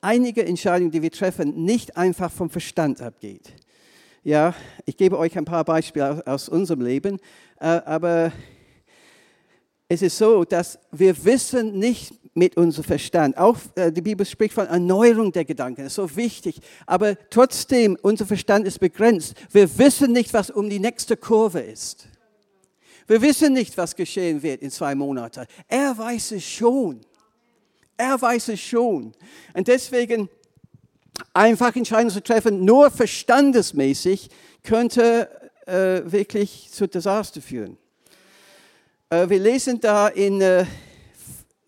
einige 0.00 0.44
Entscheidungen, 0.44 0.90
die 0.90 1.00
wir 1.00 1.12
treffen, 1.12 1.64
nicht 1.64 1.96
einfach 1.96 2.32
vom 2.32 2.50
Verstand 2.50 3.00
abgeht. 3.00 3.52
Ja, 4.22 4.54
ich 4.84 4.96
gebe 4.96 5.16
euch 5.16 5.38
ein 5.38 5.44
paar 5.46 5.64
Beispiele 5.64 6.10
aus, 6.10 6.20
aus 6.26 6.48
unserem 6.48 6.82
Leben, 6.82 7.18
äh, 7.60 7.66
aber 7.66 8.32
es 9.90 10.02
ist 10.02 10.18
so, 10.18 10.44
dass 10.44 10.78
wir 10.92 11.24
wissen 11.24 11.76
nicht 11.76 12.14
mit 12.32 12.56
unserem 12.56 12.84
Verstand. 12.84 13.36
Auch 13.36 13.58
äh, 13.74 13.90
die 13.90 14.00
Bibel 14.00 14.24
spricht 14.24 14.54
von 14.54 14.68
Erneuerung 14.68 15.32
der 15.32 15.44
Gedanken. 15.44 15.82
Das 15.82 15.88
ist 15.92 15.96
so 15.96 16.14
wichtig. 16.14 16.60
Aber 16.86 17.16
trotzdem, 17.28 17.98
unser 18.00 18.24
Verstand 18.24 18.68
ist 18.68 18.78
begrenzt. 18.78 19.34
Wir 19.50 19.78
wissen 19.78 20.12
nicht, 20.12 20.32
was 20.32 20.48
um 20.48 20.70
die 20.70 20.78
nächste 20.78 21.16
Kurve 21.16 21.58
ist. 21.58 22.06
Wir 23.08 23.20
wissen 23.20 23.52
nicht, 23.52 23.76
was 23.76 23.96
geschehen 23.96 24.40
wird 24.44 24.62
in 24.62 24.70
zwei 24.70 24.94
Monaten. 24.94 25.44
Er 25.66 25.98
weiß 25.98 26.32
es 26.32 26.44
schon. 26.44 27.00
Er 27.96 28.22
weiß 28.22 28.50
es 28.50 28.60
schon. 28.60 29.12
Und 29.54 29.66
deswegen 29.66 30.28
einfach 31.34 31.74
Entscheidungen 31.74 32.14
zu 32.14 32.22
treffen, 32.22 32.64
nur 32.64 32.92
verstandesmäßig, 32.92 34.30
könnte 34.62 35.28
äh, 35.66 36.02
wirklich 36.04 36.70
zu 36.70 36.86
Desaster 36.86 37.42
führen. 37.42 37.76
Äh, 39.12 39.28
wir 39.28 39.40
lesen 39.40 39.80
da 39.80 40.06
in, 40.06 40.40
äh, 40.40 40.64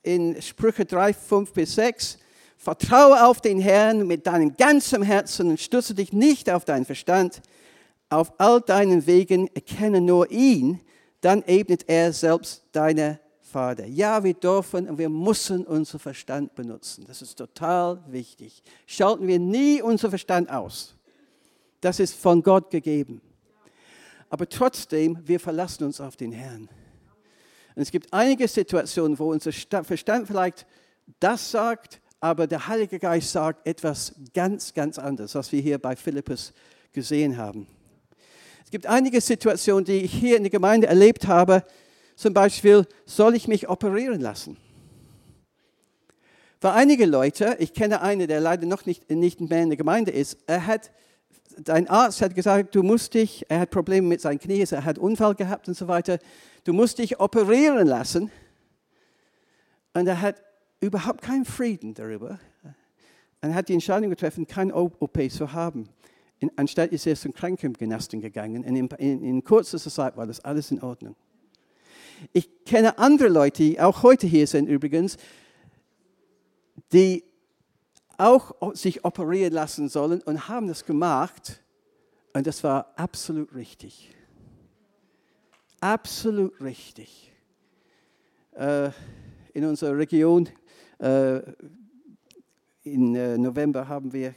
in 0.05 0.41
Sprüche 0.41 0.85
3, 0.85 1.13
5 1.13 1.53
bis 1.53 1.75
6, 1.75 2.19
Vertraue 2.57 3.27
auf 3.27 3.41
den 3.41 3.59
Herrn 3.59 4.07
mit 4.07 4.29
deinem 4.29 4.57
ganzen 4.57 5.03
Herzen 5.03 5.51
und 5.51 5.61
stütze 5.61 5.95
dich 5.95 6.13
nicht 6.13 6.49
auf 6.49 6.65
deinen 6.65 6.85
Verstand. 6.85 7.43
Auf 8.09 8.33
all 8.39 8.61
deinen 8.61 9.05
Wegen 9.09 9.49
erkenne 9.49 10.01
nur 10.01 10.31
ihn, 10.31 10.81
dann 11.21 11.43
ebnet 11.43 11.89
er 11.89 12.13
selbst 12.13 12.63
deine 12.71 13.19
Vater. 13.41 13.87
Ja, 13.87 14.23
wir 14.23 14.35
dürfen 14.35 14.89
und 14.89 14.99
wir 14.99 15.09
müssen 15.09 15.67
unseren 15.67 15.99
Verstand 15.99 16.55
benutzen. 16.55 17.05
Das 17.09 17.23
ist 17.23 17.35
total 17.35 18.01
wichtig. 18.07 18.63
Schalten 18.87 19.27
wir 19.27 19.41
nie 19.41 19.83
unseren 19.83 20.11
Verstand 20.11 20.49
aus. 20.49 20.95
Das 21.81 21.99
ist 21.99 22.15
von 22.15 22.45
Gott 22.45 22.71
gegeben. 22.71 23.21
Aber 24.31 24.49
trotzdem, 24.49 25.19
wir 25.25 25.41
verlassen 25.41 25.83
uns 25.83 26.01
auf 26.01 26.15
den 26.17 26.31
Herrn. 26.31 26.69
Und 27.75 27.83
es 27.83 27.91
gibt 27.91 28.13
einige 28.13 28.47
Situationen, 28.49 29.19
wo 29.19 29.31
unser 29.31 29.53
Verstand 29.53 30.27
vielleicht 30.27 30.67
das 31.21 31.51
sagt, 31.51 32.01
aber 32.21 32.47
der 32.47 32.69
Heilige 32.69 32.99
Geist 32.99 33.33
sagt 33.33 33.67
etwas 33.67 34.15
ganz, 34.35 34.75
ganz 34.75 34.99
anderes, 34.99 35.35
was 35.35 35.51
wir 35.51 35.61
hier 35.61 35.79
bei 35.79 35.97
Philippus 35.97 36.53
gesehen 36.93 37.37
haben. 37.37 37.67
Es 38.65 38.71
gibt 38.71 38.87
einige 38.87 39.21
Situationen, 39.21 39.85
die 39.85 40.03
ich 40.03 40.13
hier 40.13 40.37
in 40.37 40.45
der 40.45 40.51
Gemeinde 40.51 40.87
erlebt 40.87 41.27
habe. 41.27 41.65
Zum 42.15 42.33
Beispiel, 42.33 42.87
soll 43.07 43.35
ich 43.35 43.49
mich 43.49 43.69
operieren 43.69 44.21
lassen? 44.21 44.57
Für 46.61 46.71
einige 46.71 47.07
Leute, 47.07 47.57
ich 47.59 47.75
kenne 47.75 48.03
einen, 48.03 48.29
der 48.29 48.39
leider 48.39 48.67
noch 48.67 48.87
nicht, 48.87 49.11
nicht 49.11 49.41
mehr 49.41 49.65
in 49.65 49.71
der 49.71 49.77
Gemeinde 49.77 50.13
ist, 50.13 50.39
er 50.47 50.65
hat, 50.67 50.93
dein 51.59 51.89
Arzt 51.89 52.23
hat 52.23 52.35
gesagt, 52.35 52.75
du 52.75 52.83
musst 52.83 53.15
dich, 53.15 53.45
er 53.49 53.61
hat 53.61 53.71
Probleme 53.71 54.07
mit 54.07 54.21
seinen 54.21 54.39
Knien, 54.39 54.67
er 54.71 54.85
hat 54.85 54.99
Unfall 54.99 55.35
gehabt 55.35 55.69
und 55.69 55.75
so 55.75 55.89
weiter, 55.89 56.19
du 56.65 56.73
musst 56.73 56.99
dich 56.99 57.21
operieren 57.21 57.87
lassen. 57.87 58.31
Und 59.95 60.07
er 60.07 60.21
hat 60.21 60.43
überhaupt 60.81 61.23
keinen 61.23 61.45
Frieden 61.45 61.95
darüber. 61.95 62.39
Er 63.41 63.55
hat 63.55 63.69
die 63.69 63.75
Entscheidung 63.75 64.11
getroffen, 64.11 64.47
kein 64.47 64.73
OP 64.73 65.19
zu 65.31 65.53
haben. 65.53 65.89
In, 66.39 66.51
anstatt 66.57 66.93
ist 66.93 67.07
er 67.07 67.17
zum 67.17 67.33
Krankengymnasten 67.33 68.21
gegangen. 68.21 68.65
Und 68.65 68.77
in, 68.77 68.89
in, 68.99 69.23
in 69.23 69.45
kurzer 69.45 69.79
Zeit 69.79 70.17
war 70.17 70.27
das 70.27 70.41
alles 70.41 70.71
in 70.71 70.83
Ordnung. 70.83 71.15
Ich 72.33 72.65
kenne 72.65 72.99
andere 72.99 73.29
Leute, 73.29 73.63
die 73.63 73.81
auch 73.81 74.03
heute 74.03 74.27
hier 74.27 74.47
sind 74.47 74.69
übrigens, 74.69 75.17
die 76.93 77.25
auch 78.23 78.75
sich 78.75 79.05
operieren 79.05 79.53
lassen 79.53 79.89
sollen 79.89 80.23
und 80.23 80.49
haben 80.49 80.69
das 80.69 80.85
gemacht. 80.85 81.61
Und 82.33 82.47
das 82.47 82.63
war 82.65 82.93
absolut 82.97 83.55
richtig. 83.55 84.15
Absolut 85.81 86.61
richtig. 86.61 87.33
Äh, 88.53 88.91
in 89.53 89.65
unserer 89.65 89.97
Region 89.97 90.49
äh, 90.99 91.41
Im 92.85 93.15
äh, 93.15 93.37
November 93.39 93.89
haben 93.89 94.13
wir, 94.13 94.35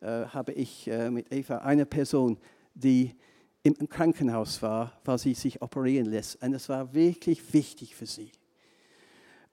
habe 0.00 0.52
ich 0.52 0.88
mit 1.10 1.32
Eva 1.32 1.58
eine 1.58 1.84
Person, 1.84 2.38
die 2.72 3.16
im 3.64 3.88
Krankenhaus 3.88 4.62
war, 4.62 4.92
weil 5.04 5.18
sie 5.18 5.34
sich 5.34 5.60
operieren 5.60 6.06
lässt. 6.06 6.40
Und 6.40 6.52
das 6.52 6.68
war 6.68 6.94
wirklich 6.94 7.52
wichtig 7.52 7.96
für 7.96 8.06
sie. 8.06 8.30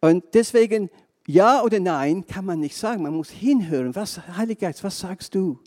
Und 0.01 0.23
deswegen, 0.35 0.91
ja 1.27 1.61
oder 1.61 1.79
nein, 1.79 2.25
kann 2.25 2.45
man 2.45 2.59
nicht 2.59 2.77
sagen. 2.77 3.03
Man 3.03 3.15
muss 3.15 3.29
hinhören. 3.29 3.95
Was, 3.95 4.19
Heiliger 4.37 4.67
Geist, 4.67 4.83
was 4.83 4.99
sagst 4.99 5.35
du? 5.35 5.59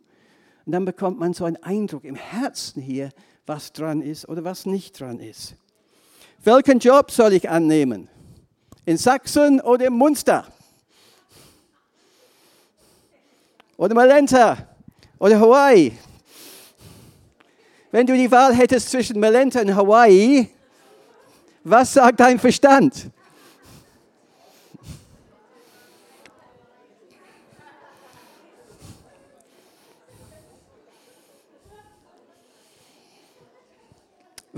Und 0.66 0.73
dann 0.73 0.85
bekommt 0.85 1.18
man 1.18 1.33
so 1.33 1.44
einen 1.44 1.62
Eindruck 1.62 2.05
im 2.05 2.14
Herzen 2.14 2.83
hier, 2.83 3.11
was 3.47 3.73
dran 3.73 4.03
ist 4.03 4.29
oder 4.29 4.44
was 4.44 4.66
nicht 4.66 5.01
dran 5.01 5.18
ist. 5.21 5.55
Welchen 6.44 6.79
Job 6.79 7.11
soll 7.11 7.33
ich 7.33 7.49
annehmen? 7.49 8.09
In 8.85 8.97
Sachsen 8.97 9.61
oder 9.61 9.87
in 9.87 9.94
Munster? 9.94 10.47
oder 13.79 13.94
Malenta 13.94 14.59
oder 15.18 15.40
Hawaii. 15.40 15.97
Wenn 17.90 18.07
du 18.07 18.14
die 18.14 18.31
Wahl 18.31 18.55
hättest 18.55 18.90
zwischen 18.90 19.18
Malenta 19.18 19.61
und 19.61 19.75
Hawaii, 19.75 20.51
was 21.64 21.94
sagt 21.94 22.21
dein 22.21 22.38
Verstand? 22.38 23.11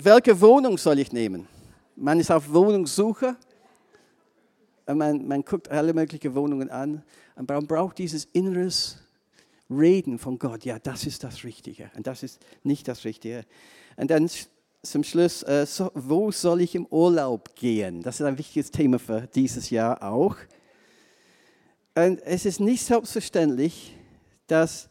Welche 0.02 0.40
Wohnung 0.40 0.78
soll 0.78 0.98
ich 0.98 1.12
nehmen? 1.12 1.46
Man 1.94 2.20
ist 2.20 2.30
auf 2.30 2.50
Wohnungssuche. 2.52 3.36
Man, 4.86 5.28
man 5.28 5.44
guckt 5.44 5.68
alle 5.68 5.92
möglichen 5.92 6.34
Wohnungen 6.34 6.70
an. 6.70 7.02
Und 7.36 7.48
man 7.48 7.66
braucht 7.66 7.98
dieses 7.98 8.24
inneres 8.32 8.98
Reden 9.70 10.18
von 10.18 10.38
Gott, 10.38 10.64
ja, 10.64 10.78
das 10.78 11.06
ist 11.06 11.22
das 11.22 11.44
Richtige 11.44 11.90
und 11.94 12.06
das 12.06 12.24
ist 12.24 12.40
nicht 12.64 12.88
das 12.88 13.04
Richtige. 13.04 13.44
Und 13.96 14.10
dann 14.10 14.28
zum 14.82 15.04
Schluss, 15.04 15.42
äh, 15.44 15.64
so, 15.64 15.92
wo 15.94 16.32
soll 16.32 16.62
ich 16.62 16.74
im 16.74 16.86
Urlaub 16.86 17.54
gehen? 17.54 18.02
Das 18.02 18.18
ist 18.18 18.26
ein 18.26 18.36
wichtiges 18.36 18.72
Thema 18.72 18.98
für 18.98 19.28
dieses 19.32 19.70
Jahr 19.70 20.02
auch. 20.02 20.36
Und 21.94 22.20
es 22.22 22.46
ist 22.46 22.58
nicht 22.58 22.84
selbstverständlich, 22.84 23.94
dass, 24.48 24.88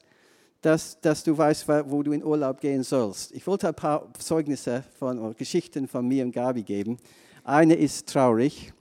dass, 0.61 0.99
dass 0.99 1.23
du 1.23 1.37
weißt, 1.37 1.67
wo 1.85 2.03
du 2.03 2.11
in 2.11 2.23
Urlaub 2.23 2.59
gehen 2.59 2.83
sollst. 2.83 3.31
Ich 3.31 3.45
wollte 3.47 3.67
ein 3.67 3.75
paar 3.75 4.07
Zeugnisse 4.17 4.83
von 4.97 5.35
Geschichten 5.35 5.87
von 5.87 6.07
mir 6.07 6.23
und 6.23 6.31
Gabi 6.31 6.63
geben. 6.63 6.97
Eine 7.43 7.75
ist 7.75 8.09
traurig 8.09 8.73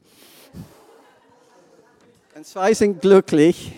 und 2.38 2.46
zwei 2.46 2.72
sind 2.72 3.00
glücklich. 3.00 3.72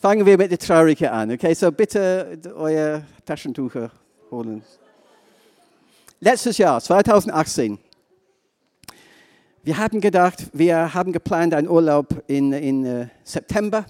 Fangen 0.00 0.24
wir 0.24 0.38
mit 0.38 0.50
der 0.50 0.58
Traurigen 0.58 1.08
an. 1.08 1.30
Okay, 1.32 1.52
so 1.52 1.70
bitte 1.70 2.40
euer 2.56 3.02
Taschentücher 3.26 3.90
holen. 4.30 4.62
Letztes 6.18 6.56
Jahr, 6.56 6.80
2018. 6.80 7.78
Wir 9.62 9.76
haben 9.76 10.00
gedacht, 10.00 10.46
wir 10.54 10.94
haben 10.94 11.12
geplant 11.12 11.52
einen 11.52 11.68
Urlaub 11.68 12.24
in, 12.26 12.54
in 12.54 12.86
uh, 12.86 13.06
September, 13.22 13.84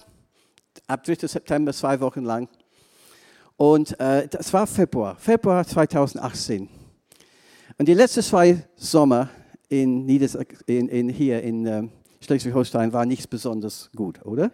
ab 0.90 1.04
3. 1.04 1.26
September, 1.26 1.72
zwei 1.72 2.00
Wochen 2.00 2.24
lang. 2.24 2.48
Und 3.56 3.92
uh, 3.92 4.26
das 4.28 4.52
war 4.52 4.66
Februar, 4.66 5.16
Februar 5.16 5.64
2018. 5.64 6.68
Und 7.78 7.86
die 7.86 7.94
letzten 7.94 8.22
zwei 8.22 8.66
Sommer 8.74 9.30
in, 9.68 10.04
Nieders 10.04 10.36
in, 10.66 10.88
in 10.88 11.08
hier 11.08 11.42
in 11.42 11.66
uh, 11.66 11.88
Schleswig-Holstein 12.20 12.92
waren 12.92 13.08
nicht 13.08 13.30
besonders 13.30 13.90
gut, 13.94 14.24
oder? 14.24 14.50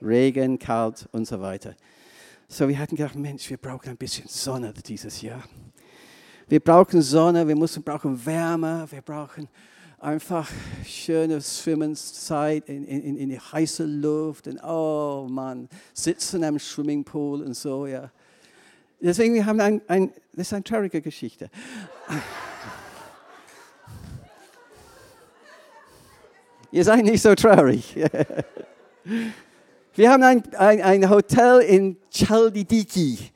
Regen, 0.00 0.58
kalt 0.58 1.08
und 1.12 1.26
so 1.26 1.40
weiter. 1.40 1.74
So, 2.48 2.68
wir 2.68 2.78
hatten 2.78 2.96
gedacht, 2.96 3.16
Mensch, 3.16 3.50
wir 3.50 3.56
brauchen 3.56 3.90
ein 3.90 3.96
bisschen 3.96 4.28
Sonne 4.28 4.72
dieses 4.72 5.20
Jahr. 5.20 5.42
Wir 6.48 6.60
brauchen 6.60 7.02
Sonne, 7.02 7.46
wir 7.46 7.56
müssen, 7.56 7.82
brauchen 7.82 8.24
Wärme, 8.24 8.86
wir 8.88 9.02
brauchen 9.02 9.48
einfach 9.98 10.50
schöne 10.84 11.40
Schwimmenszeit 11.40 12.68
in, 12.68 12.84
in, 12.86 13.16
in 13.16 13.30
die 13.30 13.40
heiße 13.40 13.84
Luft 13.84 14.46
und 14.46 14.62
oh 14.62 15.26
Mann, 15.28 15.68
sitzen 15.94 16.44
am 16.44 16.58
Swimmingpool 16.58 17.42
und 17.42 17.54
so, 17.54 17.86
ja. 17.86 18.10
Deswegen, 19.00 19.34
wir 19.34 19.46
haben 19.46 19.60
ein, 19.60 19.80
ein 19.88 20.10
das 20.32 20.48
ist 20.48 20.52
eine 20.52 20.64
traurige 20.64 21.00
Geschichte. 21.00 21.50
Ihr 26.72 26.84
seid 26.84 27.04
nicht 27.04 27.22
so 27.22 27.34
traurig. 27.34 27.96
Wir 29.94 30.10
haben 30.10 30.22
ein, 30.24 30.42
ein, 30.56 30.82
ein 30.82 31.08
Hotel 31.08 31.60
in 31.60 31.96
Chaldidiki 32.12 33.30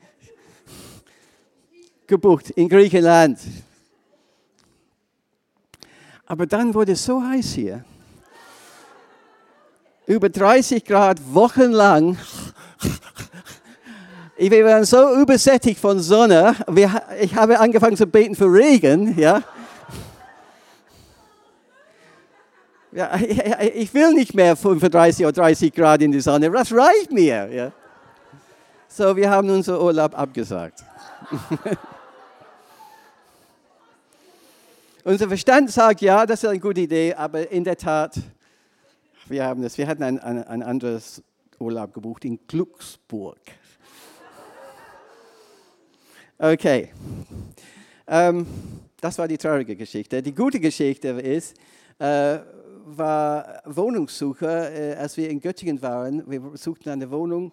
gebucht, 2.05 2.51
in 2.51 2.69
Griechenland. 2.69 3.39
Aber 6.31 6.45
dann 6.45 6.73
wurde 6.73 6.93
es 6.93 7.03
so 7.03 7.21
heiß 7.21 7.55
hier. 7.55 7.83
Über 10.05 10.29
30 10.29 10.85
Grad 10.85 11.17
wochenlang. 11.33 12.17
Wir 14.37 14.65
waren 14.65 14.85
so 14.85 15.13
übersättigt 15.21 15.77
von 15.77 15.99
Sonne. 15.99 16.55
Ich 17.19 17.35
habe 17.35 17.59
angefangen 17.59 17.97
zu 17.97 18.07
beten 18.07 18.33
für 18.33 18.45
Regen. 18.45 19.19
Ja. 19.19 19.43
Ja, 22.93 23.13
ich 23.73 23.93
will 23.93 24.13
nicht 24.13 24.33
mehr 24.33 24.55
35 24.55 25.25
oder 25.25 25.33
30 25.33 25.73
Grad 25.73 26.01
in 26.01 26.13
die 26.13 26.21
Sonne, 26.21 26.49
das 26.49 26.71
reicht 26.71 27.11
mir. 27.11 27.49
Ja. 27.51 27.71
So, 28.87 29.17
wir 29.17 29.29
haben 29.29 29.49
unseren 29.49 29.81
Urlaub 29.81 30.17
abgesagt. 30.17 30.81
Unser 35.03 35.27
Verstand 35.27 35.71
sagt, 35.71 36.01
ja, 36.01 36.27
das 36.27 36.43
ist 36.43 36.49
eine 36.49 36.59
gute 36.59 36.81
Idee, 36.81 37.15
aber 37.15 37.49
in 37.51 37.63
der 37.63 37.75
Tat, 37.75 38.19
wir 39.27 39.43
haben 39.43 39.63
das, 39.63 39.75
wir 39.79 39.87
hatten 39.87 40.03
ein, 40.03 40.19
ein, 40.19 40.43
ein 40.43 40.61
anderes 40.61 41.23
Urlaub 41.57 41.91
gebucht 41.91 42.23
in 42.23 42.39
Glücksburg. 42.45 43.39
Okay, 46.37 46.89
ähm, 48.05 48.45
das 48.99 49.17
war 49.17 49.27
die 49.27 49.39
traurige 49.39 49.75
Geschichte. 49.75 50.21
Die 50.21 50.35
gute 50.35 50.59
Geschichte 50.59 51.07
ist, 51.09 51.55
äh, 51.97 52.39
war 52.85 53.63
Wohnungssuche, 53.65 54.45
äh, 54.45 54.95
als 54.95 55.17
wir 55.17 55.29
in 55.29 55.39
Göttingen 55.39 55.81
waren. 55.81 56.29
Wir 56.29 56.41
suchten 56.55 56.89
eine 56.89 57.09
Wohnung. 57.09 57.51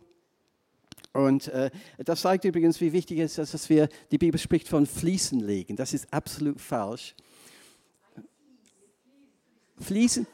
Und 1.15 1.49
äh, 1.49 1.71
das 1.99 2.21
zeigt 2.21 2.45
übrigens, 2.45 2.79
wie 2.83 2.93
wichtig 2.93 3.21
es 3.21 3.39
ist, 3.39 3.55
dass 3.55 3.71
wir, 3.71 3.89
die 4.11 4.19
Bibel 4.19 4.39
spricht 4.39 4.69
von 4.69 4.85
Fließen 4.85 5.41
legen. 5.41 5.77
Das 5.77 5.95
ist 5.95 6.13
absolut 6.13 6.61
falsch. 6.61 7.15
Fließen? 9.81 10.27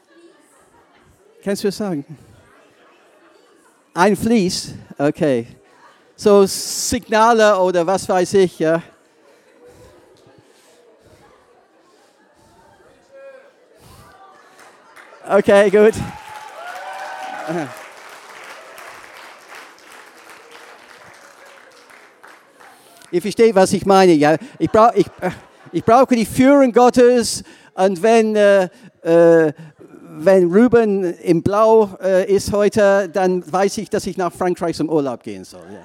Kannst 1.43 1.63
du 1.63 1.67
das 1.67 1.77
sagen? 1.77 2.05
Ein 3.93 4.15
Fließ? 4.15 4.73
Okay. 4.97 5.47
So 6.15 6.45
Signale 6.45 7.57
oder 7.59 7.85
was 7.85 8.07
weiß 8.07 8.33
ich, 8.35 8.59
ja. 8.59 8.81
Okay, 15.27 15.69
gut. 15.71 15.93
Ihr 23.11 23.21
versteht, 23.21 23.55
was 23.55 23.73
ich 23.73 23.85
meine. 23.85 24.13
Ja? 24.13 24.35
Ich, 24.59 24.69
brauch, 24.69 24.93
ich, 24.93 25.07
ich 25.71 25.83
brauche 25.83 26.15
die 26.15 26.25
Führung 26.25 26.71
Gottes 26.71 27.43
und 27.73 28.01
wenn, 28.01 28.35
äh, 28.35 28.69
äh, 29.05 29.53
wenn 30.17 30.51
Ruben 30.51 31.13
im 31.13 31.43
Blau 31.43 31.97
äh, 32.01 32.33
ist 32.33 32.51
heute, 32.51 33.09
dann 33.09 33.49
weiß 33.51 33.77
ich, 33.77 33.89
dass 33.89 34.07
ich 34.07 34.17
nach 34.17 34.33
Frankreich 34.33 34.75
zum 34.75 34.89
Urlaub 34.89 35.21
gehen 35.23 35.43
soll. 35.43 35.65
Ja, 35.71 35.81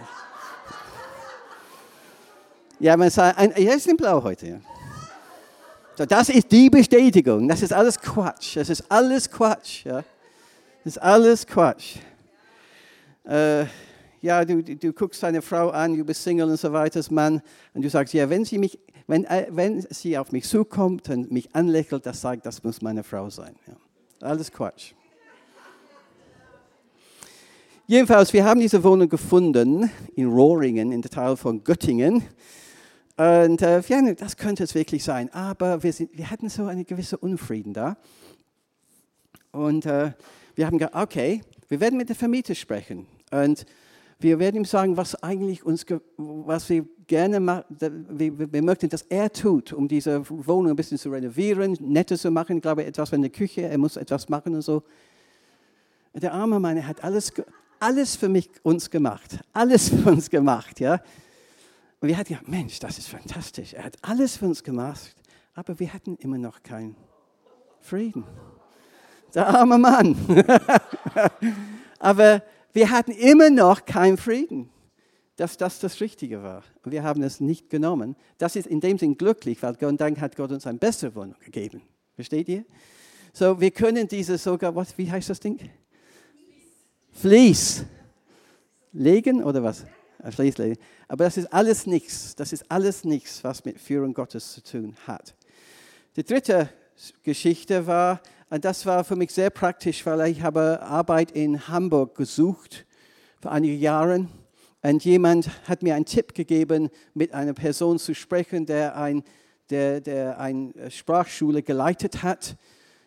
ja 2.79 2.97
man 2.97 3.11
sagt, 3.11 3.39
er 3.39 3.75
ist 3.75 3.87
im 3.89 3.97
Blau 3.97 4.23
heute. 4.23 4.47
Ja. 4.47 4.57
So, 5.97 6.07
das 6.07 6.31
ist 6.31 6.51
die 6.51 6.71
Bestätigung. 6.71 7.47
Das 7.47 7.61
ist 7.61 7.73
alles 7.73 8.01
Quatsch. 8.01 8.57
Das 8.57 8.71
ist 8.71 8.85
alles 8.89 9.31
Quatsch. 9.31 9.85
Ja? 9.85 10.03
Das 10.85 10.97
ist 10.97 10.99
alles 10.99 11.47
Quatsch. 11.47 11.97
Äh, 13.25 13.67
ja, 14.21 14.45
du, 14.45 14.63
du 14.63 14.93
guckst 14.93 15.23
deine 15.23 15.43
Frau 15.43 15.71
an, 15.71 15.97
du 15.97 16.05
bist 16.05 16.23
Single 16.23 16.49
und 16.49 16.59
so 16.59 16.73
weiter, 16.73 17.03
Mann, 17.11 17.43
und 17.75 17.83
du 17.83 17.91
sagst, 17.91 18.15
ja, 18.15 18.29
wenn 18.29 18.45
sie, 18.45 18.59
mich, 18.59 18.79
wenn, 19.07 19.25
äh, 19.25 19.47
wenn 19.51 19.81
sie 19.91 20.19
auf 20.19 20.33
mich 20.33 20.47
zukommt 20.47 21.09
und 21.09 21.31
mich 21.33 21.55
anlächelt, 21.55 22.07
das 22.07 22.21
sagt, 22.21 22.47
das 22.47 22.63
muss 22.63 22.83
meine 22.83 23.03
Frau 23.03 23.31
sein. 23.31 23.55
Ja. 23.67 24.29
Alles 24.29 24.53
Quatsch. 24.53 24.93
Jedenfalls, 27.87 28.33
wir 28.33 28.45
haben 28.45 28.61
diese 28.61 28.85
Wohnung 28.85 29.09
gefunden 29.09 29.91
in 30.15 30.29
Rohringen, 30.29 30.93
in 30.93 31.03
der 31.03 31.11
Teil 31.11 31.37
von 31.37 31.65
Göttingen. 31.65 32.23
Und 33.17 33.63
äh, 33.63 33.81
ja, 33.81 34.13
das 34.15 34.37
könnte 34.37 34.63
es 34.63 34.75
wirklich 34.75 35.03
sein. 35.03 35.33
Aber 35.35 35.83
wir, 35.83 35.93
sind, 35.93 36.17
wir 36.17 36.31
hatten 36.31 36.49
so 36.49 36.67
einen 36.67 36.87
gewissen 36.87 37.19
Unfrieden 37.19 37.73
da. 37.73 37.97
Und 39.51 39.87
äh, 39.87 40.13
wir 40.55 40.67
haben 40.67 40.79
gesagt, 40.79 40.95
okay, 40.95 41.41
wir 41.69 41.81
werden 41.81 41.97
mit 41.97 42.09
der 42.09 42.17
Vermieter 42.17 42.55
sprechen. 42.55 43.07
Und 43.33 43.67
wir 44.21 44.39
werden 44.39 44.57
ihm 44.57 44.65
sagen, 44.65 44.97
was 44.97 45.21
eigentlich 45.23 45.65
uns, 45.65 45.87
was 46.17 46.69
wir 46.69 46.87
gerne 47.07 47.41
machen, 47.41 47.65
wir, 48.11 48.63
möchten, 48.63 48.89
dass 48.89 49.03
er 49.03 49.33
tut, 49.33 49.73
um 49.73 49.89
diese 49.89 50.23
Wohnung 50.29 50.71
ein 50.71 50.77
bisschen 50.77 50.99
zu 50.99 51.11
renovieren, 51.11 51.77
netter 51.81 52.17
zu 52.17 52.31
machen. 52.31 52.57
Ich 52.57 52.63
glaube, 52.63 52.85
etwas 52.85 53.13
in 53.13 53.23
der 53.23 53.31
Küche, 53.31 53.63
er 53.63 53.79
muss 53.79 53.97
etwas 53.97 54.29
machen 54.29 54.55
und 54.55 54.63
so. 54.63 54.83
Der 56.15 56.33
arme 56.35 56.61
Mann 56.61 56.87
hat 56.87 57.03
alles, 57.03 57.33
alles 57.79 58.17
für 58.17 58.29
mich 58.29 58.51
uns 58.63 58.91
gemacht, 58.91 59.39
alles 59.53 59.89
für 59.89 60.11
uns 60.11 60.29
gemacht, 60.29 60.81
ja. 60.81 61.01
Und 62.01 62.09
wir 62.09 62.17
hatten 62.17 62.35
gedacht, 62.35 62.49
Mensch, 62.49 62.79
das 62.79 62.99
ist 62.99 63.09
fantastisch. 63.09 63.75
Er 63.75 63.85
hat 63.85 63.97
alles 64.03 64.37
für 64.37 64.47
uns 64.47 64.63
gemacht, 64.63 65.15
aber 65.55 65.79
wir 65.79 65.93
hatten 65.93 66.17
immer 66.17 66.39
noch 66.39 66.63
keinen 66.63 66.97
Frieden. 67.81 68.25
Der 69.35 69.47
arme 69.47 69.79
Mann. 69.79 70.17
aber 71.99 72.43
wir 72.73 72.91
hatten 72.91 73.13
immer 73.13 73.51
noch 73.51 73.85
keinen 73.85 74.17
Frieden, 74.17 74.71
dass 75.37 75.57
das 75.57 75.81
das 75.81 76.01
Richtige 76.01 76.43
war. 76.43 76.63
Wir 76.85 77.03
haben 77.03 77.23
es 77.23 77.41
nicht 77.41 77.71
genommen. 77.71 78.17
Das 78.39 78.57
ist 78.57 78.67
in 78.67 78.81
dem 78.81 78.99
Sinn 78.99 79.17
glücklich, 79.17 79.63
weil 79.63 79.75
Gott, 79.75 80.01
dann 80.01 80.21
hat 80.21 80.37
Gott 80.37 80.53
uns 80.53 80.67
eine 80.67 80.79
bessere 80.79 81.15
Wohnung 81.15 81.37
gegeben. 81.41 81.83
Versteht 82.15 82.49
ihr? 82.49 82.65
So, 83.33 83.61
wir 83.61 83.71
können 83.71 84.07
diese 84.09 84.37
sogar, 84.39 84.75
was, 84.75 84.97
wie 84.99 85.11
heißt 85.11 85.31
das 85.31 85.41
Ding? 85.41 85.59
Fließ. 87.13 87.85
Legen 88.93 89.43
oder 89.43 89.63
was? 89.63 89.87
Schließlich. 90.29 90.79
Aber 91.09 91.25
das 91.25 91.37
ist 91.37 91.53
alles 91.53 91.87
nichts. 91.87 92.35
Das 92.37 92.53
ist 92.53 92.71
alles 92.71 93.05
nichts, 93.05 93.43
was 93.43 93.65
mit 93.65 93.81
Führung 93.81 94.13
Gottes 94.15 94.53
zu 94.53 94.63
tun 94.63 94.97
hat. 95.07 95.35
Die 96.17 96.25
dritte 96.25 96.69
Geschichte 97.23 97.87
war, 97.87 98.21
das 98.59 98.85
war 98.87 99.05
für 99.05 99.17
mich 99.17 99.33
sehr 99.33 99.51
praktisch, 99.51 100.05
weil 100.07 100.29
ich 100.31 100.43
habe 100.43 100.83
Arbeit 100.83 101.31
in 101.31 101.69
Hamburg 101.69 102.17
gesucht 102.17 102.85
vor 103.41 103.53
einigen 103.53 103.79
Jahren. 103.79 104.29
Und 104.83 105.05
jemand 105.05 105.51
hat 105.69 105.83
mir 105.83 105.95
einen 105.95 106.07
Tipp 106.07 106.35
gegeben, 106.35 106.89
mit 107.15 107.33
einer 107.33 107.53
Person 107.53 107.99
zu 107.99 108.15
sprechen, 108.15 108.67
der, 108.67 108.97
ein, 108.97 109.23
der, 109.71 110.01
der 110.01 110.41
eine 110.41 110.91
Sprachschule 110.91 111.63
geleitet 111.63 112.23
hat. 112.23 112.57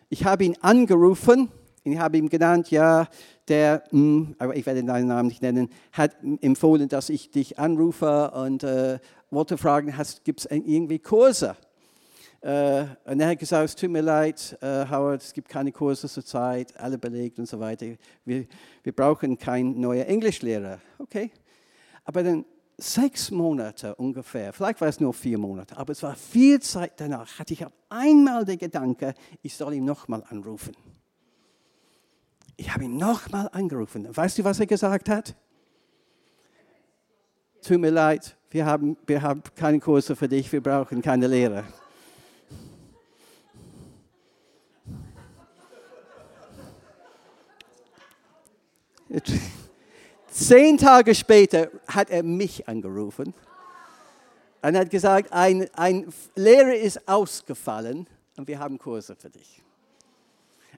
Ich 0.08 0.24
habe 0.24 0.44
ihn 0.44 0.56
angerufen 0.60 1.50
ich 1.86 1.98
habe 1.98 2.16
ihm 2.16 2.30
genannt, 2.30 2.70
ja, 2.70 3.08
der, 3.46 3.84
hm, 3.90 4.34
aber 4.38 4.56
ich 4.56 4.64
werde 4.64 4.82
deinen 4.82 5.06
Namen 5.06 5.28
nicht 5.28 5.42
nennen, 5.42 5.68
hat 5.92 6.16
empfohlen, 6.40 6.88
dass 6.88 7.10
ich 7.10 7.30
dich 7.30 7.58
anrufe 7.58 8.30
und 8.30 8.64
äh, 8.64 8.98
wollte 9.30 9.58
fragen, 9.58 9.94
gibt 10.24 10.40
es 10.40 10.46
irgendwie 10.46 10.98
Kurse? 10.98 11.56
Äh, 12.44 12.84
und 13.06 13.20
er 13.20 13.28
hat 13.28 13.38
gesagt, 13.38 13.64
es 13.64 13.74
tut 13.74 13.88
mir 13.88 14.02
leid, 14.02 14.58
äh, 14.60 14.86
Howard, 14.90 15.22
es 15.22 15.32
gibt 15.32 15.48
keine 15.48 15.72
Kurse 15.72 16.06
zurzeit, 16.10 16.78
alle 16.78 16.98
belegt 16.98 17.38
und 17.38 17.46
so 17.46 17.58
weiter. 17.58 17.86
Wir, 18.26 18.44
wir 18.82 18.92
brauchen 18.92 19.38
keinen 19.38 19.80
neuen 19.80 20.04
Englischlehrer. 20.04 20.78
Okay. 20.98 21.30
Aber 22.04 22.22
dann 22.22 22.44
sechs 22.76 23.30
Monate 23.30 23.94
ungefähr, 23.94 24.52
vielleicht 24.52 24.78
war 24.82 24.88
es 24.88 25.00
nur 25.00 25.14
vier 25.14 25.38
Monate, 25.38 25.74
aber 25.78 25.92
es 25.92 26.02
war 26.02 26.14
viel 26.16 26.60
Zeit 26.60 26.92
danach, 27.00 27.38
hatte 27.38 27.54
ich 27.54 27.64
auf 27.64 27.72
einmal 27.88 28.44
den 28.44 28.58
Gedanke, 28.58 29.14
ich 29.40 29.56
soll 29.56 29.72
ihn 29.72 29.86
nochmal 29.86 30.22
anrufen. 30.28 30.76
Ich 32.56 32.74
habe 32.74 32.84
ihn 32.84 32.98
nochmal 32.98 33.48
angerufen. 33.52 34.06
Weißt 34.14 34.36
du, 34.36 34.44
was 34.44 34.60
er 34.60 34.66
gesagt 34.66 35.08
hat? 35.08 35.34
Tut 37.66 37.80
mir 37.80 37.90
leid, 37.90 38.36
wir 38.50 38.66
haben, 38.66 38.98
wir 39.06 39.22
haben 39.22 39.42
keine 39.56 39.80
Kurse 39.80 40.14
für 40.14 40.28
dich, 40.28 40.52
wir 40.52 40.62
brauchen 40.62 41.00
keine 41.00 41.26
Lehre. 41.26 41.64
Zehn 50.28 50.78
Tage 50.78 51.14
später 51.14 51.70
hat 51.86 52.10
er 52.10 52.22
mich 52.22 52.66
angerufen 52.68 53.34
und 54.62 54.76
hat 54.76 54.90
gesagt, 54.90 55.32
ein, 55.32 55.68
ein 55.74 56.12
Lehrer 56.34 56.74
ist 56.74 57.06
ausgefallen 57.06 58.06
und 58.36 58.48
wir 58.48 58.58
haben 58.58 58.78
Kurse 58.78 59.14
für 59.14 59.30
dich. 59.30 59.62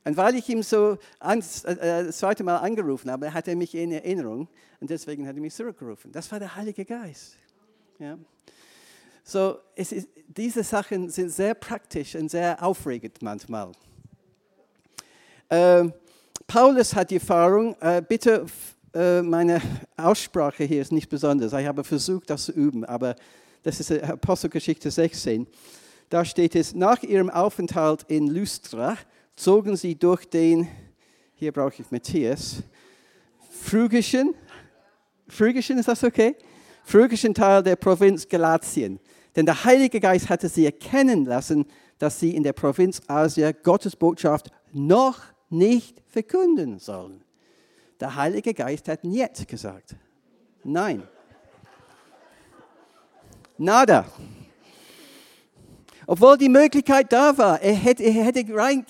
Und 0.04 0.16
weil 0.16 0.34
ich 0.36 0.48
ihm 0.48 0.62
so 0.62 0.98
äh, 1.20 1.36
das 2.04 2.18
zweite 2.18 2.44
Mal 2.44 2.58
angerufen 2.58 3.10
habe, 3.10 3.32
hat 3.32 3.48
er 3.48 3.56
mich 3.56 3.74
in 3.74 3.92
Erinnerung 3.92 4.48
und 4.80 4.90
deswegen 4.90 5.26
hat 5.26 5.34
er 5.34 5.40
mich 5.40 5.54
zurückgerufen. 5.54 6.12
Das 6.12 6.30
war 6.30 6.38
der 6.38 6.54
Heilige 6.54 6.84
Geist. 6.84 7.36
Ja. 7.98 8.18
So, 9.24 9.58
ist, 9.74 9.94
diese 10.28 10.62
Sachen 10.62 11.08
sind 11.08 11.30
sehr 11.30 11.54
praktisch 11.54 12.14
und 12.14 12.30
sehr 12.30 12.62
aufregend 12.62 13.22
manchmal. 13.22 13.72
Äh, 15.48 15.88
Paulus 16.46 16.94
hat 16.94 17.10
die 17.10 17.16
Erfahrung, 17.16 17.74
äh, 17.80 18.00
bitte, 18.00 18.46
äh, 18.94 19.20
meine 19.20 19.60
Aussprache 19.96 20.62
hier 20.62 20.80
ist 20.80 20.92
nicht 20.92 21.08
besonders. 21.08 21.52
Ich 21.52 21.66
habe 21.66 21.82
versucht, 21.82 22.30
das 22.30 22.44
zu 22.44 22.52
üben, 22.52 22.84
aber 22.84 23.16
das 23.64 23.80
ist 23.80 23.90
Apostelgeschichte 23.90 24.90
16. 24.90 25.46
Da 26.08 26.24
steht 26.24 26.54
es, 26.54 26.72
nach 26.72 27.02
ihrem 27.02 27.30
Aufenthalt 27.30 28.04
in 28.06 28.28
Lystra 28.28 28.96
zogen 29.34 29.76
sie 29.76 29.96
durch 29.96 30.24
den, 30.24 30.68
hier 31.34 31.50
brauche 31.50 31.82
ich 31.82 31.90
Matthias, 31.90 32.62
phrygischen, 33.50 34.34
phrygischen, 35.26 35.78
ist 35.78 35.88
das 35.88 36.04
okay? 36.04 36.36
Phrygischen 36.84 37.34
Teil 37.34 37.64
der 37.64 37.74
Provinz 37.74 38.28
Galatien. 38.28 39.00
Denn 39.34 39.46
der 39.46 39.64
Heilige 39.64 39.98
Geist 39.98 40.28
hatte 40.28 40.48
sie 40.48 40.64
erkennen 40.64 41.24
lassen, 41.24 41.66
dass 41.98 42.20
sie 42.20 42.36
in 42.36 42.44
der 42.44 42.52
Provinz 42.52 43.00
Asia 43.08 43.50
Gottes 43.50 43.96
Botschaft 43.96 44.52
noch 44.72 45.18
nicht 45.48 46.02
verkünden 46.08 46.78
sollen. 46.78 47.22
Der 48.00 48.14
Heilige 48.14 48.52
Geist 48.52 48.88
hat 48.88 49.04
nicht 49.04 49.48
gesagt. 49.48 49.96
Nein. 50.64 51.02
Nada. 53.58 54.06
Obwohl 56.06 56.36
die 56.38 56.48
Möglichkeit 56.48 57.12
da 57.12 57.36
war, 57.36 57.60
er 57.60 57.74
hätte, 57.74 58.02
er 58.04 58.24
hätte 58.24 58.44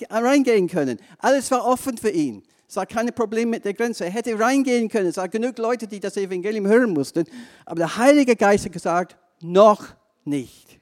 reingehen 0.09 0.67
können. 0.67 0.99
Alles 1.17 1.49
war 1.51 1.65
offen 1.65 1.97
für 1.97 2.09
ihn. 2.09 2.43
Es 2.67 2.75
war 2.75 2.85
kein 2.85 3.07
Problem 3.13 3.49
mit 3.49 3.63
der 3.63 3.73
Grenze. 3.73 4.05
Er 4.05 4.11
hätte 4.11 4.37
reingehen 4.37 4.89
können. 4.89 5.07
Es 5.07 5.17
waren 5.17 5.31
genug 5.31 5.57
Leute, 5.57 5.87
die 5.87 5.99
das 5.99 6.17
Evangelium 6.17 6.67
hören 6.67 6.91
mussten. 6.91 7.23
Aber 7.65 7.77
der 7.77 7.97
Heilige 7.97 8.35
Geist 8.35 8.65
hat 8.65 8.73
gesagt, 8.73 9.17
noch 9.41 9.85
nicht. 10.25 10.79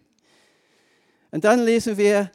Und 1.31 1.43
dann 1.43 1.63
lesen 1.63 1.97
wir, 1.97 2.31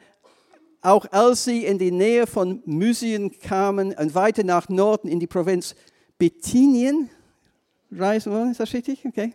auch 0.81 1.05
als 1.11 1.43
sie 1.43 1.65
in 1.65 1.77
die 1.77 1.91
Nähe 1.91 2.25
von 2.25 2.61
Mysien 2.65 3.39
kamen 3.39 3.93
und 3.93 4.15
weiter 4.15 4.43
nach 4.43 4.69
Norden 4.69 5.07
in 5.07 5.19
die 5.19 5.27
Provinz 5.27 5.75
Bithynien 6.17 7.09
reisen 7.91 8.31
wollen, 8.31 8.51
ist 8.51 8.59
das 8.59 8.73
richtig? 8.73 9.05
Okay. 9.05 9.33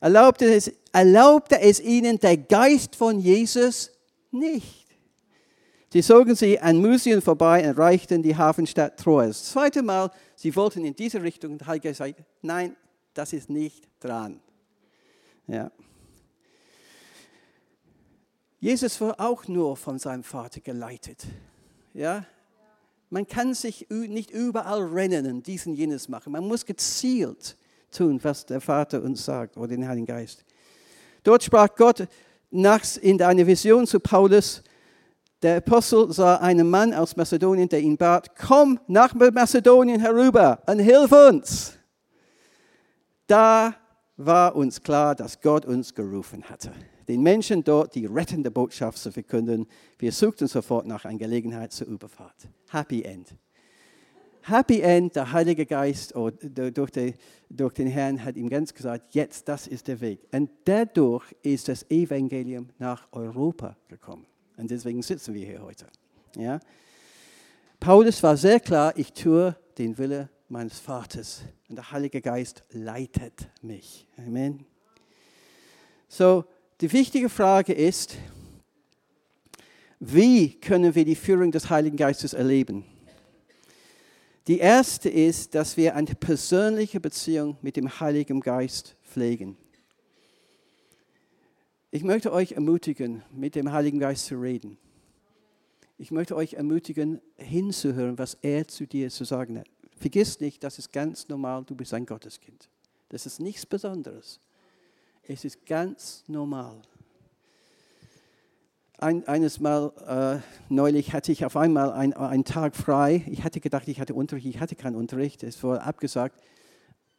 Erlaubte 0.00 0.44
es, 0.46 0.72
erlaubte 0.92 1.60
es 1.60 1.80
ihnen 1.80 2.18
der 2.18 2.36
Geist 2.36 2.96
von 2.96 3.18
Jesus 3.18 3.90
nicht. 4.30 4.86
Sie 5.90 6.02
zogen 6.02 6.34
sie 6.34 6.60
an 6.60 6.80
Mysien 6.80 7.22
vorbei 7.22 7.60
und 7.60 7.64
erreichten 7.64 8.22
die 8.22 8.36
Hafenstadt 8.36 8.98
Troas. 8.98 9.40
Das 9.40 9.52
zweite 9.52 9.82
Mal, 9.82 10.10
sie 10.36 10.54
wollten 10.54 10.84
in 10.84 10.94
diese 10.94 11.22
Richtung 11.22 11.52
und 11.52 11.60
der 11.60 11.68
Heilige 11.68 11.88
Geist 11.88 11.98
sagte, 11.98 12.24
nein, 12.42 12.76
das 13.14 13.32
ist 13.32 13.48
nicht 13.48 13.88
dran. 13.98 14.38
Ja. 15.46 15.70
Jesus 18.60 19.00
war 19.00 19.20
auch 19.20 19.46
nur 19.46 19.76
von 19.76 19.98
seinem 19.98 20.24
Vater 20.24 20.60
geleitet. 20.60 21.24
Ja? 21.94 22.24
Man 23.08 23.26
kann 23.26 23.54
sich 23.54 23.86
nicht 23.88 24.30
überall 24.30 24.82
rennen 24.82 25.26
und 25.26 25.46
diesen 25.46 25.74
jenes 25.74 26.08
machen. 26.08 26.32
Man 26.32 26.46
muss 26.46 26.66
gezielt 26.66 27.56
tun, 27.90 28.18
was 28.22 28.46
der 28.46 28.60
Vater 28.60 29.02
uns 29.02 29.24
sagt 29.24 29.56
oder 29.56 29.68
den 29.68 29.86
Heiligen 29.86 30.06
Geist. 30.06 30.44
Dort 31.22 31.44
sprach 31.44 31.68
Gott 31.76 32.08
nachts 32.50 32.96
in 32.96 33.22
einer 33.22 33.46
Vision 33.46 33.86
zu 33.86 34.00
Paulus, 34.00 34.62
der 35.40 35.58
Apostel 35.58 36.12
sah 36.12 36.36
einen 36.36 36.68
Mann 36.68 36.92
aus 36.92 37.16
Mazedonien, 37.16 37.68
der 37.68 37.80
ihn 37.80 37.96
bat, 37.96 38.36
komm 38.36 38.80
nach 38.88 39.14
Mazedonien 39.14 40.00
herüber 40.00 40.60
und 40.66 40.80
hilf 40.80 41.12
uns. 41.12 41.74
Da 43.28 43.76
war 44.16 44.56
uns 44.56 44.82
klar, 44.82 45.14
dass 45.14 45.40
Gott 45.40 45.64
uns 45.64 45.94
gerufen 45.94 46.42
hatte 46.50 46.72
den 47.08 47.22
Menschen 47.22 47.64
dort 47.64 47.94
die 47.94 48.06
rettende 48.06 48.50
Botschaft 48.50 48.98
zu 48.98 49.10
verkünden. 49.10 49.66
Wir 49.98 50.12
suchten 50.12 50.46
sofort 50.46 50.86
nach 50.86 51.04
einer 51.06 51.18
Gelegenheit 51.18 51.72
zur 51.72 51.86
Überfahrt. 51.86 52.48
Happy 52.70 53.02
End. 53.02 53.34
Happy 54.42 54.80
End, 54.80 55.16
der 55.16 55.32
Heilige 55.32 55.66
Geist 55.66 56.14
oh, 56.14 56.30
durch, 56.30 56.90
durch 57.50 57.72
den 57.74 57.86
Herrn 57.86 58.24
hat 58.24 58.36
ihm 58.36 58.48
ganz 58.48 58.72
gesagt, 58.72 59.14
jetzt, 59.14 59.48
das 59.48 59.66
ist 59.66 59.88
der 59.88 60.00
Weg. 60.00 60.20
Und 60.32 60.50
dadurch 60.64 61.24
ist 61.42 61.68
das 61.68 61.90
Evangelium 61.90 62.68
nach 62.78 63.08
Europa 63.12 63.76
gekommen. 63.88 64.26
Und 64.56 64.70
deswegen 64.70 65.02
sitzen 65.02 65.34
wir 65.34 65.46
hier 65.46 65.62
heute. 65.62 65.86
Ja? 66.36 66.60
Paulus 67.80 68.22
war 68.22 68.36
sehr 68.36 68.60
klar, 68.60 68.92
ich 68.96 69.12
tue 69.12 69.54
den 69.76 69.96
Wille 69.98 70.28
meines 70.48 70.78
Vaters. 70.78 71.42
Und 71.68 71.76
der 71.76 71.90
Heilige 71.92 72.20
Geist 72.20 72.64
leitet 72.70 73.48
mich. 73.62 74.08
Amen. 74.16 74.64
So, 76.08 76.44
die 76.80 76.92
wichtige 76.92 77.28
Frage 77.28 77.72
ist, 77.72 78.16
wie 80.00 80.60
können 80.60 80.94
wir 80.94 81.04
die 81.04 81.16
Führung 81.16 81.50
des 81.50 81.70
Heiligen 81.70 81.96
Geistes 81.96 82.34
erleben? 82.34 82.84
Die 84.46 84.58
erste 84.58 85.08
ist, 85.08 85.54
dass 85.54 85.76
wir 85.76 85.94
eine 85.94 86.14
persönliche 86.14 87.00
Beziehung 87.00 87.58
mit 87.62 87.76
dem 87.76 88.00
Heiligen 88.00 88.40
Geist 88.40 88.96
pflegen. 89.02 89.56
Ich 91.90 92.04
möchte 92.04 92.32
euch 92.32 92.52
ermutigen, 92.52 93.22
mit 93.32 93.54
dem 93.54 93.72
Heiligen 93.72 93.98
Geist 93.98 94.26
zu 94.26 94.40
reden. 94.40 94.78
Ich 95.98 96.12
möchte 96.12 96.36
euch 96.36 96.54
ermutigen, 96.54 97.20
hinzuhören, 97.36 98.18
was 98.18 98.34
er 98.40 98.68
zu 98.68 98.86
dir 98.86 99.10
zu 99.10 99.24
sagen 99.24 99.58
hat. 99.58 99.66
Vergiss 99.96 100.38
nicht, 100.38 100.62
das 100.62 100.78
ist 100.78 100.92
ganz 100.92 101.28
normal, 101.28 101.64
du 101.64 101.74
bist 101.74 101.92
ein 101.92 102.06
Gotteskind. 102.06 102.68
Das 103.08 103.26
ist 103.26 103.40
nichts 103.40 103.66
Besonderes. 103.66 104.40
Es 105.30 105.44
ist 105.44 105.66
ganz 105.66 106.24
normal. 106.26 106.80
Ein, 108.96 109.28
eines 109.28 109.60
Mal 109.60 109.92
äh, 110.40 110.72
neulich 110.72 111.12
hatte 111.12 111.32
ich 111.32 111.44
auf 111.44 111.54
einmal 111.54 111.92
ein, 111.92 112.14
einen 112.14 112.44
Tag 112.44 112.74
frei. 112.74 113.22
Ich 113.26 113.44
hatte 113.44 113.60
gedacht, 113.60 113.86
ich 113.88 114.00
hatte 114.00 114.14
Unterricht. 114.14 114.46
Ich 114.46 114.58
hatte 114.58 114.74
keinen 114.74 114.96
Unterricht. 114.96 115.42
Es 115.42 115.62
wurde 115.62 115.82
abgesagt. 115.82 116.40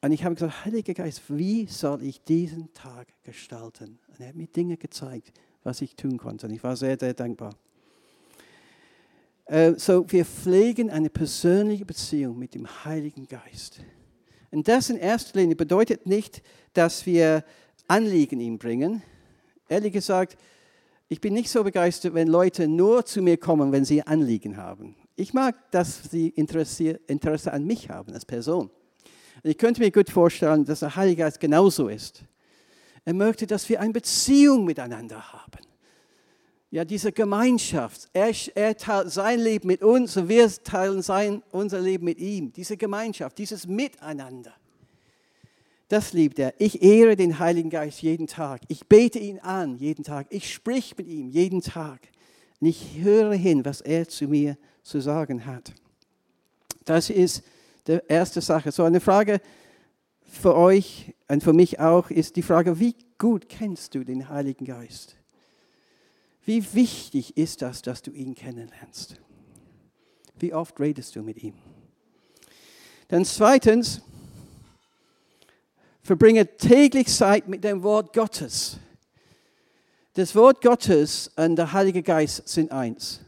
Und 0.01 0.11
ich 0.11 0.23
habe 0.23 0.33
gesagt, 0.33 0.65
Heiliger 0.65 0.95
Geist, 0.95 1.21
wie 1.27 1.67
soll 1.67 2.01
ich 2.01 2.23
diesen 2.23 2.73
Tag 2.73 3.09
gestalten? 3.21 3.99
Und 4.07 4.19
er 4.19 4.29
hat 4.29 4.35
mir 4.35 4.47
Dinge 4.47 4.77
gezeigt, 4.77 5.31
was 5.63 5.79
ich 5.81 5.95
tun 5.95 6.17
konnte. 6.17 6.47
Und 6.47 6.53
ich 6.53 6.63
war 6.63 6.75
sehr, 6.75 6.97
sehr 6.99 7.13
dankbar. 7.13 7.53
Äh, 9.45 9.73
so, 9.77 10.11
wir 10.11 10.25
pflegen 10.25 10.89
eine 10.89 11.11
persönliche 11.11 11.85
Beziehung 11.85 12.39
mit 12.39 12.55
dem 12.55 12.67
Heiligen 12.85 13.27
Geist. 13.27 13.81
Und 14.49 14.67
das 14.67 14.89
in 14.89 14.97
erster 14.97 15.39
Linie 15.39 15.55
bedeutet 15.55 16.07
nicht, 16.07 16.41
dass 16.73 17.05
wir 17.05 17.43
Anliegen 17.89 18.39
ihm 18.39 18.57
bringen. 18.57 19.01
Ehrlich 19.67 19.93
gesagt, 19.93 20.37
ich 21.07 21.21
bin 21.21 21.33
nicht 21.33 21.49
so 21.49 21.63
begeistert, 21.63 22.13
wenn 22.13 22.27
Leute 22.27 22.67
nur 22.67 23.05
zu 23.05 23.21
mir 23.21 23.37
kommen, 23.37 23.71
wenn 23.71 23.83
sie 23.83 24.03
Anliegen 24.03 24.57
haben. 24.57 24.95
Ich 25.15 25.33
mag, 25.33 25.71
dass 25.71 26.03
sie 26.11 26.29
Interesse, 26.29 26.99
an 27.51 27.65
mich 27.65 27.89
haben 27.89 28.13
als 28.13 28.25
Person. 28.25 28.69
Und 29.43 29.49
ich 29.49 29.57
könnte 29.57 29.81
mir 29.81 29.91
gut 29.91 30.09
vorstellen, 30.09 30.65
dass 30.65 30.81
der 30.81 30.95
Heilige 30.95 31.23
Geist 31.23 31.39
genauso 31.39 31.87
ist. 31.87 32.23
Er 33.05 33.13
möchte, 33.13 33.47
dass 33.47 33.67
wir 33.69 33.81
eine 33.81 33.93
Beziehung 33.93 34.65
miteinander 34.65 35.33
haben. 35.33 35.65
Ja, 36.71 36.85
diese 36.85 37.11
Gemeinschaft. 37.11 38.07
Er, 38.13 38.31
er 38.53 38.77
teilt 38.77 39.11
sein 39.11 39.39
Leben 39.39 39.67
mit 39.67 39.81
uns 39.81 40.15
und 40.15 40.29
wir 40.29 40.47
teilen 40.63 41.01
sein, 41.01 41.41
unser 41.51 41.79
Leben 41.79 42.05
mit 42.05 42.19
ihm. 42.19 42.53
Diese 42.53 42.77
Gemeinschaft, 42.77 43.39
dieses 43.39 43.65
Miteinander. 43.65 44.53
Das 45.89 46.13
liebt 46.13 46.37
er. 46.37 46.53
Ich 46.59 46.83
ehre 46.83 47.15
den 47.15 47.39
Heiligen 47.39 47.71
Geist 47.71 48.01
jeden 48.03 48.27
Tag. 48.27 48.61
Ich 48.67 48.85
bete 48.85 49.17
ihn 49.17 49.39
an 49.39 49.75
jeden 49.75 50.03
Tag. 50.03 50.27
Ich 50.29 50.53
sprich 50.53 50.95
mit 50.95 51.07
ihm 51.07 51.29
jeden 51.29 51.61
Tag. 51.61 51.99
Und 52.61 52.67
ich 52.67 52.99
höre 52.99 53.33
hin, 53.33 53.65
was 53.65 53.81
er 53.81 54.07
zu 54.07 54.27
mir 54.27 54.55
zu 54.83 55.01
sagen 55.01 55.47
hat. 55.47 55.73
Das 56.85 57.09
ist 57.09 57.43
die 57.87 57.99
erste 58.07 58.39
Sache. 58.39 58.71
So 58.71 58.83
eine 58.83 58.99
Frage 58.99 59.41
für 60.21 60.55
euch 60.55 61.15
und 61.27 61.43
für 61.43 61.53
mich 61.53 61.79
auch 61.79 62.11
ist 62.11 62.35
die 62.35 62.43
Frage, 62.43 62.79
wie 62.79 62.95
gut 63.17 63.49
kennst 63.49 63.95
du 63.95 64.03
den 64.03 64.29
Heiligen 64.29 64.65
Geist? 64.65 65.15
Wie 66.45 66.73
wichtig 66.73 67.35
ist 67.35 67.63
das, 67.63 67.81
dass 67.81 68.03
du 68.03 68.11
ihn 68.11 68.35
kennenlernst? 68.35 69.19
Wie 70.37 70.53
oft 70.53 70.79
redest 70.79 71.15
du 71.15 71.23
mit 71.23 71.41
ihm? 71.43 71.55
Dann 73.07 73.25
zweitens, 73.25 74.03
verbringe 76.09 76.57
täglich 76.57 77.05
Zeit 77.05 77.47
mit 77.47 77.63
dem 77.63 77.83
Wort 77.83 78.13
Gottes. 78.13 78.77
Das 80.15 80.33
Wort 80.33 80.59
Gottes 80.59 81.29
und 81.35 81.55
der 81.55 81.71
Heilige 81.71 82.01
Geist 82.01 82.49
sind 82.49 82.71
eins. 82.71 83.19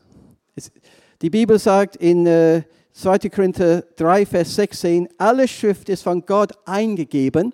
Die 1.22 1.30
Bibel 1.30 1.60
sagt 1.60 1.96
in 1.98 2.26
2. 2.26 3.16
Äh, 3.18 3.30
Korinther 3.30 3.84
3, 3.98 4.26
Vers 4.26 4.56
16, 4.56 5.10
alle 5.20 5.48
Schrift 5.48 5.90
ist 5.90 6.02
von 6.02 6.26
Gott 6.26 6.54
eingegeben. 6.66 7.54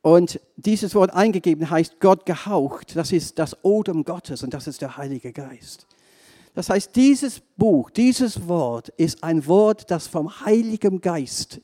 Und 0.00 0.40
dieses 0.56 0.94
Wort 0.94 1.12
eingegeben 1.12 1.68
heißt 1.68 2.00
Gott 2.00 2.24
gehaucht. 2.24 2.96
Das 2.96 3.12
ist 3.12 3.38
das 3.38 3.62
Odem 3.62 4.04
Gottes 4.04 4.42
und 4.42 4.54
das 4.54 4.66
ist 4.66 4.80
der 4.80 4.96
Heilige 4.96 5.34
Geist. 5.34 5.86
Das 6.54 6.70
heißt, 6.70 6.96
dieses 6.96 7.40
Buch, 7.58 7.90
dieses 7.90 8.48
Wort 8.48 8.88
ist 8.96 9.22
ein 9.22 9.46
Wort, 9.46 9.90
das 9.90 10.06
vom 10.06 10.40
Heiligen 10.46 11.02
Geist 11.02 11.60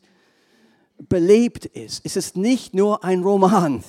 belebt 1.09 1.67
ist. 1.67 2.05
Es 2.05 2.17
ist 2.17 2.37
nicht 2.37 2.75
nur 2.75 3.05
ein 3.05 3.23
Roman. 3.23 3.83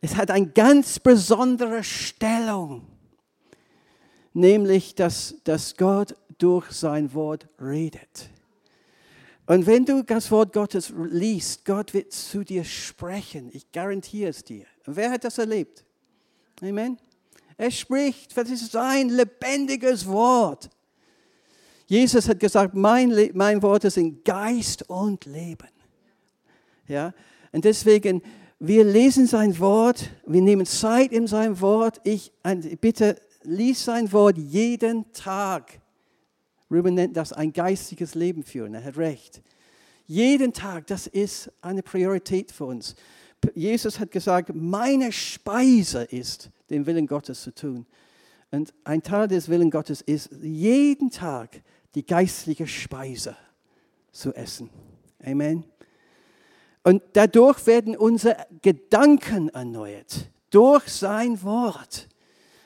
Es 0.00 0.16
hat 0.16 0.30
eine 0.30 0.46
ganz 0.46 1.00
besondere 1.00 1.82
Stellung, 1.82 2.86
nämlich 4.32 4.94
dass, 4.94 5.36
dass 5.44 5.76
Gott 5.76 6.14
durch 6.38 6.70
sein 6.70 7.12
Wort 7.14 7.48
redet. 7.60 8.30
Und 9.46 9.66
wenn 9.66 9.84
du 9.84 10.02
das 10.02 10.30
Wort 10.30 10.52
Gottes 10.52 10.92
liest, 10.94 11.64
Gott 11.64 11.94
wird 11.94 12.12
zu 12.12 12.44
dir 12.44 12.64
sprechen. 12.64 13.48
Ich 13.52 13.72
garantiere 13.72 14.28
es 14.28 14.44
dir. 14.44 14.66
Wer 14.84 15.10
hat 15.10 15.24
das 15.24 15.38
erlebt? 15.38 15.84
Amen. 16.60 16.98
Er 17.56 17.70
spricht, 17.70 18.36
das 18.36 18.50
ist 18.50 18.70
sein 18.70 19.08
lebendiges 19.08 20.06
Wort. 20.06 20.68
Jesus 21.86 22.28
hat 22.28 22.38
gesagt, 22.38 22.74
mein, 22.74 23.30
mein 23.32 23.62
Wort 23.62 23.90
sind 23.90 24.22
Geist 24.24 24.88
und 24.88 25.24
Leben. 25.24 25.68
Ja? 26.88 27.14
Und 27.52 27.64
deswegen, 27.64 28.22
wir 28.58 28.84
lesen 28.84 29.26
sein 29.26 29.58
Wort, 29.58 30.10
wir 30.26 30.42
nehmen 30.42 30.66
Zeit 30.66 31.12
in 31.12 31.26
sein 31.26 31.60
Wort. 31.60 32.00
Ich 32.04 32.32
bitte, 32.80 33.16
lies 33.42 33.84
sein 33.84 34.10
Wort 34.12 34.36
jeden 34.36 35.12
Tag. 35.12 35.80
Ruben 36.70 36.94
nennt 36.94 37.16
das 37.16 37.32
ein 37.32 37.52
geistiges 37.52 38.14
Leben 38.14 38.42
führen, 38.42 38.74
er 38.74 38.84
hat 38.84 38.96
recht. 38.98 39.42
Jeden 40.06 40.52
Tag, 40.52 40.86
das 40.86 41.06
ist 41.06 41.50
eine 41.60 41.82
Priorität 41.82 42.50
für 42.50 42.64
uns. 42.64 42.94
Jesus 43.54 44.00
hat 44.00 44.10
gesagt, 44.10 44.50
meine 44.54 45.12
Speise 45.12 46.02
ist 46.02 46.50
den 46.70 46.86
Willen 46.86 47.06
Gottes 47.06 47.42
zu 47.42 47.54
tun. 47.54 47.86
Und 48.50 48.72
ein 48.84 49.02
Teil 49.02 49.28
des 49.28 49.48
Willen 49.48 49.70
Gottes 49.70 50.00
ist, 50.00 50.30
jeden 50.42 51.10
Tag 51.10 51.62
die 51.94 52.04
geistliche 52.04 52.66
Speise 52.66 53.36
zu 54.12 54.34
essen. 54.34 54.70
Amen. 55.22 55.64
Und 56.82 57.02
dadurch 57.12 57.66
werden 57.66 57.96
unsere 57.96 58.36
Gedanken 58.62 59.48
erneuert, 59.50 60.30
durch 60.50 60.88
sein 60.88 61.42
Wort. 61.42 62.08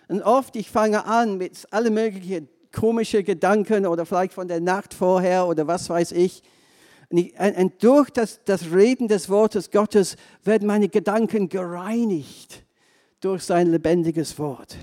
Und 0.08 0.22
oft, 0.22 0.56
ich 0.56 0.70
fange 0.70 1.04
an 1.06 1.38
mit 1.38 1.66
alle 1.70 1.90
möglichen 1.90 2.48
komischen 2.72 3.24
Gedanken 3.24 3.86
oder 3.86 4.06
vielleicht 4.06 4.32
von 4.32 4.48
der 4.48 4.60
Nacht 4.60 4.94
vorher 4.94 5.46
oder 5.46 5.66
was 5.66 5.88
weiß 5.88 6.12
ich. 6.12 6.42
Und, 7.10 7.18
ich, 7.18 7.34
und 7.38 7.82
durch 7.82 8.10
das, 8.10 8.40
das 8.44 8.72
Reden 8.72 9.08
des 9.08 9.28
Wortes 9.28 9.70
Gottes 9.70 10.16
werden 10.44 10.66
meine 10.66 10.88
Gedanken 10.88 11.48
gereinigt 11.48 12.64
durch 13.20 13.42
sein 13.42 13.70
lebendiges 13.70 14.38
Wort. 14.38 14.76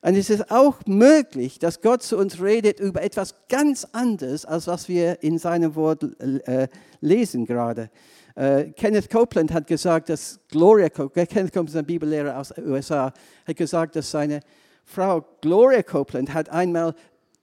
Und 0.00 0.16
es 0.16 0.30
ist 0.30 0.50
auch 0.50 0.76
möglich, 0.86 1.58
dass 1.58 1.80
Gott 1.80 2.02
zu 2.02 2.16
uns 2.16 2.40
redet 2.40 2.80
über 2.80 3.02
etwas 3.02 3.34
ganz 3.48 3.84
anderes, 3.92 4.44
als 4.44 4.66
was 4.66 4.88
wir 4.88 5.22
in 5.22 5.38
seinem 5.38 5.74
Wort 5.74 6.04
äh, 6.20 6.68
lesen 7.00 7.46
gerade. 7.46 7.90
Äh, 8.38 8.70
Kenneth 8.76 9.10
Copeland 9.10 9.52
hat 9.52 9.66
gesagt, 9.66 10.10
dass 10.10 10.38
Gloria, 10.48 10.88
Kenneth 10.88 11.52
Copeland 11.52 11.70
ist 11.70 11.76
ein 11.76 11.84
Bibellehrer 11.84 12.38
aus 12.38 12.50
den 12.50 12.70
USA, 12.70 13.12
hat 13.44 13.56
gesagt, 13.56 13.96
dass 13.96 14.12
seine 14.12 14.42
Frau 14.84 15.26
Gloria 15.40 15.82
Copeland 15.82 16.32
hat 16.32 16.48
einmal, 16.48 16.94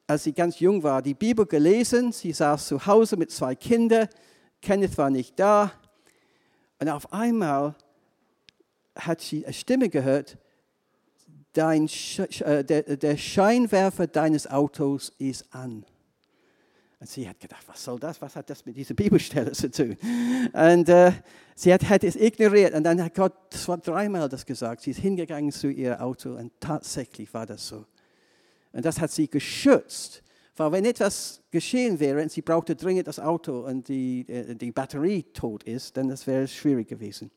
als 0.08 0.24
sie 0.24 0.32
ganz 0.32 0.62
jung 0.62 0.84
war, 0.84 1.02
die 1.02 1.14
Bibel 1.14 1.46
gelesen. 1.46 2.14
Sie 2.14 2.32
saß 2.32 2.68
zu 2.68 2.86
Hause 2.86 3.18
mit 3.18 3.30
zwei 3.30 3.56
Kindern. 3.56 4.08
Kenneth 4.62 4.98
war 4.98 5.10
nicht 5.10 5.38
da. 5.38 5.74
Und 6.80 6.88
auf 6.88 7.12
einmal 7.12 7.76
hat 8.96 9.20
sie 9.20 9.44
eine 9.44 9.54
Stimme 9.54 9.90
gehört, 9.90 10.38
Dein, 11.52 11.90
äh, 12.40 12.66
der, 12.66 12.98
der 12.98 13.16
Scheinwerfer 13.16 14.08
deines 14.08 14.46
Autos 14.46 15.14
ist 15.20 15.54
an. 15.56 15.86
Und 17.06 17.10
sie 17.10 17.30
hat 17.30 17.40
gedacht, 17.40 17.64
was 17.68 17.84
soll 17.84 18.00
das? 18.00 18.20
Was 18.20 18.36
hat 18.36 18.50
das 18.50 18.66
mit 18.66 18.76
dieser 18.76 18.96
Bibelstelle 18.96 19.52
zu 19.52 19.70
tun? 19.70 19.96
Und 20.54 20.90
äh, 20.90 21.12
sie 21.54 21.72
hat, 21.72 21.88
hat, 21.88 22.04
es 22.04 22.16
ignoriert. 22.16 22.74
Und 22.74 22.84
dann 22.84 23.00
hat 23.00 23.14
Gott 23.14 23.34
das 23.52 23.68
dreimal 23.84 24.28
das 24.28 24.44
gesagt. 24.44 24.82
Sie 24.82 24.90
ist 24.90 25.02
hingegangen 25.02 25.52
zu 25.52 25.68
ihrem 25.68 26.00
Auto 26.00 26.34
und 26.34 26.52
tatsächlich 26.60 27.32
war 27.32 27.46
das 27.46 27.68
so. 27.68 27.86
Und 28.74 28.84
das 28.84 29.00
hat 29.00 29.12
sie 29.12 29.30
geschützt. 29.30 30.24
Weil 30.56 30.72
wenn 30.72 30.86
etwas 30.86 31.44
geschehen 31.52 32.00
wäre 32.00 32.24
und 32.24 32.32
sie 32.32 32.42
brauchte 32.42 32.76
dringend 32.76 33.08
das 33.08 33.20
Auto 33.20 33.60
und 33.60 33.88
die, 33.88 34.26
äh, 34.28 34.56
die 34.56 34.72
Batterie 34.72 35.22
tot 35.32 35.62
ist, 35.62 35.96
dann 35.98 36.08
das 36.08 36.26
wäre 36.26 36.48
schwierig 36.48 36.88
gewesen. 36.88 37.30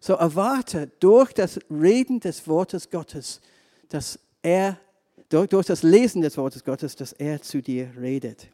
So 0.00 0.14
erwarte 0.14 0.90
durch 0.98 1.34
das 1.34 1.60
Reden 1.70 2.20
des 2.20 2.48
Wortes 2.48 2.88
Gottes, 2.88 3.42
dass 3.90 4.18
er, 4.40 4.80
durch, 5.28 5.50
durch 5.50 5.66
das 5.66 5.82
Lesen 5.82 6.22
des 6.22 6.38
Wortes 6.38 6.64
Gottes, 6.64 6.96
dass 6.96 7.12
er 7.12 7.42
zu 7.42 7.60
dir 7.60 7.90
redet. 8.00 8.48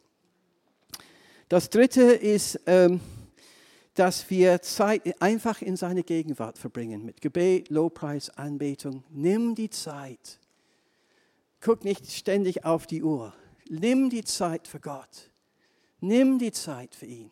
Das 1.54 1.70
dritte 1.70 2.02
ist, 2.02 2.58
ähm, 2.66 3.00
dass 3.94 4.28
wir 4.28 4.60
Zeit 4.62 5.22
einfach 5.22 5.62
in 5.62 5.76
seine 5.76 6.02
Gegenwart 6.02 6.58
verbringen, 6.58 7.04
mit 7.04 7.20
Gebet, 7.20 7.70
Lobpreis, 7.70 8.28
Anbetung. 8.30 9.04
Nimm 9.10 9.54
die 9.54 9.70
Zeit. 9.70 10.40
Guck 11.60 11.84
nicht 11.84 12.10
ständig 12.10 12.64
auf 12.64 12.88
die 12.88 13.04
Uhr. 13.04 13.32
Nimm 13.68 14.10
die 14.10 14.24
Zeit 14.24 14.66
für 14.66 14.80
Gott. 14.80 15.30
Nimm 16.00 16.40
die 16.40 16.50
Zeit 16.50 16.92
für 16.92 17.06
ihn. 17.06 17.30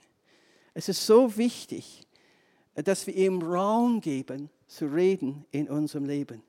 Es 0.73 0.89
ist 0.89 1.05
so 1.05 1.37
wichtig, 1.37 2.07
dass 2.77 3.09
wir 3.09 3.17
ihm 3.17 3.43
Raum 3.43 4.01
geben, 4.01 4.51
zu 4.69 4.87
reden 4.87 5.47
in 5.51 5.69
unserem 5.69 6.05
Leben. 6.05 6.45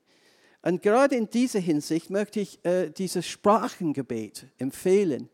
Und 0.62 0.80
gerade 0.80 1.16
in 1.16 1.28
dieser 1.28 1.58
Hinsicht 1.58 2.08
möchte 2.08 2.38
ich 2.38 2.64
äh, 2.64 2.90
dieses 2.90 3.26
Sprachengebet 3.26 4.46
empfehlen, 4.58 5.28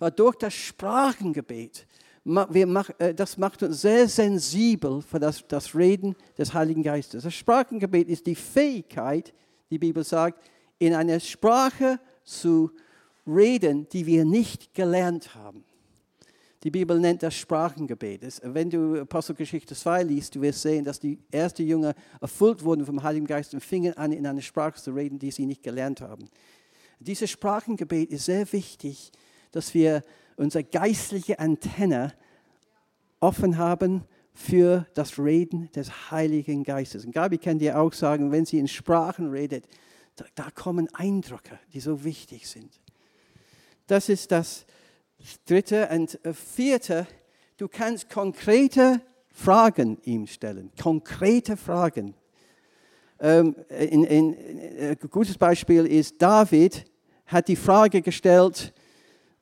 weil 0.00 0.10
durch 0.10 0.34
das 0.34 0.54
Sprachengebet, 0.54 1.86
wir 2.24 2.66
mach, 2.66 2.90
äh, 2.98 3.14
das 3.14 3.38
macht 3.38 3.62
uns 3.62 3.82
sehr 3.82 4.08
sensibel 4.08 5.02
für 5.02 5.20
das, 5.20 5.46
das 5.46 5.74
Reden 5.74 6.16
des 6.36 6.52
Heiligen 6.52 6.82
Geistes. 6.82 7.22
Das 7.22 7.34
Sprachengebet 7.34 8.08
ist 8.08 8.26
die 8.26 8.34
Fähigkeit, 8.34 9.32
die 9.70 9.78
Bibel 9.78 10.02
sagt, 10.02 10.42
in 10.78 10.94
einer 10.94 11.20
Sprache 11.20 12.00
zu 12.24 12.70
reden, 13.26 13.88
die 13.90 14.06
wir 14.06 14.24
nicht 14.24 14.74
gelernt 14.74 15.34
haben. 15.34 15.64
Die 16.62 16.70
Bibel 16.70 16.98
nennt 16.98 17.22
das 17.22 17.34
Sprachengebet. 17.34 18.40
Wenn 18.42 18.68
du 18.68 19.00
Apostelgeschichte 19.00 19.74
2 19.74 20.02
liest, 20.02 20.34
du 20.34 20.42
wirst 20.42 20.62
sehen, 20.62 20.84
dass 20.84 21.00
die 21.00 21.18
ersten 21.30 21.66
Jünger 21.66 21.94
erfüllt 22.20 22.62
wurden 22.64 22.84
vom 22.84 23.02
Heiligen 23.02 23.26
Geist 23.26 23.54
und 23.54 23.60
fingen 23.60 23.96
an, 23.96 24.12
in 24.12 24.26
einer 24.26 24.42
Sprache 24.42 24.80
zu 24.80 24.92
reden, 24.92 25.18
die 25.18 25.30
sie 25.30 25.46
nicht 25.46 25.62
gelernt 25.62 26.02
haben. 26.02 26.28
Dieses 26.98 27.30
Sprachengebet 27.30 28.10
ist 28.10 28.26
sehr 28.26 28.50
wichtig, 28.52 29.10
dass 29.52 29.74
wir 29.74 30.04
unsere 30.36 30.64
geistliche 30.64 31.38
Antenne 31.38 32.14
offen 33.20 33.58
haben 33.58 34.04
für 34.32 34.86
das 34.94 35.18
Reden 35.18 35.70
des 35.72 36.10
Heiligen 36.10 36.64
Geistes. 36.64 37.04
Und 37.04 37.12
Gabi 37.12 37.38
kann 37.38 37.58
dir 37.58 37.78
auch 37.78 37.92
sagen, 37.92 38.32
wenn 38.32 38.46
sie 38.46 38.58
in 38.58 38.68
Sprachen 38.68 39.30
redet, 39.30 39.66
da, 40.16 40.24
da 40.34 40.50
kommen 40.50 40.88
Eindrücke, 40.94 41.58
die 41.72 41.80
so 41.80 42.04
wichtig 42.04 42.48
sind. 42.48 42.80
Das 43.86 44.08
ist 44.08 44.30
das 44.30 44.66
Dritte 45.46 45.88
und 45.92 46.18
vierte, 46.34 47.06
du 47.58 47.68
kannst 47.68 48.08
konkrete 48.08 49.02
Fragen 49.32 49.98
ihm 50.04 50.26
stellen. 50.26 50.70
Konkrete 50.80 51.56
Fragen. 51.56 52.14
Ähm, 53.20 53.54
in, 53.68 54.04
in, 54.04 54.36
ein 54.80 54.98
gutes 55.10 55.36
Beispiel 55.36 55.86
ist, 55.86 56.22
David 56.22 56.84
hat 57.26 57.48
die 57.48 57.56
Frage 57.56 58.00
gestellt, 58.00 58.72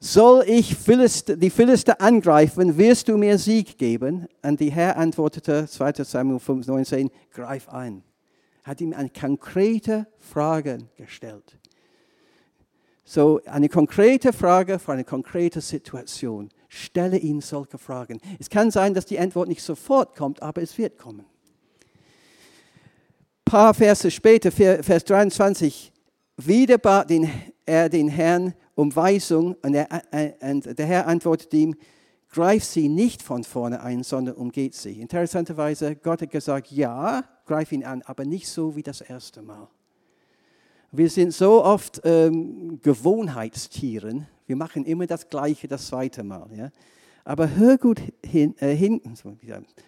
soll 0.00 0.44
ich 0.46 0.76
die 0.76 1.50
Philister 1.50 2.00
angreifen, 2.00 2.78
wirst 2.78 3.08
du 3.08 3.16
mir 3.16 3.36
Sieg 3.38 3.78
geben? 3.78 4.28
Und 4.42 4.60
die 4.60 4.70
Herr 4.70 4.96
antwortete, 4.96 5.66
2 5.66 6.04
Samuel 6.04 6.38
5, 6.38 6.66
19, 6.66 7.10
greif 7.32 7.68
ein. 7.68 8.02
Hat 8.62 8.80
ihm 8.80 8.92
eine 8.92 9.10
konkrete 9.10 10.06
Frage 10.18 10.78
gestellt. 10.96 11.58
So 13.04 13.40
eine 13.46 13.68
konkrete 13.68 14.32
Frage 14.32 14.78
für 14.78 14.92
eine 14.92 15.04
konkrete 15.04 15.62
Situation. 15.62 16.50
Stelle 16.68 17.16
ihn 17.16 17.40
solche 17.40 17.78
Fragen. 17.78 18.20
Es 18.38 18.50
kann 18.50 18.70
sein, 18.70 18.92
dass 18.92 19.06
die 19.06 19.18
Antwort 19.18 19.48
nicht 19.48 19.62
sofort 19.62 20.14
kommt, 20.14 20.42
aber 20.42 20.60
es 20.60 20.76
wird 20.76 20.98
kommen. 20.98 21.24
Ein 23.46 23.50
paar 23.50 23.72
Verse 23.72 24.10
später, 24.10 24.52
Vers 24.52 25.04
23, 25.06 25.90
wieder 26.36 26.76
bat 26.76 27.10
er 27.64 27.88
den 27.88 28.08
Herrn 28.08 28.52
um 28.78 28.94
Weisung 28.94 29.56
und, 29.62 29.74
er, 29.74 29.88
äh, 30.12 30.52
und 30.52 30.78
der 30.78 30.86
Herr 30.86 31.08
antwortet 31.08 31.52
ihm, 31.52 31.74
greif 32.30 32.62
sie 32.62 32.88
nicht 32.88 33.24
von 33.24 33.42
vorne 33.42 33.82
ein, 33.82 34.04
sondern 34.04 34.36
umgeht 34.36 34.76
sie. 34.76 35.00
Interessanterweise, 35.00 35.96
Gott 35.96 36.22
hat 36.22 36.30
gesagt, 36.30 36.70
ja, 36.70 37.24
greif 37.44 37.72
ihn 37.72 37.84
an, 37.84 38.02
aber 38.02 38.24
nicht 38.24 38.48
so 38.48 38.76
wie 38.76 38.84
das 38.84 39.00
erste 39.00 39.42
Mal. 39.42 39.66
Wir 40.92 41.10
sind 41.10 41.34
so 41.34 41.64
oft 41.64 42.00
ähm, 42.04 42.78
Gewohnheitstieren. 42.80 44.28
Wir 44.46 44.54
machen 44.54 44.84
immer 44.84 45.08
das 45.08 45.28
Gleiche 45.28 45.66
das 45.66 45.88
zweite 45.88 46.22
Mal. 46.22 46.48
Ja? 46.54 46.70
Aber 47.24 47.56
hör 47.56 47.78
gut 47.78 48.00
hin, 48.24 48.54
äh, 48.58 48.76
hin, 48.76 49.00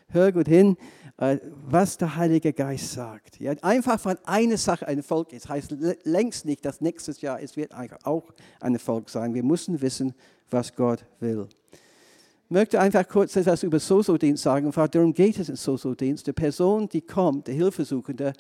hör 0.09 0.33
gut 0.33 0.49
hin 0.49 0.77
äh, 0.77 0.77
was 1.21 1.99
der 1.99 2.17
Heilige 2.17 2.53
Geist 2.55 2.93
sagt. 2.93 3.41
Ja? 3.41 3.53
Einfach 3.61 4.01
von 4.01 4.17
einer 4.25 4.57
Sache 4.57 4.89
ein 4.89 5.03
Volk 5.03 5.35
ist, 5.35 5.49
heißt 5.49 5.77
längst 6.05 6.47
nicht, 6.47 6.65
dass 6.65 6.81
nächstes 6.81 7.21
Jahr 7.21 7.43
es 7.43 7.57
wird 7.57 7.73
auch 8.05 8.25
ein 8.61 8.79
Volk 8.79 9.11
sein. 9.11 9.35
Wir 9.35 9.43
müssen 9.43 9.83
wissen, 9.83 10.15
was 10.51 10.75
Gott 10.75 11.05
will. 11.21 11.47
Ich 11.73 12.51
möchte 12.51 12.81
einfach 12.81 13.07
kurz 13.07 13.37
etwas 13.37 13.63
über 13.63 13.79
Soso-Dienst 13.79 14.43
sagen. 14.43 14.73
Darum 14.73 15.13
geht 15.13 15.39
es 15.39 15.51
in 15.51 15.57
Soso-Dienst. 15.57 16.27
Die 16.27 16.33
Person, 16.33 16.89
die 16.89 17.03
kommt, 17.03 17.47
der 17.47 17.55
Hilfesuchende, 17.55 18.33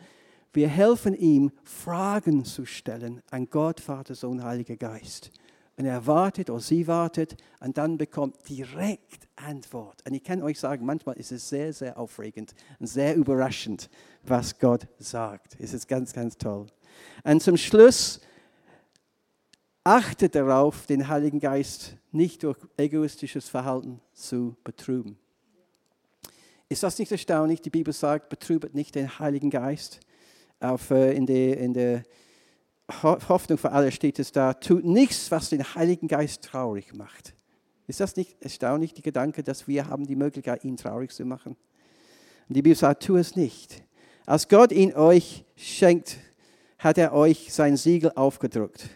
wir 0.52 0.66
helfen 0.66 1.14
ihm, 1.14 1.52
Fragen 1.62 2.44
zu 2.44 2.64
stellen 2.64 3.22
an 3.30 3.48
Gott, 3.48 3.78
Vater, 3.78 4.14
Sohn, 4.14 4.42
Heiliger 4.42 4.76
Geist. 4.76 5.30
Und 5.80 5.86
er 5.86 6.06
wartet 6.06 6.50
oder 6.50 6.60
sie 6.60 6.86
wartet 6.86 7.38
und 7.60 7.78
dann 7.78 7.96
bekommt 7.96 8.46
direkt 8.46 9.26
Antwort. 9.34 10.06
Und 10.06 10.12
ich 10.12 10.22
kann 10.22 10.42
euch 10.42 10.60
sagen, 10.60 10.84
manchmal 10.84 11.16
ist 11.16 11.32
es 11.32 11.48
sehr, 11.48 11.72
sehr 11.72 11.98
aufregend 11.98 12.54
und 12.78 12.86
sehr 12.86 13.16
überraschend, 13.16 13.88
was 14.22 14.58
Gott 14.58 14.86
sagt. 14.98 15.56
Es 15.58 15.72
ist 15.72 15.88
ganz, 15.88 16.12
ganz 16.12 16.36
toll. 16.36 16.66
Und 17.24 17.42
zum 17.42 17.56
Schluss 17.56 18.20
achtet 19.82 20.34
darauf, 20.34 20.84
den 20.84 21.08
Heiligen 21.08 21.40
Geist 21.40 21.96
nicht 22.12 22.42
durch 22.42 22.58
egoistisches 22.76 23.48
Verhalten 23.48 24.02
zu 24.12 24.58
betrüben. 24.62 25.18
Ist 26.68 26.82
das 26.82 26.98
nicht 26.98 27.10
erstaunlich? 27.10 27.62
Die 27.62 27.70
Bibel 27.70 27.94
sagt, 27.94 28.28
betrübet 28.28 28.74
nicht 28.74 28.96
den 28.96 29.18
Heiligen 29.18 29.48
Geist 29.48 30.00
auf, 30.60 30.90
äh, 30.90 31.14
in, 31.14 31.24
der, 31.24 31.56
in 31.56 31.72
der 31.72 32.02
Hoffnung 33.02 33.58
für 33.58 33.72
alle 33.72 33.92
steht 33.92 34.18
es 34.18 34.32
da, 34.32 34.54
tut 34.54 34.84
nichts, 34.84 35.30
was 35.30 35.50
den 35.50 35.62
Heiligen 35.74 36.08
Geist 36.08 36.42
traurig 36.42 36.94
macht. 36.94 37.34
Ist 37.86 38.00
das 38.00 38.16
nicht 38.16 38.36
erstaunlich, 38.40 38.94
die 38.94 39.02
Gedanke, 39.02 39.42
dass 39.42 39.66
wir 39.66 39.88
haben 39.88 40.06
die 40.06 40.16
Möglichkeit, 40.16 40.64
ihn 40.64 40.76
traurig 40.76 41.12
zu 41.12 41.24
machen? 41.24 41.56
Und 42.48 42.56
die 42.56 42.62
Bibel 42.62 42.76
sagt, 42.76 43.02
tu 43.04 43.16
es 43.16 43.36
nicht. 43.36 43.82
Als 44.26 44.48
Gott 44.48 44.72
ihn 44.72 44.94
euch 44.94 45.44
schenkt, 45.56 46.18
hat 46.78 46.98
er 46.98 47.12
euch 47.12 47.52
sein 47.52 47.76
Siegel 47.76 48.12
aufgedrückt. 48.14 48.88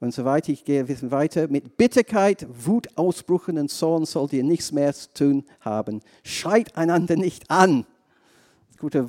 Und 0.00 0.12
so 0.12 0.24
weiter, 0.24 0.52
ich 0.52 0.64
gehe 0.64 0.84
bisschen 0.84 1.10
weiter. 1.10 1.48
Mit 1.48 1.76
Bitterkeit, 1.76 2.46
Wutausbrüchen 2.50 3.56
und 3.56 3.70
Zorn 3.70 4.04
sollt 4.04 4.32
ihr 4.32 4.44
nichts 4.44 4.72
mehr 4.72 4.92
zu 4.92 5.12
tun 5.14 5.44
haben. 5.60 6.00
Schreit 6.22 6.76
einander 6.76 7.16
nicht 7.16 7.50
an. 7.50 7.86
Guter 8.78 9.06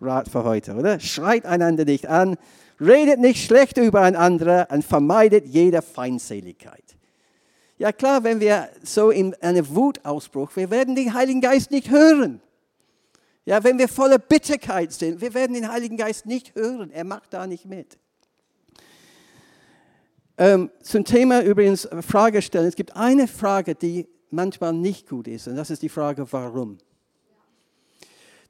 Rat 0.00 0.28
für 0.28 0.44
heute, 0.44 0.74
oder? 0.76 0.98
Schreit 0.98 1.44
einander 1.44 1.84
nicht 1.84 2.06
an. 2.06 2.36
Redet 2.80 3.20
nicht 3.20 3.44
schlecht 3.44 3.76
übereinander 3.76 4.68
und 4.70 4.84
vermeidet 4.84 5.46
jede 5.46 5.82
Feindseligkeit. 5.82 6.84
Ja 7.78 7.92
klar, 7.92 8.24
wenn 8.24 8.40
wir 8.40 8.68
so 8.82 9.10
in 9.10 9.34
einem 9.42 9.74
Wutausbruch, 9.74 10.54
wir 10.54 10.70
werden 10.70 10.94
den 10.94 11.14
Heiligen 11.14 11.40
Geist 11.40 11.70
nicht 11.70 11.90
hören. 11.90 12.40
Ja, 13.44 13.64
wenn 13.64 13.78
wir 13.78 13.88
voller 13.88 14.18
Bitterkeit 14.18 14.92
sind, 14.92 15.20
wir 15.20 15.34
werden 15.34 15.54
den 15.54 15.70
Heiligen 15.70 15.96
Geist 15.96 16.26
nicht 16.26 16.54
hören. 16.54 16.90
Er 16.90 17.04
macht 17.04 17.32
da 17.32 17.46
nicht 17.46 17.64
mit. 17.64 17.98
Ähm, 20.36 20.70
zum 20.82 21.04
Thema 21.04 21.42
übrigens 21.42 21.88
Frage 22.00 22.42
stellen. 22.42 22.66
Es 22.66 22.76
gibt 22.76 22.96
eine 22.96 23.28
Frage, 23.28 23.74
die 23.74 24.08
manchmal 24.30 24.72
nicht 24.72 25.08
gut 25.08 25.28
ist, 25.28 25.48
und 25.48 25.56
das 25.56 25.70
ist 25.70 25.82
die 25.82 25.88
Frage, 25.88 26.26
warum. 26.32 26.78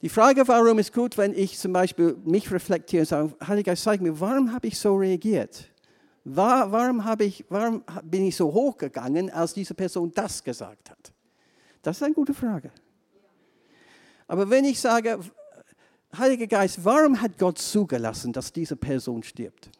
Die 0.03 0.09
Frage, 0.09 0.48
warum 0.48 0.78
ist 0.78 0.94
gut, 0.94 1.18
wenn 1.18 1.34
ich 1.34 1.59
zum 1.59 1.72
Beispiel 1.72 2.16
mich 2.24 2.51
reflektiere 2.51 3.03
und 3.03 3.07
sage, 3.07 3.34
Heiliger 3.46 3.72
Geist, 3.72 3.82
zeig 3.82 4.01
mir, 4.01 4.18
warum 4.18 4.53
habe 4.53 4.66
ich 4.66 4.78
so 4.78 4.96
reagiert? 4.96 5.70
War, 6.24 6.72
warum, 6.72 7.03
ich, 7.18 7.44
warum 7.48 7.82
bin 8.05 8.26
ich 8.26 8.36
so 8.36 8.53
hochgegangen, 8.53 9.30
als 9.30 9.53
diese 9.53 9.74
Person 9.74 10.11
das 10.14 10.42
gesagt 10.42 10.90
hat? 10.90 11.12
Das 11.82 11.96
ist 11.96 12.03
eine 12.03 12.14
gute 12.14 12.34
Frage. 12.34 12.70
Aber 14.26 14.48
wenn 14.48 14.64
ich 14.64 14.80
sage, 14.80 15.18
Heiliger 16.16 16.46
Geist, 16.46 16.84
warum 16.84 17.20
hat 17.20 17.38
Gott 17.38 17.59
zugelassen, 17.59 18.32
dass 18.32 18.53
diese 18.53 18.76
Person 18.76 19.22
stirbt? 19.22 19.70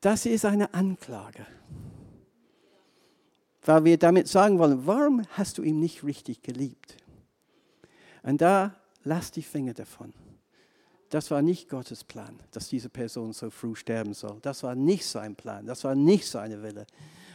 Das 0.00 0.24
ist 0.26 0.44
eine 0.44 0.72
Anklage. 0.72 1.46
Weil 3.62 3.84
wir 3.84 3.98
damit 3.98 4.28
sagen 4.28 4.58
wollen, 4.58 4.86
warum 4.86 5.22
hast 5.30 5.58
du 5.58 5.62
ihn 5.62 5.80
nicht 5.80 6.04
richtig 6.04 6.42
geliebt? 6.42 6.96
Und 8.24 8.40
da 8.40 8.74
lass 9.04 9.30
die 9.30 9.42
Finger 9.42 9.74
davon. 9.74 10.12
Das 11.10 11.30
war 11.30 11.42
nicht 11.42 11.68
Gottes 11.68 12.02
Plan, 12.02 12.40
dass 12.50 12.68
diese 12.68 12.88
Person 12.88 13.32
so 13.32 13.50
früh 13.50 13.76
sterben 13.76 14.14
soll. 14.14 14.38
Das 14.42 14.64
war 14.64 14.74
nicht 14.74 15.06
sein 15.06 15.36
Plan. 15.36 15.64
Das 15.64 15.84
war 15.84 15.94
nicht 15.94 16.26
seine 16.26 16.60
Wille. 16.62 16.86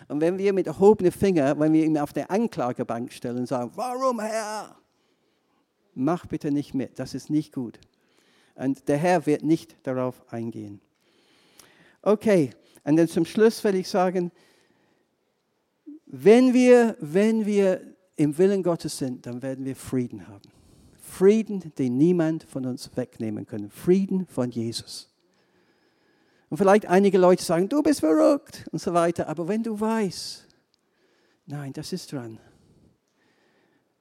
Und 0.10 0.20
wenn 0.20 0.38
wir 0.38 0.52
mit 0.52 0.68
erhobenen 0.68 1.12
Finger, 1.12 1.58
wenn 1.60 1.72
wir 1.72 1.86
ihn 1.86 1.98
auf 1.98 2.12
der 2.12 2.30
Anklagebank 2.30 3.14
stellen 3.14 3.38
und 3.38 3.46
sagen, 3.46 3.72
warum 3.76 4.20
Herr? 4.20 4.76
Mach 5.94 6.26
bitte 6.26 6.52
nicht 6.52 6.74
mit, 6.74 6.98
das 6.98 7.14
ist 7.14 7.30
nicht 7.30 7.54
gut. 7.54 7.80
Und 8.56 8.88
der 8.88 8.98
Herr 8.98 9.26
wird 9.26 9.44
nicht 9.44 9.78
darauf 9.84 10.22
eingehen. 10.34 10.82
Okay, 12.02 12.50
und 12.84 12.98
dann 12.98 13.08
zum 13.08 13.26
Schluss 13.26 13.64
will 13.64 13.76
ich 13.76 13.88
sagen, 13.88 14.32
wenn 16.06 16.54
wir, 16.54 16.98
wenn 17.00 17.46
wir 17.46 17.82
im 18.16 18.38
Willen 18.38 18.64
Gottes 18.64 18.98
sind, 18.98 19.26
dann 19.26 19.42
werden 19.42 19.64
wir 19.64 19.76
Frieden 19.76 20.28
haben. 20.28 20.59
Frieden, 21.20 21.74
den 21.78 21.98
niemand 21.98 22.44
von 22.44 22.66
uns 22.66 22.96
wegnehmen 22.96 23.46
kann. 23.46 23.70
Frieden 23.70 24.26
von 24.26 24.52
Jesus. 24.52 25.10
Und 26.48 26.56
vielleicht 26.56 26.86
einige 26.86 27.18
Leute 27.18 27.44
sagen, 27.44 27.68
du 27.68 27.84
bist 27.84 28.00
verrückt 28.00 28.66
und 28.72 28.80
so 28.80 28.94
weiter. 28.94 29.28
Aber 29.28 29.46
wenn 29.50 29.62
du 29.62 29.78
weißt, 29.78 30.48
nein, 31.46 31.74
das 31.74 31.92
ist 31.92 32.14
dran. 32.14 32.40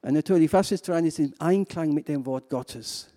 Und 0.01 0.13
natürlich, 0.13 0.53
was 0.53 0.71
ist 0.71 0.87
dran, 0.87 1.05
ist 1.05 1.19
im 1.19 1.33
Einklang 1.39 1.93
mit 1.93 2.07
dem 2.07 2.25
Wort 2.25 2.49
Gottes. 2.49 3.09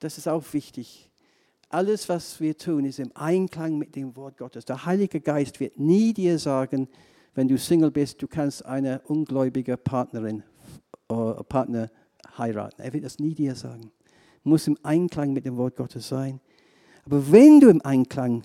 Das 0.00 0.18
ist 0.18 0.26
auch 0.26 0.42
wichtig. 0.52 1.12
Alles, 1.68 2.08
was 2.08 2.40
wir 2.40 2.58
tun, 2.58 2.84
ist 2.84 2.98
im 2.98 3.12
Einklang 3.14 3.78
mit 3.78 3.94
dem 3.94 4.16
Wort 4.16 4.36
Gottes. 4.36 4.64
Der 4.64 4.84
Heilige 4.84 5.20
Geist 5.20 5.60
wird 5.60 5.78
nie 5.78 6.12
dir 6.12 6.40
sagen, 6.40 6.88
wenn 7.36 7.46
du 7.46 7.56
Single 7.56 7.92
bist, 7.92 8.20
du 8.20 8.26
kannst 8.26 8.66
eine 8.66 9.00
ungläubige 9.02 9.76
Partnerin 9.76 10.42
oder 11.06 11.38
äh, 11.38 11.44
Partner 11.44 11.88
heiraten. 12.40 12.82
Er 12.82 12.92
wird 12.92 13.04
das 13.04 13.20
nie 13.20 13.34
dir 13.34 13.54
sagen. 13.54 13.92
Muss 14.42 14.66
im 14.66 14.76
Einklang 14.82 15.32
mit 15.32 15.44
dem 15.44 15.56
Wort 15.56 15.76
Gottes 15.76 16.08
sein. 16.08 16.40
Aber 17.04 17.30
wenn 17.30 17.60
du 17.60 17.68
im 17.68 17.80
Einklang 17.82 18.42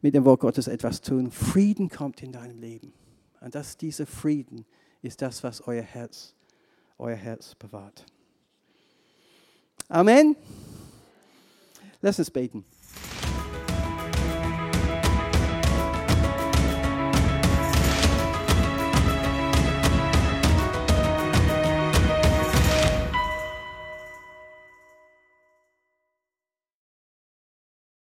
mit 0.00 0.14
dem 0.14 0.24
Wort 0.24 0.40
Gottes 0.40 0.68
etwas 0.68 1.02
tun, 1.02 1.30
Frieden 1.30 1.90
kommt 1.90 2.22
in 2.22 2.32
dein 2.32 2.58
Leben. 2.58 2.94
Und 3.40 3.54
das, 3.54 3.76
dieser 3.76 4.06
Frieden 4.06 4.64
ist 5.02 5.20
das, 5.20 5.42
was 5.42 5.60
euer 5.66 5.82
Herz, 5.82 6.34
euer 6.96 7.16
Herz 7.16 7.54
bewahrt. 7.54 8.06
Amen. 9.88 10.34
Lass 12.00 12.18
uns 12.18 12.30
beten. 12.30 12.64